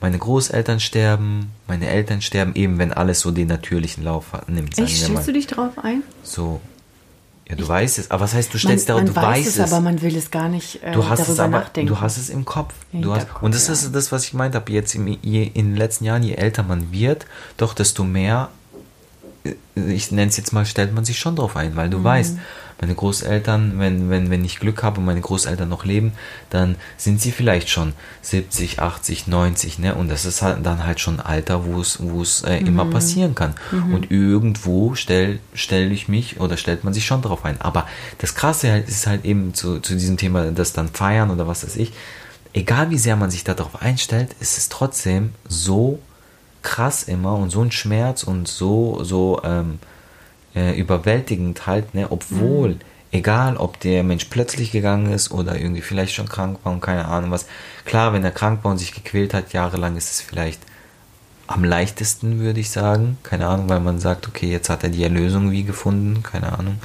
Meine 0.00 0.18
Großeltern 0.18 0.80
sterben, 0.80 1.50
meine 1.66 1.88
Eltern 1.88 2.20
sterben, 2.20 2.54
eben 2.54 2.78
wenn 2.78 2.92
alles 2.92 3.20
so 3.20 3.30
den 3.30 3.48
natürlichen 3.48 4.04
Lauf 4.04 4.32
hat- 4.32 4.48
nimmt. 4.48 4.78
Echt, 4.78 5.02
stellst 5.02 5.26
du 5.28 5.32
dich 5.32 5.46
drauf 5.46 5.78
ein? 5.82 6.02
So. 6.22 6.60
Ja, 7.48 7.56
du 7.56 7.66
weißt 7.68 7.98
es. 7.98 8.10
Aber 8.10 8.22
was 8.24 8.34
heißt, 8.34 8.52
du 8.54 8.58
stellst 8.58 8.88
man, 8.88 9.04
darauf, 9.04 9.14
man 9.14 9.22
du 9.24 9.28
weiß 9.30 9.46
weißt 9.46 9.58
es, 9.58 9.72
aber 9.72 9.82
man 9.82 10.00
will 10.02 10.16
es 10.16 10.30
gar 10.30 10.48
nicht 10.48 10.82
äh, 10.82 10.92
du 10.92 11.06
hast 11.08 11.20
darüber 11.20 11.32
es 11.32 11.40
aber, 11.40 11.58
nachdenken. 11.58 11.88
du 11.88 12.00
hast 12.00 12.16
es 12.16 12.30
im 12.30 12.44
Kopf. 12.44 12.74
Du 12.92 13.14
hast, 13.14 13.26
und 13.42 13.54
das 13.54 13.66
ja. 13.66 13.74
ist 13.74 13.94
das, 13.94 14.12
was 14.12 14.24
ich 14.24 14.32
meint 14.34 14.54
habe. 14.54 14.72
Jetzt 14.72 14.94
im, 14.94 15.06
je, 15.22 15.44
in 15.44 15.70
den 15.70 15.76
letzten 15.76 16.04
Jahren, 16.04 16.22
je 16.22 16.34
älter 16.34 16.62
man 16.62 16.90
wird, 16.92 17.26
doch 17.58 17.74
desto 17.74 18.02
mehr, 18.04 18.48
ich 19.74 20.10
nenne 20.10 20.30
es 20.30 20.36
jetzt 20.36 20.52
mal, 20.52 20.64
stellt 20.64 20.94
man 20.94 21.04
sich 21.04 21.18
schon 21.18 21.36
drauf 21.36 21.56
ein, 21.56 21.76
weil 21.76 21.88
Mhm. 21.88 21.92
du 21.92 22.04
weißt, 22.04 22.36
meine 22.80 22.94
Großeltern, 22.94 23.78
wenn, 23.78 24.10
wenn, 24.10 24.30
wenn 24.30 24.44
ich 24.44 24.58
Glück 24.58 24.82
habe 24.82 24.98
und 25.00 25.06
meine 25.06 25.20
Großeltern 25.20 25.68
noch 25.68 25.84
leben, 25.84 26.12
dann 26.50 26.76
sind 26.96 27.20
sie 27.20 27.30
vielleicht 27.30 27.68
schon 27.70 27.92
70, 28.22 28.80
80, 28.80 29.26
90, 29.26 29.78
ne? 29.78 29.94
Und 29.94 30.10
das 30.10 30.24
ist 30.24 30.42
halt 30.42 30.64
dann 30.64 30.84
halt 30.86 30.98
schon 31.00 31.20
ein 31.20 31.26
Alter, 31.26 31.66
wo 31.66 31.80
es, 31.80 31.98
wo 32.02 32.22
es 32.22 32.42
äh, 32.42 32.60
Mhm. 32.60 32.66
immer 32.66 32.84
passieren 32.86 33.34
kann. 33.34 33.54
Und 33.92 34.10
irgendwo 34.10 34.94
stelle 34.94 35.38
stell 35.54 35.92
ich 35.92 36.08
mich 36.08 36.40
oder 36.40 36.56
stellt 36.56 36.82
man 36.84 36.94
sich 36.94 37.06
schon 37.06 37.22
drauf 37.22 37.44
ein. 37.44 37.60
Aber 37.60 37.86
das 38.18 38.34
Krasse 38.34 38.70
halt 38.72 38.88
ist 38.88 39.06
halt 39.06 39.24
eben 39.24 39.54
zu, 39.54 39.78
zu 39.80 39.94
diesem 39.94 40.16
Thema, 40.16 40.50
das 40.50 40.72
dann 40.72 40.88
feiern 40.88 41.30
oder 41.30 41.46
was 41.46 41.64
weiß 41.64 41.76
ich, 41.76 41.92
egal 42.54 42.90
wie 42.90 42.98
sehr 42.98 43.16
man 43.16 43.30
sich 43.30 43.44
darauf 43.44 43.82
einstellt, 43.82 44.34
ist 44.40 44.58
es 44.58 44.68
trotzdem 44.68 45.30
so 45.48 45.98
krass 46.64 47.04
immer 47.04 47.36
und 47.36 47.50
so 47.50 47.62
ein 47.62 47.70
Schmerz 47.70 48.24
und 48.24 48.48
so, 48.48 49.04
so 49.04 49.40
ähm, 49.44 49.78
äh, 50.56 50.78
überwältigend 50.78 51.66
halt, 51.66 51.94
ne, 51.94 52.10
obwohl, 52.10 52.78
egal 53.12 53.56
ob 53.56 53.78
der 53.80 54.02
Mensch 54.02 54.24
plötzlich 54.24 54.72
gegangen 54.72 55.12
ist 55.12 55.30
oder 55.30 55.56
irgendwie 55.56 55.82
vielleicht 55.82 56.14
schon 56.14 56.28
krank 56.28 56.58
war 56.64 56.72
und 56.72 56.80
keine 56.80 57.06
Ahnung 57.06 57.30
was. 57.30 57.46
Klar, 57.84 58.12
wenn 58.12 58.24
er 58.24 58.32
krank 58.32 58.64
war 58.64 58.72
und 58.72 58.78
sich 58.78 58.92
gequält 58.92 59.34
hat, 59.34 59.52
jahrelang 59.52 59.96
ist 59.96 60.10
es 60.10 60.20
vielleicht 60.20 60.60
am 61.46 61.62
leichtesten, 61.62 62.40
würde 62.40 62.60
ich 62.60 62.70
sagen. 62.70 63.18
Keine 63.22 63.46
Ahnung, 63.46 63.68
weil 63.68 63.80
man 63.80 64.00
sagt, 64.00 64.26
okay, 64.26 64.50
jetzt 64.50 64.70
hat 64.70 64.82
er 64.82 64.90
die 64.90 65.04
Erlösung 65.04 65.50
wie 65.50 65.62
gefunden, 65.64 66.22
keine 66.22 66.58
Ahnung. 66.58 66.80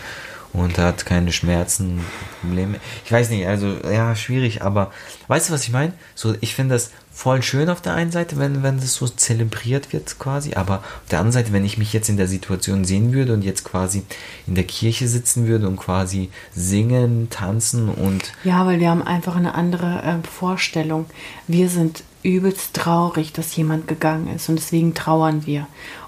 Und 0.51 0.77
hat 0.79 1.05
keine 1.05 1.31
Schmerzen, 1.31 2.03
Probleme. 2.41 2.79
Ich 3.05 3.11
weiß 3.11 3.29
nicht, 3.29 3.45
also 3.45 3.77
ja, 3.91 4.15
schwierig, 4.15 4.63
aber 4.63 4.91
weißt 5.27 5.49
du, 5.49 5.53
was 5.53 5.63
ich 5.63 5.71
meine? 5.71 5.93
So, 6.15 6.35
ich 6.41 6.55
finde 6.55 6.75
das 6.75 6.91
voll 7.19 7.43
schön 7.43 7.69
auf 7.69 7.82
der 7.82 7.95
einen 7.95 8.12
Seite, 8.13 8.38
wenn, 8.38 8.63
wenn 8.63 8.77
das 8.77 8.93
so 8.93 9.05
zelebriert 9.05 9.91
wird 9.91 10.19
quasi, 10.19 10.53
aber 10.53 10.75
auf 10.77 11.10
der 11.12 11.19
anderen 11.19 11.34
Seite, 11.34 11.51
wenn 11.51 11.65
ich 11.65 11.77
mich 11.77 11.91
jetzt 11.91 12.08
in 12.08 12.15
der 12.15 12.29
Situation 12.29 12.86
sehen 12.86 13.12
würde 13.12 13.34
und 13.34 13.43
jetzt 13.43 13.65
quasi 13.65 14.03
in 14.47 14.55
der 14.55 14.63
Kirche 14.63 15.05
sitzen 15.10 15.45
würde 15.45 15.67
und 15.67 15.75
quasi 15.75 16.29
singen, 16.55 17.29
tanzen 17.29 17.89
und 17.89 18.32
Ja, 18.45 18.65
weil 18.65 18.79
wir 18.79 18.89
haben 18.89 19.01
einfach 19.01 19.36
eine 19.36 19.53
andere 19.53 20.01
äh, 20.01 20.25
Vorstellung. 20.25 21.08
Wir 21.45 21.67
sind 21.67 22.05
übelst 22.23 22.73
traurig, 22.73 23.34
dass 23.34 23.53
jemand 23.53 23.89
gegangen 23.89 24.34
ist 24.34 24.47
und 24.47 24.55
deswegen 24.55 24.93
trauern 24.93 25.45
wir. 25.45 25.67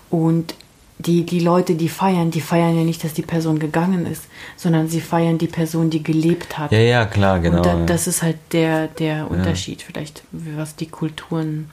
Und 0.10 0.56
die, 1.02 1.26
die 1.26 1.40
Leute, 1.40 1.76
die 1.76 1.90
feiern, 1.90 2.32
die 2.32 2.42
feiern 2.42 2.76
ja 2.78 2.84
nicht, 2.84 3.04
dass 3.04 3.14
die 3.14 3.22
Person 3.22 3.60
gegangen 3.60 4.06
ist, 4.06 4.26
sondern 4.56 4.88
sie 4.88 5.02
feiern 5.02 5.38
die 5.38 5.48
Person, 5.48 5.90
die 5.90 6.04
gelebt 6.04 6.58
hat. 6.58 6.72
ja, 6.72 6.80
ja, 6.80 7.06
klar, 7.06 7.40
genau. 7.40 7.58
und 7.58 7.66
da, 7.66 7.78
ja. 7.78 7.86
das 7.86 8.08
ist 8.08 8.22
halt 8.22 8.38
der, 8.52 8.88
der 8.88 9.30
Unterschied 9.30 9.82
vielleicht, 9.82 10.24
was 10.32 10.76
die 10.76 10.88
Kulturen 10.88 11.70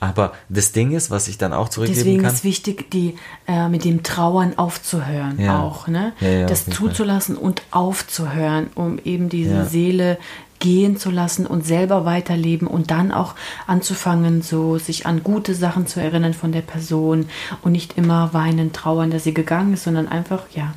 Aber 0.00 0.32
das 0.48 0.70
Ding 0.72 0.92
ist, 0.92 1.10
was 1.10 1.26
ich 1.26 1.38
dann 1.38 1.52
auch 1.52 1.68
zurückgeben 1.68 1.98
Deswegen 1.98 2.22
kann. 2.22 2.32
ist 2.32 2.44
wichtig, 2.44 2.90
die 2.90 3.16
äh, 3.48 3.68
mit 3.68 3.84
dem 3.84 4.04
Trauern 4.04 4.56
aufzuhören 4.56 5.40
Ja. 5.40 5.60
auch, 5.60 5.88
ne? 5.88 6.12
Ja, 6.20 6.28
ja, 6.28 6.46
das 6.46 6.66
jeden 6.66 6.76
Fall. 6.76 6.88
zuzulassen 6.90 7.36
und 7.36 7.62
aufzuhören, 7.72 8.68
um 8.74 8.98
eben 9.04 9.28
diese. 9.28 9.64
Seele 9.64 10.18
gehen 10.60 10.96
zu 10.96 11.10
lassen 11.10 11.46
und 11.46 11.66
selber 11.66 12.04
weiterleben 12.04 12.66
und 12.66 12.90
dann 12.90 13.12
auch 13.12 13.34
anzufangen, 13.66 14.42
so 14.42 14.78
sich 14.78 15.06
an 15.06 15.22
gute 15.22 15.54
Sachen 15.54 15.86
zu 15.86 16.00
erinnern 16.00 16.34
von 16.34 16.52
der 16.52 16.62
Person 16.62 17.28
und 17.62 17.72
nicht 17.72 17.96
immer 17.96 18.32
weinen, 18.34 18.72
trauern, 18.72 19.10
dass 19.10 19.24
sie 19.24 19.34
gegangen 19.34 19.74
ist, 19.74 19.84
sondern 19.84 20.08
einfach, 20.08 20.44
ja, 20.54 20.74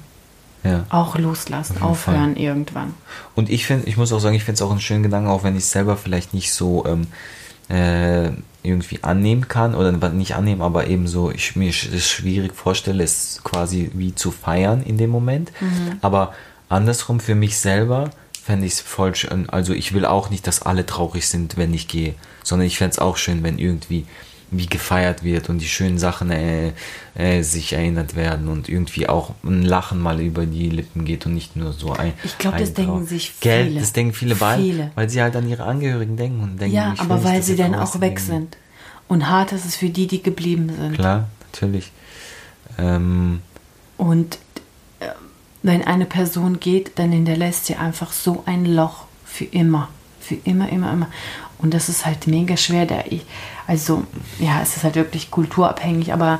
ja. 0.64 0.86
auch 0.90 1.18
loslassen, 1.18 1.82
aufhören 1.82 2.36
irgendwann. 2.36 2.94
Und 3.36 3.50
ich 3.50 3.66
finde, 3.66 3.88
ich 3.88 3.98
muss 3.98 4.14
auch 4.14 4.20
sagen, 4.20 4.36
ich 4.36 4.44
finde 4.44 4.56
es 4.56 4.62
auch 4.62 4.72
einen 4.72 4.82
schönen 4.82 5.04
Gedanken, 5.04 5.30
auch 5.30 5.44
wenn 5.44 5.56
ich 5.56 5.64
es 5.64 5.72
selber 5.72 5.98
vielleicht 5.98 6.34
nicht 6.34 6.54
so 6.54 6.86
ähm, 6.86 7.08
äh, 7.70 8.32
irgendwie 8.64 9.04
annehmen 9.04 9.48
kann 9.48 9.74
oder 9.74 9.92
nicht 9.92 10.36
annehmen, 10.36 10.62
aber 10.62 10.88
eben 10.88 11.08
so, 11.08 11.32
ich 11.32 11.56
mir 11.56 11.70
es 11.70 12.08
schwierig 12.08 12.54
vorstelle, 12.54 13.04
es 13.04 13.42
quasi 13.44 13.90
wie 13.94 14.14
zu 14.14 14.32
feiern 14.32 14.84
in 14.84 14.98
dem 14.98 15.10
Moment. 15.10 15.52
Aber 16.02 16.34
andersrum 16.70 17.20
für 17.20 17.36
mich 17.36 17.58
selber 17.58 18.12
fände 18.44 18.66
ich 18.68 18.74
es 18.74 18.82
voll 18.82 19.16
schön. 19.16 19.50
Also 19.50 19.74
ich 19.74 19.94
will 19.94 20.06
auch 20.06 20.30
nicht, 20.30 20.46
dass 20.48 20.62
alle 20.62 20.86
traurig 20.86 21.28
sind, 21.28 21.58
wenn 21.58 21.74
ich 21.74 21.88
gehe, 21.88 22.14
sondern 22.44 22.68
ich 22.68 22.78
fände 22.78 22.92
es 22.92 23.00
auch 23.00 23.18
schön, 23.18 23.44
wenn 23.44 23.58
irgendwie 23.58 24.06
wie 24.52 24.68
gefeiert 24.68 25.24
wird 25.24 25.50
und 25.50 25.60
die 25.60 25.68
schönen 25.68 25.98
Sachen 25.98 26.30
äh, 26.30 26.74
äh, 27.16 27.42
sich 27.42 27.72
erinnert 27.74 28.16
werden 28.16 28.50
und 28.50 28.68
irgendwie 28.68 29.08
auch 29.08 29.34
ein 29.44 29.64
Lachen 29.64 30.00
mal 30.00 30.20
über 30.20 30.46
die 30.46 30.70
Lippen 30.70 31.06
geht 31.06 31.26
und 31.26 31.34
nicht 31.34 31.56
nur 31.56 31.72
so 31.72 31.94
ein. 31.94 32.14
Ich 32.24 32.38
glaube, 32.38 32.60
das 32.60 32.74
denken 32.74 33.06
sich 33.06 33.40
Gell? 33.40 33.68
viele. 33.68 33.80
Das 33.80 33.94
denken 33.94 34.14
viele, 34.14 34.40
weil, 34.42 34.60
Viele. 34.60 34.92
weil 34.96 35.10
sie 35.10 35.22
halt 35.22 35.36
an 35.38 35.48
ihre 35.48 35.64
Angehörigen 35.64 36.18
denken 36.18 36.44
und 36.44 36.60
denken, 36.62 36.76
Ja, 36.76 36.94
aber 36.98 37.24
weil 37.24 37.42
sie 37.42 37.56
dann 37.56 37.74
auch 37.76 38.00
weg 38.02 38.20
sind. 38.20 38.58
Und 39.08 39.30
hart 39.30 39.52
ist 39.54 39.66
es 39.66 39.76
für 39.78 39.90
die, 39.90 40.08
die 40.08 40.22
geblieben 40.22 40.70
sind. 40.78 40.96
Klar, 40.96 41.30
natürlich. 41.52 41.92
Ähm, 42.78 43.42
Und 43.98 44.38
äh, 45.00 45.08
wenn 45.64 45.84
eine 45.84 46.06
Person 46.06 46.60
geht, 46.60 46.92
dann 47.00 47.12
hinterlässt 47.12 47.66
sie 47.68 47.76
einfach 47.76 48.12
so 48.12 48.44
ein 48.46 48.66
Loch 48.66 49.06
für 49.26 49.46
immer. 49.46 49.90
Für 50.22 50.36
immer, 50.36 50.70
immer, 50.70 50.94
immer. 50.94 51.08
Und 51.58 51.74
das 51.74 51.90
ist 51.90 52.06
halt 52.06 52.28
mega 52.28 52.56
schwer. 52.58 52.86
Der, 52.86 53.12
ich- 53.12 53.26
also, 53.68 54.04
ja, 54.40 54.62
es 54.62 54.78
ist 54.78 54.84
halt 54.84 54.96
wirklich 54.96 55.32
kulturabhängig, 55.32 56.14
aber 56.14 56.40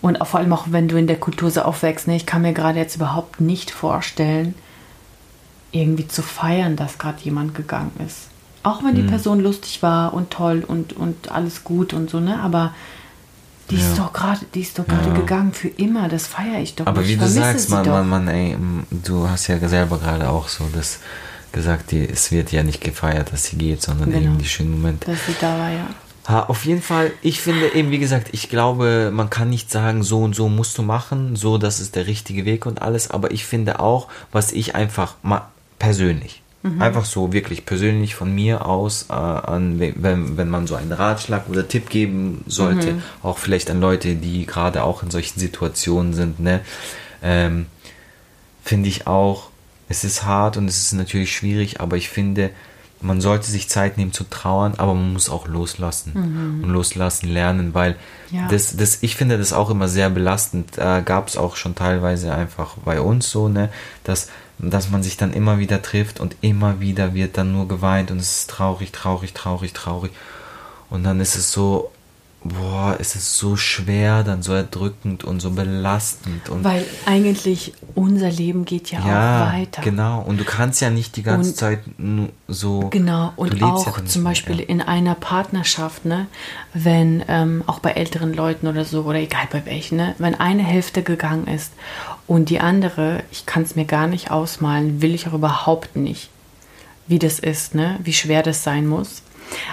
und 0.00 0.20
auch 0.20 0.26
vor 0.26 0.40
allem 0.40 0.52
auch, 0.52 0.66
wenn 0.70 0.88
du 0.88 0.96
in 0.96 1.06
der 1.06 1.18
Kultur 1.20 1.50
so 1.50 1.62
aufwächst, 1.62 2.08
ne, 2.08 2.16
ich 2.16 2.26
kann 2.26 2.42
mir 2.42 2.52
gerade 2.52 2.78
jetzt 2.78 2.96
überhaupt 2.96 3.40
nicht 3.40 3.70
vorstellen, 3.70 4.54
irgendwie 5.70 6.06
zu 6.08 6.22
feiern, 6.22 6.76
dass 6.76 6.98
gerade 6.98 7.22
jemand 7.22 7.54
gegangen 7.54 7.92
ist. 8.04 8.28
Auch 8.64 8.84
wenn 8.84 8.94
die 8.94 9.02
Person 9.02 9.40
lustig 9.40 9.82
war 9.82 10.12
und 10.14 10.30
toll 10.30 10.64
und, 10.66 10.92
und 10.92 11.32
alles 11.32 11.64
gut 11.64 11.92
und 11.94 12.10
so, 12.10 12.20
ne? 12.20 12.40
Aber 12.40 12.74
die 13.70 13.76
ist 13.76 13.96
Ja. 13.96 14.04
doch 14.04 14.12
gerade, 14.12 14.40
die 14.54 14.60
ist 14.60 14.78
doch 14.78 14.86
gerade 14.86 15.08
Ja. 15.08 15.14
gegangen 15.14 15.52
für 15.52 15.68
immer. 15.68 16.08
Das 16.08 16.26
feiere 16.26 16.60
ich 16.60 16.74
doch. 16.76 16.86
aber 16.86 17.00
nicht. 17.00 17.10
wie 17.10 17.16
du 17.16 17.26
sagst, 17.28 17.70
man, 17.70 17.88
man, 17.88 18.08
man, 18.08 18.28
ey, 18.28 18.56
du 18.90 19.28
hast 19.28 19.46
ja 19.48 19.58
selber 19.68 19.98
gerade 19.98 20.28
auch 20.28 20.48
so 20.48 20.68
das 20.74 20.98
gesagt, 21.52 21.90
die, 21.90 22.08
es 22.08 22.32
wird 22.32 22.50
ja 22.52 22.62
nicht 22.62 22.80
gefeiert, 22.80 23.32
dass 23.32 23.44
sie 23.44 23.56
geht, 23.56 23.82
sondern 23.82 24.10
Genau. 24.10 24.22
eben 24.24 24.38
die 24.38 24.46
schönen 24.46 24.70
Momente. 24.72 25.10
dass 25.10 25.26
sie 25.26 25.34
da 25.40 25.58
war, 25.58 25.70
ja. 25.70 25.86
Ha, 26.28 26.44
auf 26.44 26.64
jeden 26.64 26.82
Fall, 26.82 27.10
ich 27.20 27.40
finde 27.40 27.74
eben, 27.74 27.90
wie 27.90 27.98
gesagt, 27.98 28.28
ich 28.30 28.48
glaube, 28.48 29.10
man 29.12 29.28
kann 29.28 29.50
nicht 29.50 29.70
sagen, 29.72 30.04
so 30.04 30.20
und 30.22 30.36
so 30.36 30.48
musst 30.48 30.78
du 30.78 30.82
machen, 30.82 31.34
so, 31.34 31.58
das 31.58 31.80
ist 31.80 31.96
der 31.96 32.06
richtige 32.06 32.44
Weg 32.44 32.64
und 32.64 32.80
alles, 32.80 33.10
aber 33.10 33.32
ich 33.32 33.44
finde 33.44 33.80
auch, 33.80 34.06
was 34.30 34.52
ich 34.52 34.76
einfach 34.76 35.14
mal 35.22 35.48
persönlich, 35.80 36.38
einfach 36.78 37.04
so 37.06 37.32
wirklich 37.32 37.66
persönlich 37.66 38.14
von 38.14 38.32
mir 38.32 38.66
aus, 38.66 39.06
äh, 39.10 39.14
an, 39.14 39.80
we- 39.80 39.94
wenn, 39.96 40.36
wenn 40.36 40.48
man 40.48 40.68
so 40.68 40.76
einen 40.76 40.92
Ratschlag 40.92 41.48
oder 41.48 41.66
Tipp 41.66 41.90
geben 41.90 42.44
sollte, 42.46 43.02
auch 43.24 43.38
vielleicht 43.38 43.68
an 43.68 43.80
Leute, 43.80 44.14
die 44.14 44.46
gerade 44.46 44.84
auch 44.84 45.02
in 45.02 45.10
solchen 45.10 45.40
Situationen 45.40 46.14
sind, 46.14 46.38
ne, 46.38 46.60
ähm, 47.20 47.66
finde 48.64 48.88
ich 48.88 49.08
auch, 49.08 49.50
es 49.92 50.04
ist 50.04 50.24
hart 50.24 50.56
und 50.56 50.66
es 50.68 50.78
ist 50.78 50.92
natürlich 50.94 51.34
schwierig, 51.36 51.80
aber 51.80 51.96
ich 51.96 52.08
finde, 52.08 52.50
man 53.02 53.20
sollte 53.20 53.50
sich 53.50 53.68
Zeit 53.68 53.98
nehmen 53.98 54.12
zu 54.12 54.24
trauern, 54.24 54.74
aber 54.78 54.94
man 54.94 55.12
muss 55.12 55.28
auch 55.28 55.46
loslassen 55.48 56.12
und 56.62 56.70
loslassen 56.70 57.28
lernen, 57.28 57.74
weil 57.74 57.96
Ja. 58.30 58.46
das, 58.48 58.76
das, 58.76 58.98
ich 59.02 59.16
finde 59.16 59.36
das 59.38 59.52
auch 59.52 59.70
immer 59.70 59.88
sehr 59.88 60.08
belastend. 60.08 60.78
Da 60.78 61.00
gab 61.00 61.28
es 61.28 61.36
auch 61.36 61.56
schon 61.56 61.74
teilweise 61.74 62.32
einfach 62.32 62.76
bei 62.84 63.00
uns 63.00 63.28
so, 63.30 63.48
ne, 63.48 63.68
dass, 64.04 64.28
dass 64.58 64.88
man 64.90 65.02
sich 65.02 65.16
dann 65.16 65.32
immer 65.32 65.58
wieder 65.58 65.82
trifft 65.82 66.20
und 66.20 66.36
immer 66.40 66.80
wieder 66.80 67.12
wird 67.12 67.36
dann 67.36 67.52
nur 67.52 67.66
geweint 67.68 68.10
und 68.12 68.18
es 68.18 68.30
ist 68.38 68.50
traurig, 68.50 68.92
traurig, 68.92 69.34
traurig, 69.34 69.72
traurig. 69.72 70.12
Und 70.88 71.02
dann 71.04 71.20
ist 71.20 71.34
es 71.36 71.50
so, 71.52 71.90
boah, 72.44 72.96
es 72.98 73.14
ist 73.14 73.38
so 73.38 73.56
schwer, 73.56 74.24
dann 74.24 74.42
so 74.42 74.52
erdrückend 74.52 75.22
und 75.24 75.40
so 75.40 75.50
belastend 75.50 76.48
und 76.48 76.64
Weil 76.64 76.84
eigentlich 77.06 77.72
unser 77.94 78.30
Leben 78.30 78.64
geht 78.64 78.90
ja, 78.90 78.98
ja, 79.06 79.44
auch 79.48 79.52
weiter. 79.52 79.82
genau. 79.82 80.20
Und 80.22 80.38
du 80.40 80.44
kannst 80.44 80.80
ja 80.80 80.90
nicht 80.90 81.16
die 81.16 81.22
ganze 81.22 81.50
Und- 81.50 81.56
Zeit 81.56 81.80
nur 81.98 82.30
so. 82.48 82.88
Genau, 82.90 83.32
du 83.36 83.42
und 83.42 83.50
lebst 83.52 83.62
ja 83.86 83.92
auch 83.92 83.98
nicht 84.00 84.10
zum 84.10 84.22
mehr, 84.24 84.30
Beispiel 84.32 84.58
ja. 84.60 84.66
in 84.66 84.80
einer 84.82 85.14
Partnerschaft, 85.14 86.04
ne, 86.04 86.26
wenn, 86.74 87.22
ähm, 87.28 87.62
auch 87.66 87.78
bei 87.78 87.92
älteren 87.92 88.34
Leuten 88.34 88.66
oder 88.66 88.84
so, 88.84 89.02
oder 89.02 89.18
egal 89.18 89.46
bei 89.50 89.64
welchen, 89.64 89.96
ne, 89.98 90.14
wenn 90.18 90.34
eine 90.34 90.62
Hälfte 90.64 91.02
gegangen 91.02 91.46
ist 91.46 91.72
und 92.26 92.48
die 92.50 92.60
andere, 92.60 93.22
ich 93.30 93.46
kann 93.46 93.62
es 93.62 93.76
mir 93.76 93.84
gar 93.84 94.06
nicht 94.06 94.30
ausmalen, 94.30 95.00
will 95.02 95.14
ich 95.14 95.28
auch 95.28 95.34
überhaupt 95.34 95.94
nicht, 95.96 96.28
wie 97.06 97.18
das 97.18 97.38
ist, 97.38 97.74
ne, 97.74 97.98
wie 98.02 98.12
schwer 98.12 98.42
das 98.42 98.64
sein 98.64 98.86
muss. 98.86 99.22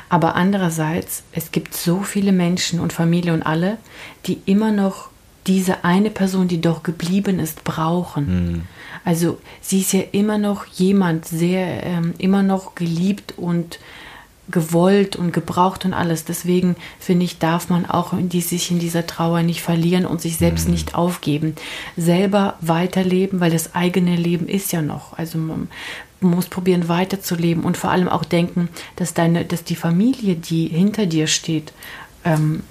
Aber 0.09 0.35
andererseits, 0.35 1.23
es 1.31 1.51
gibt 1.51 1.73
so 1.73 2.01
viele 2.01 2.31
Menschen 2.31 2.79
und 2.79 2.93
Familie 2.93 3.33
und 3.33 3.43
alle, 3.43 3.77
die 4.25 4.41
immer 4.45 4.71
noch 4.71 5.09
diese 5.47 5.83
eine 5.83 6.09
Person, 6.09 6.47
die 6.47 6.61
doch 6.61 6.83
geblieben 6.83 7.39
ist, 7.39 7.63
brauchen. 7.63 8.67
Also 9.05 9.39
sie 9.61 9.81
ist 9.81 9.93
ja 9.93 10.01
immer 10.11 10.37
noch 10.37 10.65
jemand, 10.65 11.25
sehr, 11.25 11.83
ähm, 11.83 12.13
immer 12.17 12.43
noch 12.43 12.75
geliebt 12.75 13.33
und 13.37 13.79
gewollt 14.51 15.15
und 15.15 15.31
gebraucht 15.31 15.85
und 15.85 15.93
alles. 15.93 16.25
Deswegen 16.25 16.75
finde 16.99 17.25
ich, 17.25 17.39
darf 17.39 17.69
man 17.69 17.85
auch 17.85 18.13
in 18.13 18.29
die, 18.29 18.41
sich 18.41 18.71
in 18.71 18.79
dieser 18.79 19.05
Trauer 19.07 19.43
nicht 19.43 19.61
verlieren 19.61 20.05
und 20.05 20.21
sich 20.21 20.37
selbst 20.37 20.67
nicht 20.67 20.95
aufgeben. 20.95 21.55
Selber 21.97 22.55
weiterleben, 22.61 23.39
weil 23.39 23.51
das 23.51 23.75
eigene 23.75 24.15
Leben 24.15 24.47
ist 24.47 24.71
ja 24.71 24.81
noch. 24.81 25.17
Also 25.17 25.37
man 25.37 25.67
muss 26.21 26.47
probieren 26.47 26.87
weiterzuleben 26.89 27.63
und 27.63 27.77
vor 27.77 27.91
allem 27.91 28.09
auch 28.09 28.25
denken, 28.25 28.69
dass 28.95 29.13
deine, 29.13 29.45
dass 29.45 29.63
die 29.63 29.75
Familie, 29.75 30.35
die 30.35 30.67
hinter 30.67 31.05
dir 31.05 31.27
steht, 31.27 31.73
ähm, 32.25 32.63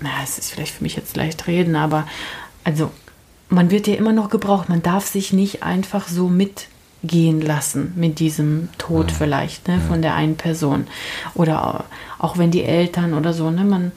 na, 0.00 0.10
es 0.22 0.38
ist 0.38 0.52
vielleicht 0.52 0.74
für 0.74 0.84
mich 0.84 0.96
jetzt 0.96 1.16
leicht 1.16 1.46
reden, 1.46 1.74
aber 1.74 2.06
also 2.64 2.90
man 3.48 3.70
wird 3.70 3.86
ja 3.86 3.94
immer 3.94 4.12
noch 4.12 4.30
gebraucht. 4.30 4.68
Man 4.68 4.82
darf 4.82 5.06
sich 5.06 5.32
nicht 5.32 5.62
einfach 5.62 6.06
so 6.06 6.28
mitgehen 6.28 7.40
lassen 7.40 7.92
mit 7.96 8.18
diesem 8.18 8.68
Tod 8.78 9.10
vielleicht 9.10 9.68
ne, 9.68 9.80
von 9.80 10.02
der 10.02 10.14
einen 10.14 10.36
Person 10.36 10.86
oder 11.34 11.84
auch 12.18 12.38
wenn 12.38 12.50
die 12.50 12.64
Eltern 12.64 13.14
oder 13.14 13.32
so. 13.32 13.50
Ne, 13.50 13.64
man 13.64 13.92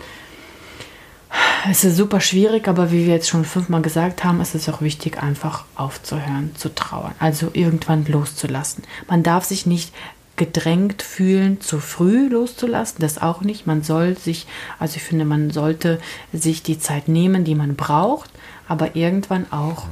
es 1.69 1.83
ist 1.83 1.97
super 1.97 2.19
schwierig, 2.21 2.67
aber 2.67 2.91
wie 2.91 3.05
wir 3.05 3.13
jetzt 3.13 3.29
schon 3.29 3.45
fünfmal 3.45 3.81
gesagt 3.81 4.23
haben, 4.23 4.41
ist 4.41 4.55
es 4.55 4.67
auch 4.69 4.81
wichtig, 4.81 5.21
einfach 5.21 5.65
aufzuhören, 5.75 6.55
zu 6.55 6.73
trauern. 6.73 7.13
Also 7.19 7.49
irgendwann 7.53 8.05
loszulassen. 8.05 8.83
Man 9.07 9.23
darf 9.23 9.45
sich 9.45 9.65
nicht 9.65 9.93
gedrängt 10.35 11.03
fühlen, 11.03 11.61
zu 11.61 11.79
früh 11.79 12.27
loszulassen, 12.27 12.97
das 12.99 13.21
auch 13.21 13.41
nicht. 13.41 13.67
Man 13.67 13.83
soll 13.83 14.17
sich, 14.17 14.47
also 14.79 14.95
ich 14.95 15.03
finde, 15.03 15.25
man 15.25 15.51
sollte 15.51 15.99
sich 16.33 16.63
die 16.63 16.79
Zeit 16.79 17.07
nehmen, 17.07 17.43
die 17.43 17.55
man 17.55 17.75
braucht, 17.75 18.31
aber 18.67 18.95
irgendwann 18.95 19.51
auch 19.51 19.85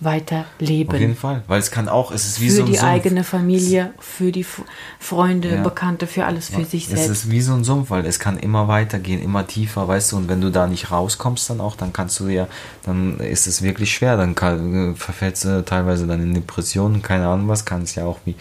weiter 0.00 0.46
leben. 0.58 0.90
Auf 0.92 0.98
jeden 0.98 1.16
Fall. 1.16 1.42
Weil 1.46 1.60
es 1.60 1.70
kann 1.70 1.88
auch, 1.88 2.10
es 2.10 2.26
ist 2.26 2.40
wie 2.40 2.48
für 2.48 2.56
so 2.56 2.62
ein 2.62 2.66
die 2.66 2.76
Sumpf. 2.76 2.88
eigene 2.90 3.22
Familie, 3.24 3.92
für 3.98 4.32
die 4.32 4.40
F 4.40 4.62
Freunde, 4.98 5.56
Ja. 5.56 5.62
Bekannte, 5.62 6.06
für 6.06 6.24
alles, 6.24 6.48
für 6.48 6.64
sich 6.64 6.84
Es 6.84 6.90
selbst. 6.90 7.10
ist 7.10 7.30
wie 7.30 7.40
so 7.42 7.52
ein 7.52 7.64
Sumpf, 7.64 7.90
weil 7.90 8.06
es 8.06 8.18
kann 8.18 8.38
immer 8.38 8.66
weitergehen, 8.66 9.22
immer 9.22 9.46
tiefer, 9.46 9.86
weißt 9.86 10.12
du, 10.12 10.16
und 10.16 10.28
wenn 10.28 10.40
du 10.40 10.50
da 10.50 10.66
nicht 10.66 10.90
rauskommst 10.90 11.50
dann 11.50 11.60
auch, 11.60 11.76
dann 11.76 11.92
kannst 11.92 12.18
du 12.20 12.28
ja, 12.28 12.46
dann 12.84 13.18
ist 13.20 13.46
es 13.46 13.60
wirklich 13.62 13.92
schwer, 13.92 14.16
dann 14.16 14.34
kann, 14.34 14.96
verfällst 14.96 15.44
du 15.44 15.64
teilweise 15.64 16.06
dann 16.06 16.22
in 16.22 16.32
Depressionen, 16.34 17.02
keine 17.02 17.28
Ahnung 17.28 17.48
was, 17.48 17.64
kann 17.66 17.82
es 17.82 17.94
ja 17.94 18.04
auch 18.04 18.18
wie 18.24 18.34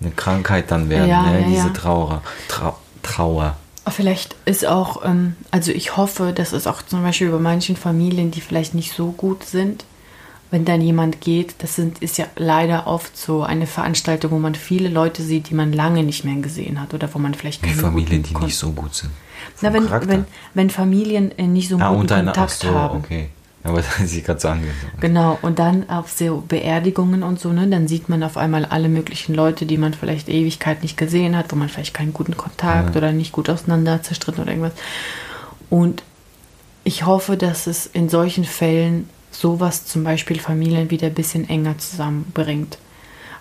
eine 0.00 0.10
Krankheit 0.12 0.70
dann 0.70 0.88
werden, 0.88 1.08
Ja, 1.10 1.22
ne? 1.30 1.40
ja, 1.42 1.46
diese 1.46 1.66
ja. 1.68 1.72
Trauer, 1.74 2.22
Trau 2.48 2.76
Trauer. 3.02 3.56
Vielleicht 3.88 4.34
ist 4.46 4.66
auch, 4.66 5.04
ähm, 5.04 5.36
also 5.52 5.70
ich 5.70 5.96
hoffe, 5.96 6.32
dass 6.34 6.52
es 6.52 6.66
auch 6.66 6.82
zum 6.82 7.02
Beispiel 7.04 7.30
bei 7.30 7.38
manchen 7.38 7.76
Familien, 7.76 8.30
die 8.32 8.40
vielleicht 8.40 8.74
nicht 8.74 8.92
so 8.92 9.12
gut 9.12 9.44
sind, 9.44 9.84
wenn 10.50 10.64
dann 10.64 10.80
jemand 10.80 11.20
geht, 11.20 11.56
das 11.58 11.76
sind, 11.76 11.98
ist 11.98 12.18
ja 12.18 12.26
leider 12.36 12.86
oft 12.86 13.16
so 13.16 13.42
eine 13.42 13.66
Veranstaltung, 13.66 14.30
wo 14.30 14.38
man 14.38 14.54
viele 14.54 14.88
Leute 14.88 15.22
sieht, 15.22 15.50
die 15.50 15.54
man 15.54 15.72
lange 15.72 16.04
nicht 16.04 16.24
mehr 16.24 16.36
gesehen 16.36 16.80
hat 16.80 16.94
oder 16.94 17.12
wo 17.12 17.18
man 17.18 17.34
vielleicht 17.34 17.62
Wie 17.62 17.68
keinen 17.68 17.80
Familien, 17.80 18.22
die 18.22 18.36
nicht 18.36 18.56
so 18.56 18.70
gut 18.70 18.94
sind. 18.94 19.10
Na, 19.60 19.72
wenn, 19.72 19.90
wenn, 20.08 20.24
wenn 20.54 20.70
Familien 20.70 21.36
äh, 21.36 21.46
nicht 21.46 21.68
so 21.68 21.78
ah, 21.78 21.92
guten 21.92 22.12
ach 22.12 22.24
Kontakt 22.24 22.50
so, 22.52 22.70
haben. 22.70 22.98
okay. 22.98 23.30
Aber 23.64 23.82
da 23.98 24.04
ist 24.04 24.10
sie 24.10 24.22
gerade 24.22 24.38
so 24.38 24.48
angefangen. 24.48 24.92
Genau, 25.00 25.38
und 25.42 25.58
dann 25.58 25.90
auf 25.90 26.10
so 26.10 26.44
Beerdigungen 26.46 27.24
und 27.24 27.40
so, 27.40 27.52
ne, 27.52 27.66
dann 27.66 27.88
sieht 27.88 28.08
man 28.08 28.22
auf 28.22 28.36
einmal 28.36 28.64
alle 28.64 28.88
möglichen 28.88 29.34
Leute, 29.34 29.66
die 29.66 29.78
man 29.78 29.94
vielleicht 29.94 30.28
Ewigkeit 30.28 30.82
nicht 30.82 30.96
gesehen 30.96 31.36
hat, 31.36 31.50
wo 31.50 31.56
man 31.56 31.68
vielleicht 31.68 31.94
keinen 31.94 32.12
guten 32.12 32.36
Kontakt 32.36 32.96
oder 32.96 33.10
nicht 33.12 33.32
gut 33.32 33.50
auseinander 33.50 34.02
zerstritten 34.02 34.42
oder 34.42 34.52
irgendwas. 34.52 34.74
Und 35.70 36.04
ich 36.84 37.04
hoffe, 37.04 37.36
dass 37.36 37.66
es 37.66 37.86
in 37.86 38.08
solchen 38.08 38.44
Fällen 38.44 39.08
sowas 39.40 39.86
zum 39.86 40.04
Beispiel 40.04 40.38
Familien 40.40 40.90
wieder 40.90 41.08
ein 41.08 41.14
bisschen 41.14 41.48
enger 41.48 41.78
zusammenbringt. 41.78 42.78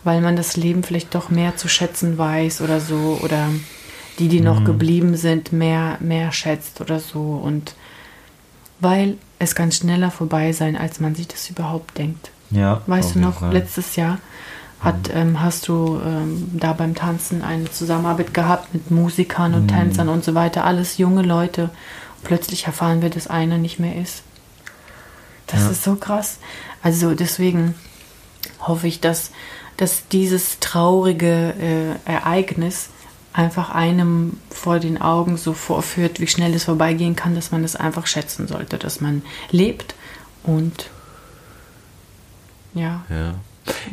Weil 0.03 0.21
man 0.21 0.35
das 0.35 0.55
Leben 0.55 0.83
vielleicht 0.83 1.15
doch 1.15 1.29
mehr 1.29 1.57
zu 1.57 1.67
schätzen 1.67 2.17
weiß 2.17 2.61
oder 2.61 2.79
so, 2.79 3.19
oder 3.23 3.49
die, 4.19 4.27
die 4.27 4.39
noch 4.41 4.63
geblieben 4.63 5.17
sind, 5.17 5.51
mehr, 5.51 5.97
mehr 5.99 6.31
schätzt 6.31 6.79
oder 6.79 6.99
so. 6.99 7.21
Und 7.43 7.73
weil 8.79 9.17
es 9.39 9.55
kann 9.55 9.71
schneller 9.71 10.11
vorbei 10.11 10.51
sein, 10.51 10.75
als 10.77 10.99
man 10.99 11.15
sich 11.15 11.27
das 11.27 11.49
überhaupt 11.49 11.97
denkt. 11.97 12.29
Ja, 12.51 12.81
Weißt 12.85 13.15
du 13.15 13.19
noch, 13.19 13.39
Fall. 13.39 13.53
letztes 13.53 13.95
Jahr 13.95 14.19
hat, 14.79 15.09
ähm, 15.13 15.41
hast 15.41 15.67
du 15.67 15.99
ähm, 16.05 16.49
da 16.53 16.73
beim 16.73 16.93
Tanzen 16.93 17.41
eine 17.41 17.71
Zusammenarbeit 17.71 18.33
gehabt 18.33 18.73
mit 18.73 18.91
Musikern 18.91 19.51
Mhm. 19.51 19.57
und 19.57 19.67
Tänzern 19.69 20.09
und 20.09 20.23
so 20.23 20.35
weiter, 20.35 20.65
alles 20.65 20.97
junge 20.97 21.23
Leute. 21.23 21.69
Plötzlich 22.23 22.65
erfahren 22.67 23.01
wir, 23.01 23.09
dass 23.09 23.27
einer 23.27 23.57
nicht 23.57 23.79
mehr 23.79 23.95
ist. 23.99 24.21
Das 25.47 25.61
Ja. 25.61 25.69
ist 25.71 25.83
so 25.83 25.95
krass. 25.95 26.37
Also 26.81 27.13
deswegen 27.15 27.75
hoffe 28.59 28.87
ich, 28.87 28.99
dass, 29.01 29.31
dass 29.77 30.07
dieses 30.11 30.59
traurige 30.59 31.53
äh, 31.59 32.09
Ereignis 32.11 32.89
einfach 33.33 33.69
einem 33.69 34.37
vor 34.49 34.79
den 34.79 35.01
Augen 35.01 35.37
so 35.37 35.53
vorführt, 35.53 36.19
wie 36.19 36.27
schnell 36.27 36.53
es 36.53 36.63
vorbeigehen 36.63 37.15
kann, 37.15 37.35
dass 37.35 37.51
man 37.51 37.63
es 37.63 37.75
einfach 37.75 38.07
schätzen 38.07 38.47
sollte, 38.47 38.77
dass 38.77 39.01
man 39.01 39.23
lebt 39.51 39.93
und 40.43 40.89
ja. 42.73 43.03
Ja. 43.09 43.35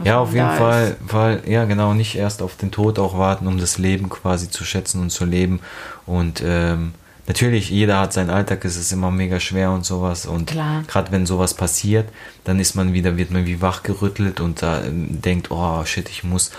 Ja, 0.04 0.18
auf 0.18 0.34
jeden 0.34 0.50
Fall, 0.50 0.96
weil, 1.00 1.42
ja 1.48 1.64
genau, 1.64 1.94
nicht 1.94 2.14
erst 2.14 2.42
auf 2.42 2.56
den 2.56 2.70
Tod 2.70 2.98
auch 2.98 3.16
warten, 3.16 3.46
um 3.46 3.58
das 3.58 3.78
Leben 3.78 4.10
quasi 4.10 4.50
zu 4.50 4.64
schätzen 4.64 5.00
und 5.00 5.08
zu 5.10 5.24
leben. 5.24 5.60
Und 6.04 6.42
ähm, 6.44 6.92
natürlich, 7.26 7.70
jeder 7.70 7.98
hat 8.00 8.12
seinen 8.12 8.30
Alltag, 8.30 8.64
es 8.64 8.76
ist 8.76 8.92
immer 8.92 9.10
mega 9.10 9.40
schwer 9.40 9.70
und 9.70 9.84
sowas. 9.84 10.26
Und 10.26 10.52
gerade 10.86 11.12
wenn 11.12 11.26
sowas 11.26 11.54
passiert, 11.54 12.08
dann 12.44 12.58
ist 12.60 12.74
man 12.74 12.92
wieder, 12.92 13.16
wird 13.16 13.30
man 13.30 13.46
wie 13.46 13.60
wachgerüttelt 13.60 14.40
und 14.40 14.62
da 14.62 14.82
ähm, 14.84 15.20
denkt, 15.22 15.50
oh 15.50 15.84
shit, 15.84 16.08
ich 16.08 16.24
muss, 16.24 16.50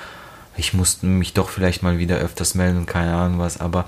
ich 0.58 0.74
muss 0.74 1.04
mich 1.04 1.34
doch 1.34 1.50
vielleicht 1.50 1.84
mal 1.84 1.98
wieder 1.98 2.18
öfters 2.18 2.56
melden 2.56 2.78
und 2.80 2.86
keine 2.86 3.14
Ahnung 3.16 3.40
was. 3.40 3.60
Aber 3.60 3.86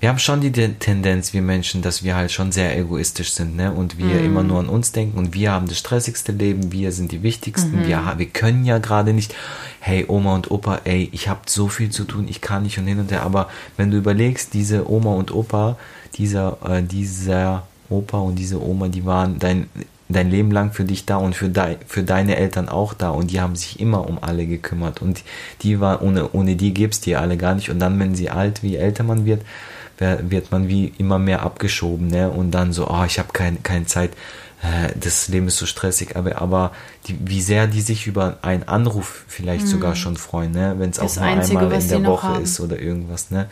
wir 0.00 0.08
haben 0.10 0.18
schon 0.18 0.40
die 0.42 0.50
De- 0.50 0.74
Tendenz, 0.78 1.32
wir 1.32 1.40
Menschen, 1.40 1.80
dass 1.80 2.02
wir 2.02 2.14
halt 2.14 2.30
schon 2.30 2.52
sehr 2.52 2.76
egoistisch 2.78 3.32
sind, 3.32 3.56
ne? 3.56 3.72
Und 3.72 3.96
wir 3.96 4.20
immer 4.22 4.42
nur 4.42 4.58
an 4.58 4.68
uns 4.68 4.92
denken 4.92 5.16
und 5.16 5.32
wir 5.32 5.50
haben 5.52 5.66
das 5.66 5.78
stressigste 5.78 6.32
Leben, 6.32 6.72
wir 6.72 6.92
sind 6.92 7.10
die 7.12 7.22
wichtigsten, 7.22 7.86
wir, 7.86 8.04
ha- 8.04 8.18
wir 8.18 8.26
können 8.26 8.64
ja 8.66 8.78
gerade 8.78 9.14
nicht, 9.14 9.34
hey 9.80 10.04
Oma 10.08 10.34
und 10.34 10.50
Opa, 10.50 10.80
ey, 10.84 11.08
ich 11.12 11.28
habe 11.28 11.40
so 11.46 11.68
viel 11.68 11.88
zu 11.90 12.04
tun, 12.04 12.26
ich 12.28 12.42
kann 12.42 12.64
nicht 12.64 12.76
und 12.76 12.86
hin 12.86 12.98
und 12.98 13.12
her, 13.12 13.22
aber 13.22 13.48
wenn 13.78 13.90
du 13.90 13.96
überlegst, 13.96 14.52
diese 14.52 14.90
Oma 14.90 15.14
und 15.14 15.30
Opa, 15.32 15.78
dieser, 16.16 16.58
äh, 16.68 16.82
dieser 16.82 17.64
Opa 17.88 18.18
und 18.18 18.36
diese 18.36 18.62
Oma, 18.62 18.88
die 18.88 19.04
waren 19.04 19.38
dein, 19.38 19.68
dein 20.08 20.30
Leben 20.30 20.50
lang 20.50 20.72
für 20.72 20.84
dich 20.84 21.06
da 21.06 21.16
und 21.16 21.34
für, 21.34 21.48
dei, 21.48 21.78
für 21.86 22.02
deine 22.02 22.36
Eltern 22.36 22.68
auch 22.68 22.94
da 22.94 23.10
und 23.10 23.30
die 23.30 23.40
haben 23.40 23.56
sich 23.56 23.80
immer 23.80 24.08
um 24.08 24.18
alle 24.22 24.46
gekümmert 24.46 25.02
und 25.02 25.22
die 25.62 25.80
war, 25.80 26.02
ohne, 26.02 26.30
ohne 26.32 26.56
die 26.56 26.74
gibt's 26.74 27.00
die 27.00 27.16
alle 27.16 27.36
gar 27.36 27.54
nicht 27.54 27.70
und 27.70 27.78
dann, 27.78 27.98
wenn 27.98 28.14
sie 28.14 28.30
alt, 28.30 28.62
wie 28.62 28.76
älter 28.76 29.04
man 29.04 29.24
wird, 29.24 29.42
wird 29.98 30.50
man 30.50 30.68
wie 30.68 30.92
immer 30.98 31.18
mehr 31.18 31.42
abgeschoben, 31.42 32.08
ne? 32.08 32.28
Und 32.28 32.50
dann 32.50 32.72
so, 32.72 32.88
oh, 32.90 33.04
ich 33.06 33.20
habe 33.20 33.28
kein, 33.32 33.62
keine 33.62 33.86
Zeit, 33.86 34.10
äh, 34.62 34.90
das 34.98 35.28
Leben 35.28 35.46
ist 35.46 35.58
so 35.58 35.66
stressig, 35.66 36.16
aber, 36.16 36.40
aber 36.42 36.72
die, 37.06 37.16
wie 37.24 37.40
sehr 37.40 37.68
die 37.68 37.80
sich 37.80 38.06
über 38.06 38.38
einen 38.42 38.64
Anruf 38.64 39.24
vielleicht 39.28 39.68
sogar 39.68 39.94
schon 39.94 40.16
freuen, 40.16 40.50
ne? 40.50 40.74
Wenn 40.78 40.90
es 40.90 40.98
auch 40.98 41.14
Mhm. 41.14 41.22
Nur 41.22 41.24
Einzige, 41.24 41.58
einmal 41.60 41.80
in 41.80 41.88
der 41.88 42.04
Woche 42.06 42.26
haben. 42.26 42.42
ist 42.42 42.58
oder 42.60 42.78
irgendwas, 42.80 43.30
ne? 43.30 43.46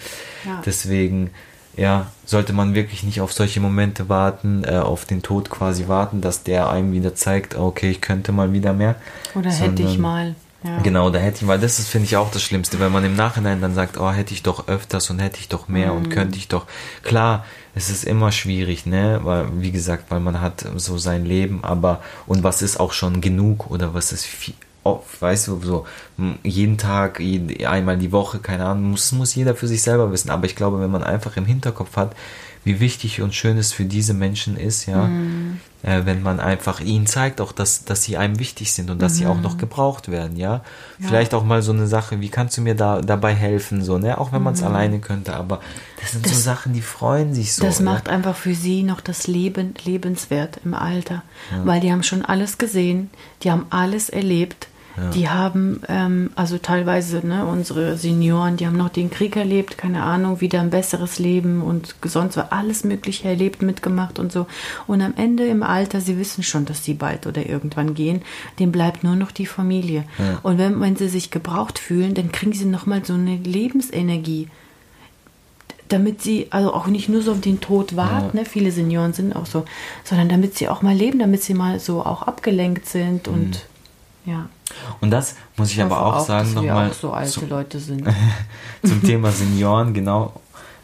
Ja. 0.45 0.63
Deswegen, 0.67 1.31
ja, 1.77 2.07
sollte 2.27 2.53
man 2.53 2.75
wirklich 2.75 3.03
nicht 3.03 3.21
auf 3.21 3.33
solche 3.33 3.61
Momente 3.61 4.09
warten, 4.09 4.65
äh, 4.65 4.77
auf 4.79 5.05
den 5.05 5.23
Tod 5.23 5.51
quasi 5.51 5.89
warten, 5.89 6.21
dass 6.21 6.43
der 6.43 6.69
einem 6.71 6.93
wieder 6.93 7.15
zeigt, 7.15 7.55
okay, 7.57 7.91
ich 7.91 8.01
könnte 8.01 8.33
mal 8.33 8.53
wieder 8.53 8.73
mehr. 8.73 8.97
Oder 9.35 9.51
hätte 9.51 9.83
ich 9.83 9.89
sondern- 9.95 10.01
mal. 10.01 10.35
Ja. 10.65 10.79
Genau, 10.85 11.11
da 11.11 11.19
hätte 11.19 11.39
ich, 11.43 11.49
weil 11.49 11.59
das 11.59 11.81
ist, 11.81 11.89
finde 11.89 12.05
ich, 12.07 12.17
auch 12.17 12.31
das 12.31 12.41
Schlimmste, 12.41 12.79
wenn 12.79 12.93
man 12.93 13.05
im 13.05 13.17
Nachhinein 13.17 13.61
dann 13.61 13.75
sagt, 13.75 13.99
oh, 13.99 14.13
hätte 14.13 14.33
ich 14.33 14.45
doch 14.45 14.69
öfters 14.69 15.11
und 15.11 15.19
hätte 15.19 15.41
ich 15.41 15.49
doch 15.49 15.67
mehr 15.67 15.91
Mhm. 15.91 15.97
und 15.97 16.11
könnte 16.11 16.39
ich 16.39 16.47
doch. 16.47 16.67
Klar, 17.03 17.45
es 17.75 17.91
ist 17.91 18.05
immer 18.05 18.31
schwierig, 18.31 18.87
ne, 18.87 19.19
weil, 19.25 19.47
wie 19.61 19.73
gesagt, 19.73 20.05
weil 20.11 20.21
man 20.21 20.41
hat 20.41 20.65
so 20.77 20.99
sein 20.99 21.25
Leben, 21.25 21.65
aber, 21.65 22.01
und 22.29 22.45
was 22.45 22.63
ist 22.63 22.79
auch 22.79 22.93
schon 22.93 23.21
genug 23.21 23.73
oder 23.73 23.93
was 23.93 24.13
ist 24.13 24.25
viel, 24.25 24.55
oh, 24.85 25.01
weißt 25.21 25.49
du, 25.49 25.61
so, 25.63 25.87
jeden 26.43 26.77
Tag, 26.79 27.21
jed- 27.21 27.65
einmal 27.67 27.97
die 27.99 28.13
Woche, 28.13 28.39
keine 28.39 28.65
Ahnung, 28.67 28.91
muss, 28.91 29.13
muss 29.13 29.35
jeder 29.35 29.55
für 29.55 29.69
sich 29.69 29.83
selber 29.83 30.11
wissen, 30.13 30.31
aber 30.31 30.47
ich 30.47 30.57
glaube, 30.57 30.81
wenn 30.81 30.91
man 30.91 31.05
einfach 31.05 31.37
im 31.37 31.47
Hinterkopf 31.47 31.97
hat, 31.97 32.15
wie 32.65 32.79
wichtig 32.79 33.21
und 33.23 33.35
schön 33.35 33.59
es 33.59 33.73
für 33.73 33.85
diese 33.85 34.15
Menschen 34.15 34.57
ist, 34.57 34.87
ja, 34.87 35.09
Mhm. 35.09 35.59
äh, 35.83 36.03
wenn 36.05 36.23
man 36.23 36.39
einfach 36.39 36.79
ihnen 36.79 37.07
zeigt, 37.09 37.41
auch 37.41 37.51
dass, 37.51 37.85
dass 37.85 38.05
sie 38.05 38.17
einem 38.17 38.39
wichtig 38.39 38.73
sind 38.73 38.89
und 38.89 39.03
dass 39.03 39.17
sie 39.17 39.27
auch 39.27 39.35
Mhm. 39.39 39.43
noch 39.43 39.59
gebraucht 39.59 40.09
werden, 40.13 40.37
ja? 40.37 40.61
Vielleicht 41.01 41.35
auch 41.35 41.43
mal 41.43 41.61
so 41.63 41.73
eine 41.73 41.89
Sache, 41.89 42.21
wie 42.21 42.29
kannst 42.29 42.57
du 42.57 42.61
mir 42.61 42.77
da 42.77 43.01
dabei 43.01 43.35
helfen, 43.35 43.83
so, 43.83 43.99
ne? 43.99 44.17
Auch 44.19 44.31
wenn 44.31 44.45
man 44.45 44.55
es 44.55 44.63
alleine 44.63 45.01
könnte, 45.01 45.35
aber 45.35 45.59
das 46.01 46.13
sind 46.13 46.25
so 46.25 46.31
Mhm. 46.31 46.35
Das- 46.35 46.45
Sachen, 46.45 46.73
die 46.73 46.83
freuen 46.83 47.35
sich 47.35 47.53
so. 47.53 47.65
Das 47.65 47.79
ja? 47.81 47.85
macht 47.85 48.09
einfach 48.09 48.37
für 48.37 48.55
sie 48.55 48.85
noch 48.85 49.01
das 49.01 49.27
Leben 49.27 49.75
lebenswert 49.85 50.61
im 50.65 50.75
Alter, 50.75 51.23
weil 51.65 51.81
die 51.81 51.91
haben 51.91 52.05
schon 52.05 52.25
alles 52.25 52.59
gesehen, 52.59 53.11
die 53.43 53.51
haben 53.51 53.67
alles 53.71 54.09
erlebt. 54.09 54.69
Die 55.15 55.29
haben, 55.29 55.81
ähm, 55.89 56.31
also 56.35 56.59
teilweise, 56.59 57.27
ne, 57.27 57.47
unsere 57.47 57.97
Senioren, 57.97 58.57
die 58.57 58.67
haben 58.67 58.77
noch 58.77 58.91
den 58.91 59.11
Krieg 59.11 59.37
erlebt, 59.37 59.79
keine 59.79 60.03
Ahnung, 60.03 60.41
wieder 60.41 60.61
ein 60.61 60.71
besseres 60.71 61.19
Leben 61.19 61.63
und 61.63 61.95
sonst 62.05 62.37
war 62.37 62.53
alles 62.53 62.85
Mögliche 62.85 63.29
erlebt, 63.29 63.63
mitgemacht 63.63 64.19
und 64.19 64.33
so. 64.33 64.47
Und 64.87 65.01
am 65.01 65.15
Ende 65.17 65.47
im 65.47 65.63
Alter, 65.63 66.01
sie 66.01 66.19
wissen 66.19 66.43
schon, 66.43 66.67
dass 66.67 66.85
sie 66.85 66.95
bald 66.95 67.27
oder 67.27 67.47
irgendwann 67.47 67.95
gehen, 67.95 68.23
dem 68.59 68.71
bleibt 68.73 69.03
nur 69.03 69.17
noch 69.17 69.31
die 69.31 69.47
Familie. 69.47 70.05
Und 70.43 70.59
wenn, 70.59 70.81
wenn 70.81 70.97
sie 70.97 71.09
sich 71.09 71.31
gebraucht 71.31 71.79
fühlen, 71.79 72.15
dann 72.15 72.31
kriegen 72.33 72.53
sie 72.53 72.67
nochmal 72.67 73.05
so 73.05 73.15
eine 73.15 73.37
Lebensenergie 73.37 74.49
damit 75.89 76.23
sie 76.23 76.47
also 76.49 76.73
auch 76.73 76.87
nicht 76.87 77.11
nur 77.11 77.21
so 77.21 77.33
auf 77.33 77.41
den 77.41 77.61
Tod 77.61 77.97
warten, 77.97 78.39
ne? 78.39 78.45
viele 78.47 78.73
Senioren 78.73 79.13
sind 79.13 79.37
auch 79.37 79.45
so, 79.45 79.67
sondern 80.05 80.31
damit 80.31 80.57
sie 80.57 80.69
auch 80.69 80.81
mal 80.81 80.95
leben, 80.95 81.19
damit 81.19 81.43
sie 81.43 81.53
mal 81.53 81.81
so 81.81 82.01
auch 82.05 82.23
abgelenkt 82.23 82.89
sind 82.89 83.29
und 83.29 83.67
ja. 84.25 84.49
Und 85.01 85.11
das 85.11 85.37
muss 85.57 85.71
ich 85.71 85.83
aber 85.83 86.01
hoffe 86.01 86.17
auch, 86.17 86.27
sagen, 86.27 86.55
nochmal 86.55 86.91
auch 86.91 86.95
so 86.95 87.13
alte 87.13 87.47
Leute 87.47 87.79
sind. 87.81 88.07
zum 88.85 89.03
Thema 89.03 89.31
Senioren, 89.33 89.95
genau, 89.95 90.41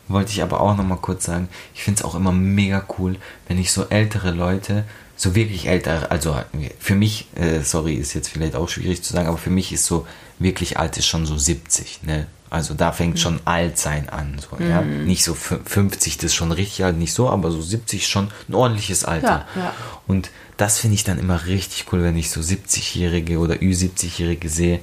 wollte 0.09 0.33
ich 0.33 0.43
aber 0.43 0.61
auch 0.61 0.77
nochmal 0.77 0.99
kurz 0.99 1.25
sagen, 1.25 1.49
ich 1.75 1.83
finde 1.83 2.01
es 2.01 2.05
auch 2.05 2.15
immer 2.15 2.33
mega 2.33 2.85
cool, 2.99 3.17
wenn 3.47 3.59
ich 3.59 3.73
so 3.73 3.85
ältere 3.85 4.31
Leute, 4.33 4.85
so 5.17 5.35
wirklich 5.35 5.67
ältere, 5.67 6.11
also 6.11 6.37
für 6.79 6.95
mich, 6.95 7.29
äh, 7.37 7.61
sorry, 7.63 7.95
ist 7.95 8.15
jetzt 8.15 8.29
vielleicht 8.29 8.55
auch 8.55 8.69
schwierig 8.69 9.03
zu 9.03 9.13
sagen, 9.13 9.29
aber 9.29 9.39
für 9.39 9.51
mich 9.51 9.73
ist 9.73 9.85
so 9.85 10.07
wirklich 10.39 10.79
alt 10.79 10.97
ist 10.97 11.07
schon 11.07 11.27
so 11.27 11.37
70, 11.37 12.03
ne? 12.05 12.27
Also 12.51 12.75
da 12.75 12.93
fängt 12.93 13.15
Mhm. 13.15 13.19
schon 13.19 13.41
Altsein 13.45 14.09
an, 14.09 14.39
so, 14.39 14.63
ja. 14.63 14.81
Nicht 14.83 15.25
so 15.25 15.35
fü- 15.35 15.59
50, 15.65 16.17
das 16.17 16.27
ist 16.27 16.35
schon 16.35 16.53
richtig 16.53 16.85
alt, 16.85 16.97
nicht 16.97 17.13
so, 17.13 17.29
aber 17.31 17.51
so 17.51 17.61
70 17.61 18.07
schon 18.07 18.31
ein 18.49 18.55
ordentliches 18.55 19.05
Alter. 19.05 19.47
Ja, 19.55 19.63
ja. 19.63 19.75
Und 20.07 20.31
das 20.57 20.79
finde 20.79 20.95
ich 20.95 21.05
dann 21.05 21.19
immer 21.19 21.47
richtig 21.47 21.87
cool, 21.93 22.03
wenn 22.03 22.17
ich 22.17 22.31
so 22.31 22.41
70-Jährige 22.41 23.39
oder 23.39 23.57
Ü70-Jährige 23.57 24.49
sehe, 24.49 24.81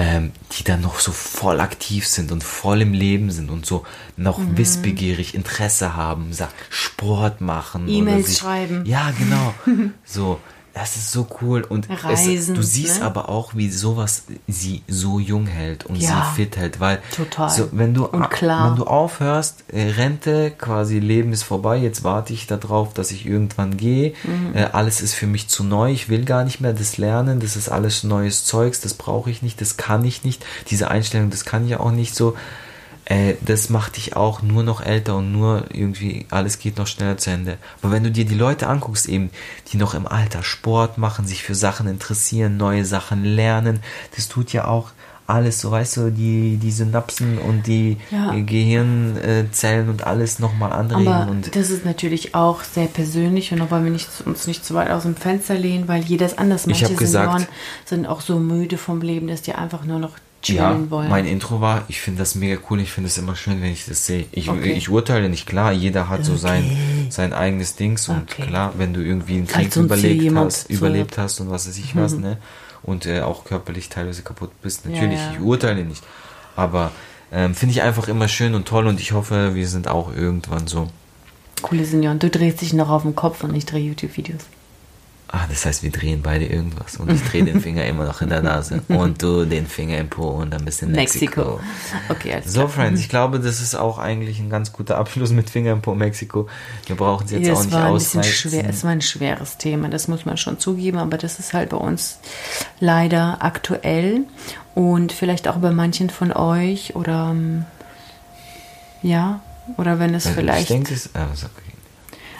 ähm, 0.00 0.30
die 0.52 0.62
dann 0.64 0.80
noch 0.80 1.00
so 1.00 1.10
voll 1.10 1.58
aktiv 1.60 2.06
sind 2.06 2.30
und 2.30 2.44
voll 2.44 2.82
im 2.82 2.92
Leben 2.92 3.30
sind 3.32 3.50
und 3.50 3.66
so 3.66 3.84
noch 4.16 4.38
Mhm. 4.38 4.56
wissbegierig 4.56 5.34
Interesse 5.34 5.96
haben, 5.96 6.30
Sport 6.70 7.40
machen. 7.40 7.88
E-Mails 7.88 8.38
schreiben. 8.38 8.84
Ja, 8.86 9.10
genau. 9.18 9.54
so, 10.04 10.38
das 10.78 10.96
ist 10.96 11.10
so 11.12 11.26
cool. 11.40 11.62
Und 11.62 11.88
es, 11.90 12.04
Reisen, 12.04 12.54
du 12.54 12.62
siehst 12.62 13.00
ne? 13.00 13.06
aber 13.06 13.28
auch, 13.28 13.54
wie 13.54 13.68
sowas 13.70 14.24
sie 14.46 14.82
so 14.86 15.18
jung 15.18 15.46
hält 15.46 15.86
und 15.86 15.96
Ja. 15.96 16.08
sie 16.30 16.36
fit 16.36 16.56
hält, 16.56 16.78
weil 16.80 17.00
Total. 17.14 17.50
so, 17.50 17.68
wenn 17.72 17.94
du 17.94 18.06
Und 18.06 18.30
klar. 18.30 18.70
wenn 18.70 18.76
du 18.76 18.84
aufhörst, 18.84 19.64
äh, 19.72 19.90
Rente, 19.90 20.52
quasi 20.56 20.98
Leben 21.00 21.32
ist 21.32 21.42
vorbei, 21.42 21.76
jetzt 21.78 22.04
warte 22.04 22.32
ich 22.32 22.46
darauf, 22.46 22.94
dass 22.94 23.10
ich 23.10 23.26
irgendwann 23.26 23.76
gehe. 23.76 24.14
Mhm. 24.24 24.54
Äh, 24.54 24.64
alles 24.72 25.00
ist 25.00 25.14
für 25.14 25.26
mich 25.26 25.48
zu 25.48 25.64
neu, 25.64 25.90
ich 25.90 26.08
will 26.08 26.24
gar 26.24 26.44
nicht 26.44 26.60
mehr 26.60 26.72
das 26.72 26.96
lernen, 26.96 27.40
das 27.40 27.56
ist 27.56 27.68
alles 27.68 28.04
neues 28.04 28.44
Zeugs, 28.44 28.80
das 28.80 28.94
brauche 28.94 29.30
ich 29.30 29.42
nicht, 29.42 29.60
das 29.60 29.76
kann 29.76 30.04
ich 30.04 30.22
nicht. 30.24 30.44
Diese 30.70 30.90
Einstellung, 30.90 31.30
das 31.30 31.44
kann 31.44 31.66
ich 31.66 31.76
auch 31.76 31.90
nicht 31.90 32.14
so. 32.14 32.36
Äh, 33.10 33.34
das 33.40 33.70
macht 33.70 33.96
dich 33.96 34.16
auch 34.16 34.42
nur 34.42 34.62
noch 34.62 34.82
älter 34.82 35.16
und 35.16 35.32
nur 35.32 35.64
irgendwie, 35.72 36.26
alles 36.30 36.58
geht 36.58 36.76
noch 36.76 36.86
schneller 36.86 37.16
zu 37.16 37.30
Ende. 37.30 37.56
Aber 37.80 37.90
wenn 37.90 38.04
du 38.04 38.10
dir 38.10 38.26
die 38.26 38.34
Leute 38.34 38.66
anguckst, 38.66 39.08
eben, 39.08 39.30
die 39.72 39.78
noch 39.78 39.94
im 39.94 40.06
Alter 40.06 40.42
Sport 40.42 40.98
machen, 40.98 41.26
sich 41.26 41.42
für 41.42 41.54
Sachen 41.54 41.88
interessieren, 41.88 42.58
neue 42.58 42.84
Sachen 42.84 43.24
lernen, 43.24 43.80
das 44.14 44.28
tut 44.28 44.52
ja 44.52 44.66
auch 44.66 44.90
alles, 45.26 45.60
so 45.60 45.70
weißt 45.70 45.96
du, 45.98 46.10
die, 46.10 46.56
die 46.56 46.70
Synapsen 46.70 47.38
und 47.38 47.66
die 47.66 47.98
Ja. 48.10 48.32
Gehirnzellen 48.34 49.88
und 49.88 50.06
alles 50.06 50.38
nochmal 50.38 50.72
anregen. 50.72 51.08
Aber 51.12 51.30
und 51.30 51.54
das 51.54 51.70
ist 51.70 51.84
natürlich 51.84 52.34
auch 52.34 52.62
sehr 52.62 52.86
persönlich 52.86 53.52
und 53.52 53.58
da 53.58 53.70
wollen 53.70 53.84
wir 53.84 53.90
nicht, 53.90 54.08
uns 54.24 54.46
nicht 54.46 54.64
zu 54.64 54.74
weit 54.74 54.90
aus 54.90 55.02
dem 55.02 55.16
Fenster 55.16 55.54
lehnen, 55.54 55.88
weil 55.88 56.02
jeder 56.02 56.26
ist 56.26 56.38
anders. 56.38 56.66
Ich 56.66 56.80
Manche 56.80 56.94
gesagt- 56.94 57.26
Senioren 57.40 57.46
sind 57.84 58.06
auch 58.06 58.20
so 58.20 58.38
müde 58.38 58.78
vom 58.78 59.00
Leben, 59.02 59.28
dass 59.28 59.42
die 59.42 59.54
einfach 59.54 59.84
nur 59.84 59.98
noch 59.98 60.12
ja, 60.44 60.78
wollen. 60.90 61.10
mein 61.10 61.26
Intro 61.26 61.60
war, 61.60 61.84
ich 61.88 62.00
finde 62.00 62.20
das 62.20 62.34
mega 62.34 62.58
cool, 62.70 62.80
ich 62.80 62.90
finde 62.92 63.08
es 63.08 63.18
immer 63.18 63.34
schön, 63.36 63.60
wenn 63.60 63.72
ich 63.72 63.86
das 63.86 64.06
sehe. 64.06 64.26
Ich, 64.32 64.48
Okay. 64.48 64.72
ich 64.72 64.88
urteile 64.88 65.28
nicht, 65.28 65.46
klar, 65.46 65.72
jeder 65.72 66.08
hat 66.08 66.24
so 66.24 66.36
sein, 66.36 66.64
Okay. 66.64 67.06
sein 67.10 67.32
eigenes 67.32 67.74
Dings 67.76 68.08
und 68.08 68.22
Okay. 68.30 68.42
klar, 68.46 68.74
wenn 68.78 68.94
du 68.94 69.00
irgendwie 69.00 69.34
einen 69.34 69.46
Krieg 69.46 69.72
hier 69.72 69.82
überlebt 69.82 70.34
hast, 70.36 70.70
überlebt 70.70 71.18
hast 71.18 71.40
und 71.40 71.50
was 71.50 71.68
weiß 71.68 71.76
ich 71.78 71.96
was, 71.96 72.14
ne? 72.14 72.38
Und 72.82 73.06
äh, 73.06 73.20
auch 73.22 73.44
körperlich 73.44 73.88
teilweise 73.88 74.22
kaputt 74.22 74.50
bist, 74.62 74.84
Ja, 74.84 74.92
natürlich, 74.92 75.18
ja. 75.18 75.32
ich 75.32 75.40
urteile 75.40 75.84
nicht. 75.84 76.02
Aber 76.56 76.92
ähm, 77.32 77.54
finde 77.54 77.72
ich 77.74 77.82
einfach 77.82 78.08
immer 78.08 78.28
schön 78.28 78.54
und 78.54 78.66
toll 78.66 78.86
und 78.86 79.00
ich 79.00 79.12
hoffe, 79.12 79.54
wir 79.54 79.68
sind 79.68 79.88
auch 79.88 80.14
irgendwann 80.14 80.66
so. 80.68 80.88
Coole 81.62 81.84
Senioren. 81.84 82.20
Du 82.20 82.30
drehst 82.30 82.60
dich 82.60 82.72
noch 82.72 82.88
auf 82.88 83.02
den 83.02 83.16
Kopf 83.16 83.42
und 83.42 83.54
ich 83.54 83.66
drehe 83.66 83.82
YouTube-Videos. 83.84 84.42
Ah, 85.30 85.44
das 85.50 85.66
heißt, 85.66 85.82
wir 85.82 85.90
drehen 85.90 86.22
beide 86.22 86.46
irgendwas 86.46 86.96
und 86.96 87.12
ich 87.12 87.22
drehe 87.22 87.44
den 87.44 87.60
Finger 87.60 87.84
immer 87.84 88.06
noch 88.06 88.22
in 88.22 88.30
der 88.30 88.40
Nase 88.40 88.82
und 88.88 89.22
du 89.22 89.44
den 89.44 89.66
Finger 89.66 89.98
im 89.98 90.08
Po 90.08 90.26
und 90.28 90.50
dann 90.50 90.64
bist 90.64 90.80
du 90.80 90.86
in 90.86 90.92
Mexiko. 90.92 91.40
Mexiko. 91.42 91.60
Okay, 92.08 92.32
alles 92.32 92.50
So, 92.50 92.60
klar. 92.60 92.68
Friends, 92.70 93.00
ich 93.02 93.10
glaube, 93.10 93.38
das 93.38 93.60
ist 93.60 93.74
auch 93.74 93.98
eigentlich 93.98 94.38
ein 94.40 94.48
ganz 94.48 94.72
guter 94.72 94.96
Abschluss 94.96 95.30
mit 95.32 95.50
Finger 95.50 95.72
im 95.72 95.82
Po 95.82 95.94
Mexiko. 95.94 96.48
Wir 96.86 96.96
brauchen 96.96 97.26
es 97.26 97.32
jetzt 97.32 97.46
Ja, 97.46 97.52
auch 97.52 97.58
es 97.58 97.64
nicht 97.66 97.74
war 97.74 97.84
ein 97.88 97.92
bisschen 97.94 98.20
ausreizen. 98.20 98.64
es 98.70 98.84
war 98.84 98.90
ein 98.90 99.02
schweres 99.02 99.58
Thema, 99.58 99.88
das 99.90 100.08
muss 100.08 100.24
man 100.24 100.38
schon 100.38 100.58
zugeben, 100.58 100.96
aber 100.96 101.18
das 101.18 101.38
ist 101.38 101.52
halt 101.52 101.68
bei 101.68 101.76
uns 101.76 102.20
leider 102.80 103.44
aktuell 103.44 104.22
und 104.74 105.12
vielleicht 105.12 105.46
auch 105.46 105.56
bei 105.56 105.72
manchen 105.72 106.08
von 106.08 106.32
euch 106.32 106.96
oder 106.96 107.32
ähm, 107.32 107.66
ja, 109.02 109.40
oder 109.76 109.98
wenn 109.98 110.14
es 110.14 110.26
Also, 110.26 110.38
vielleicht 110.40 110.62
Ich 110.62 110.68
denke, 110.68 110.94
es, 110.94 111.04
ist 111.06 111.14
okay. 111.16 111.67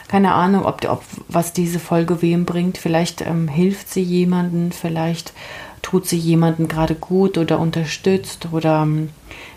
Keine 0.09 0.33
Ahnung, 0.33 0.65
ob, 0.65 0.85
ob 0.89 1.05
was 1.29 1.53
diese 1.53 1.79
Folge 1.79 2.23
wem 2.23 2.45
bringt. 2.45 2.79
Vielleicht 2.79 3.21
ähm, 3.21 3.47
hilft 3.47 3.91
sie 3.91 4.03
jemanden, 4.03 4.73
vielleicht 4.73 5.33
tut 5.83 6.07
sie 6.07 6.17
jemanden 6.17 6.67
gerade 6.67 6.95
gut 6.95 7.39
oder 7.39 7.61
unterstützt 7.61 8.49
oder 8.53 8.83
ähm, 8.83 9.11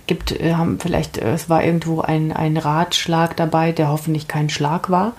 gibt, 0.07 0.31
äh, 0.31 0.53
haben 0.53 0.79
vielleicht, 0.79 1.17
äh, 1.17 1.33
es 1.33 1.49
war 1.49 1.63
irgendwo 1.63 2.01
ein, 2.01 2.31
ein 2.31 2.57
Ratschlag 2.57 3.35
dabei, 3.37 3.71
der 3.71 3.89
hoffentlich 3.89 4.27
kein 4.27 4.49
Schlag 4.49 4.89
war, 4.89 5.13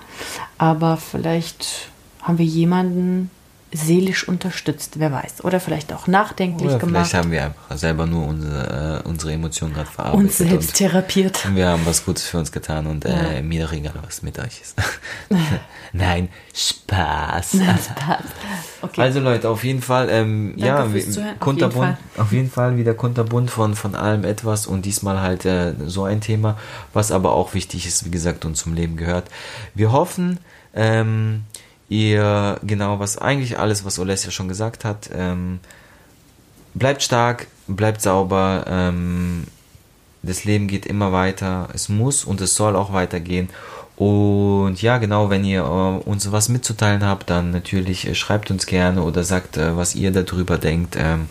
aber 0.59 0.97
vielleicht 0.97 1.91
haben 2.23 2.39
wir 2.39 2.47
jemanden 2.47 3.31
seelisch 3.73 4.29
unterstützt, 4.29 4.99
wer 4.99 5.11
weiß. 5.11 5.45
Oder 5.45 5.61
vielleicht 5.61 5.93
auch 5.93 6.07
nachdenklich 6.07 6.69
Oder 6.69 6.79
gemacht. 6.79 7.07
vielleicht 7.07 7.15
haben 7.15 7.31
wir 7.31 7.45
einfach 7.45 7.77
selber 7.77 8.07
nur 8.07 8.27
unsere, 8.27 9.03
äh, 9.05 9.09
unsere 9.09 9.33
Emotionen 9.33 9.75
gerade 9.75 9.91
verarbeitet. 9.91 10.21
uns 10.21 10.39
selbst 10.39 10.75
therapiert. 10.75 11.45
und 11.47 11.57
wir 11.57 11.69
haben 11.69 11.85
was 11.87 12.05
Gutes 12.05 12.27
für 12.27 12.39
uns 12.39 12.53
getan 12.53 12.87
und 12.87 13.05
äh, 13.05 13.43
mir 13.43 13.65
doch 13.65 13.73
egal, 13.73 13.95
was 14.05 14.23
mit 14.23 14.39
euch 14.39 14.61
ist. 14.61 14.77
Nein, 15.93 16.29
Spaß. 16.55 17.57
Okay. 18.83 19.01
Also 19.01 19.21
Leute, 19.21 19.49
auf 19.49 19.65
jeden 19.65 19.83
Fall, 19.83 20.09
ähm, 20.11 20.55
ja, 20.57 20.83
auf 20.83 20.91
kunterbunt, 21.39 21.97
jeden 21.99 22.21
auf 22.21 22.33
jeden 22.33 22.51
Fall 22.51 22.77
wieder 22.77 22.95
kunterbunt 22.95 23.51
von, 23.51 23.75
von 23.75 23.95
allem 23.95 24.25
etwas 24.25 24.67
und 24.67 24.85
diesmal 24.85 25.21
halt 25.21 25.45
äh, 25.45 25.75
so 25.87 26.05
ein 26.05 26.21
Thema, 26.21 26.59
was 26.93 27.13
aber 27.13 27.33
auch 27.33 27.55
wichtig 27.55 27.87
ist, 27.87 28.05
wie 28.05 28.11
gesagt, 28.11 28.45
und 28.45 28.57
zum 28.57 28.75
Leben 28.75 28.97
gehört. 28.97 29.29
Wir 29.75 29.93
hoffen, 29.93 30.39
ähm, 30.75 31.45
ihr, 31.93 32.59
genau, 32.63 32.99
was 32.99 33.19
eigentlich 33.19 33.59
alles, 33.59 33.85
was 33.85 33.99
Olesja 33.99 34.31
schon 34.31 34.49
gesagt 34.49 34.85
hat, 34.85 35.11
ähm, 35.15 35.61
bleibt 36.75 37.03
stark, 37.03 37.47
bleibt 37.69 38.01
sauber, 38.01 38.65
ähm, 38.67 39.45
das 40.23 40.45
Leben 40.45 40.69
geht 40.69 40.87
immer 40.87 41.13
weiter, 41.13 41.69
es 41.75 41.89
muss 41.89 42.25
und 42.25 42.41
es 42.41 42.55
soll 42.55 42.77
auch 42.77 42.93
weitergehen. 42.93 43.49
Und 43.97 44.81
ja, 44.81 44.99
genau, 44.99 45.29
wenn 45.31 45.45
ihr 45.45 45.61
äh, 45.61 46.09
uns 46.09 46.33
was 46.33 46.49
mitzuteilen 46.49 47.05
habt, 47.05 47.29
dann 47.29 47.51
natürlich 47.51 48.09
äh, 48.09 48.15
schreibt 48.15 48.51
uns 48.51 48.67
gerne 48.67 49.03
oder 49.03 49.23
sagt, 49.23 49.59
äh, 49.59 49.77
was 49.77 49.95
ihr 49.95 50.11
darüber 50.13 50.59
denkt. 50.59 50.97
Ähm, 50.99 51.29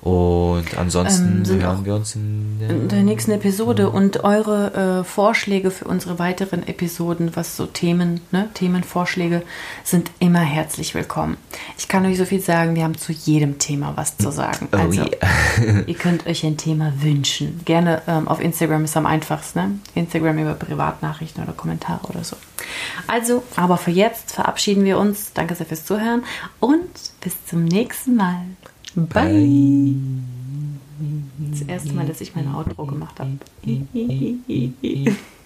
und 0.00 0.78
ansonsten 0.78 1.42
Ähm, 1.48 1.60
hören 1.60 1.84
wir 1.84 1.94
uns 1.96 2.14
in 2.14 2.58
der, 2.60 2.70
in 2.70 2.88
der 2.88 3.02
nächsten 3.02 3.32
Episode 3.32 3.90
und 3.90 4.22
eure 4.22 5.00
äh, 5.00 5.04
Vorschläge 5.04 5.70
für 5.70 5.86
unsere 5.86 6.18
weiteren 6.18 6.66
Episoden, 6.66 7.34
was 7.34 7.56
so 7.56 7.66
Themen, 7.66 8.20
ne, 8.30 8.48
Themenvorschläge 8.54 9.42
sind 9.82 10.10
immer 10.20 10.40
herzlich 10.40 10.94
willkommen. 10.94 11.36
Ich 11.76 11.88
kann 11.88 12.06
euch 12.06 12.16
so 12.16 12.24
viel 12.24 12.40
sagen, 12.40 12.76
wir 12.76 12.84
haben 12.84 12.96
zu 12.96 13.12
jedem 13.12 13.58
Thema 13.58 13.92
was 13.96 14.16
zu 14.16 14.30
sagen. 14.30 14.68
Oh 14.72 14.76
Also 14.76 15.02
yeah. 15.02 15.82
ihr 15.86 15.94
könnt 15.94 16.26
euch 16.26 16.44
ein 16.44 16.56
Thema 16.56 16.92
wünschen. 17.00 17.60
Gerne 17.64 18.02
ähm, 18.06 18.28
auf 18.28 18.40
Instagram 18.40 18.84
ist 18.84 18.96
am 18.96 19.06
einfachsten, 19.06 19.58
ne? 19.58 19.78
Instagram 19.94 20.38
über 20.38 20.54
Privatnachrichten 20.54 21.42
oder 21.42 21.52
Kommentare 21.52 22.06
oder 22.08 22.22
so. 22.22 22.36
Also, 23.06 23.42
aber 23.56 23.76
für 23.76 23.90
jetzt 23.90 24.32
verabschieden 24.32 24.84
wir 24.84 24.98
uns. 24.98 25.32
Danke 25.34 25.54
sehr 25.54 25.66
fürs 25.66 25.84
Zuhören 25.84 26.22
und 26.60 26.88
bis 27.20 27.34
zum 27.46 27.64
nächsten 27.64 28.14
Mal. 28.14 28.42
Bye. 29.06 29.94
Das 31.50 31.62
erste 31.62 31.92
Mal, 31.92 32.06
dass 32.06 32.20
ich 32.20 32.34
mein 32.34 32.52
Outro 32.52 32.84
gemacht 32.86 33.20
habe. 33.20 33.30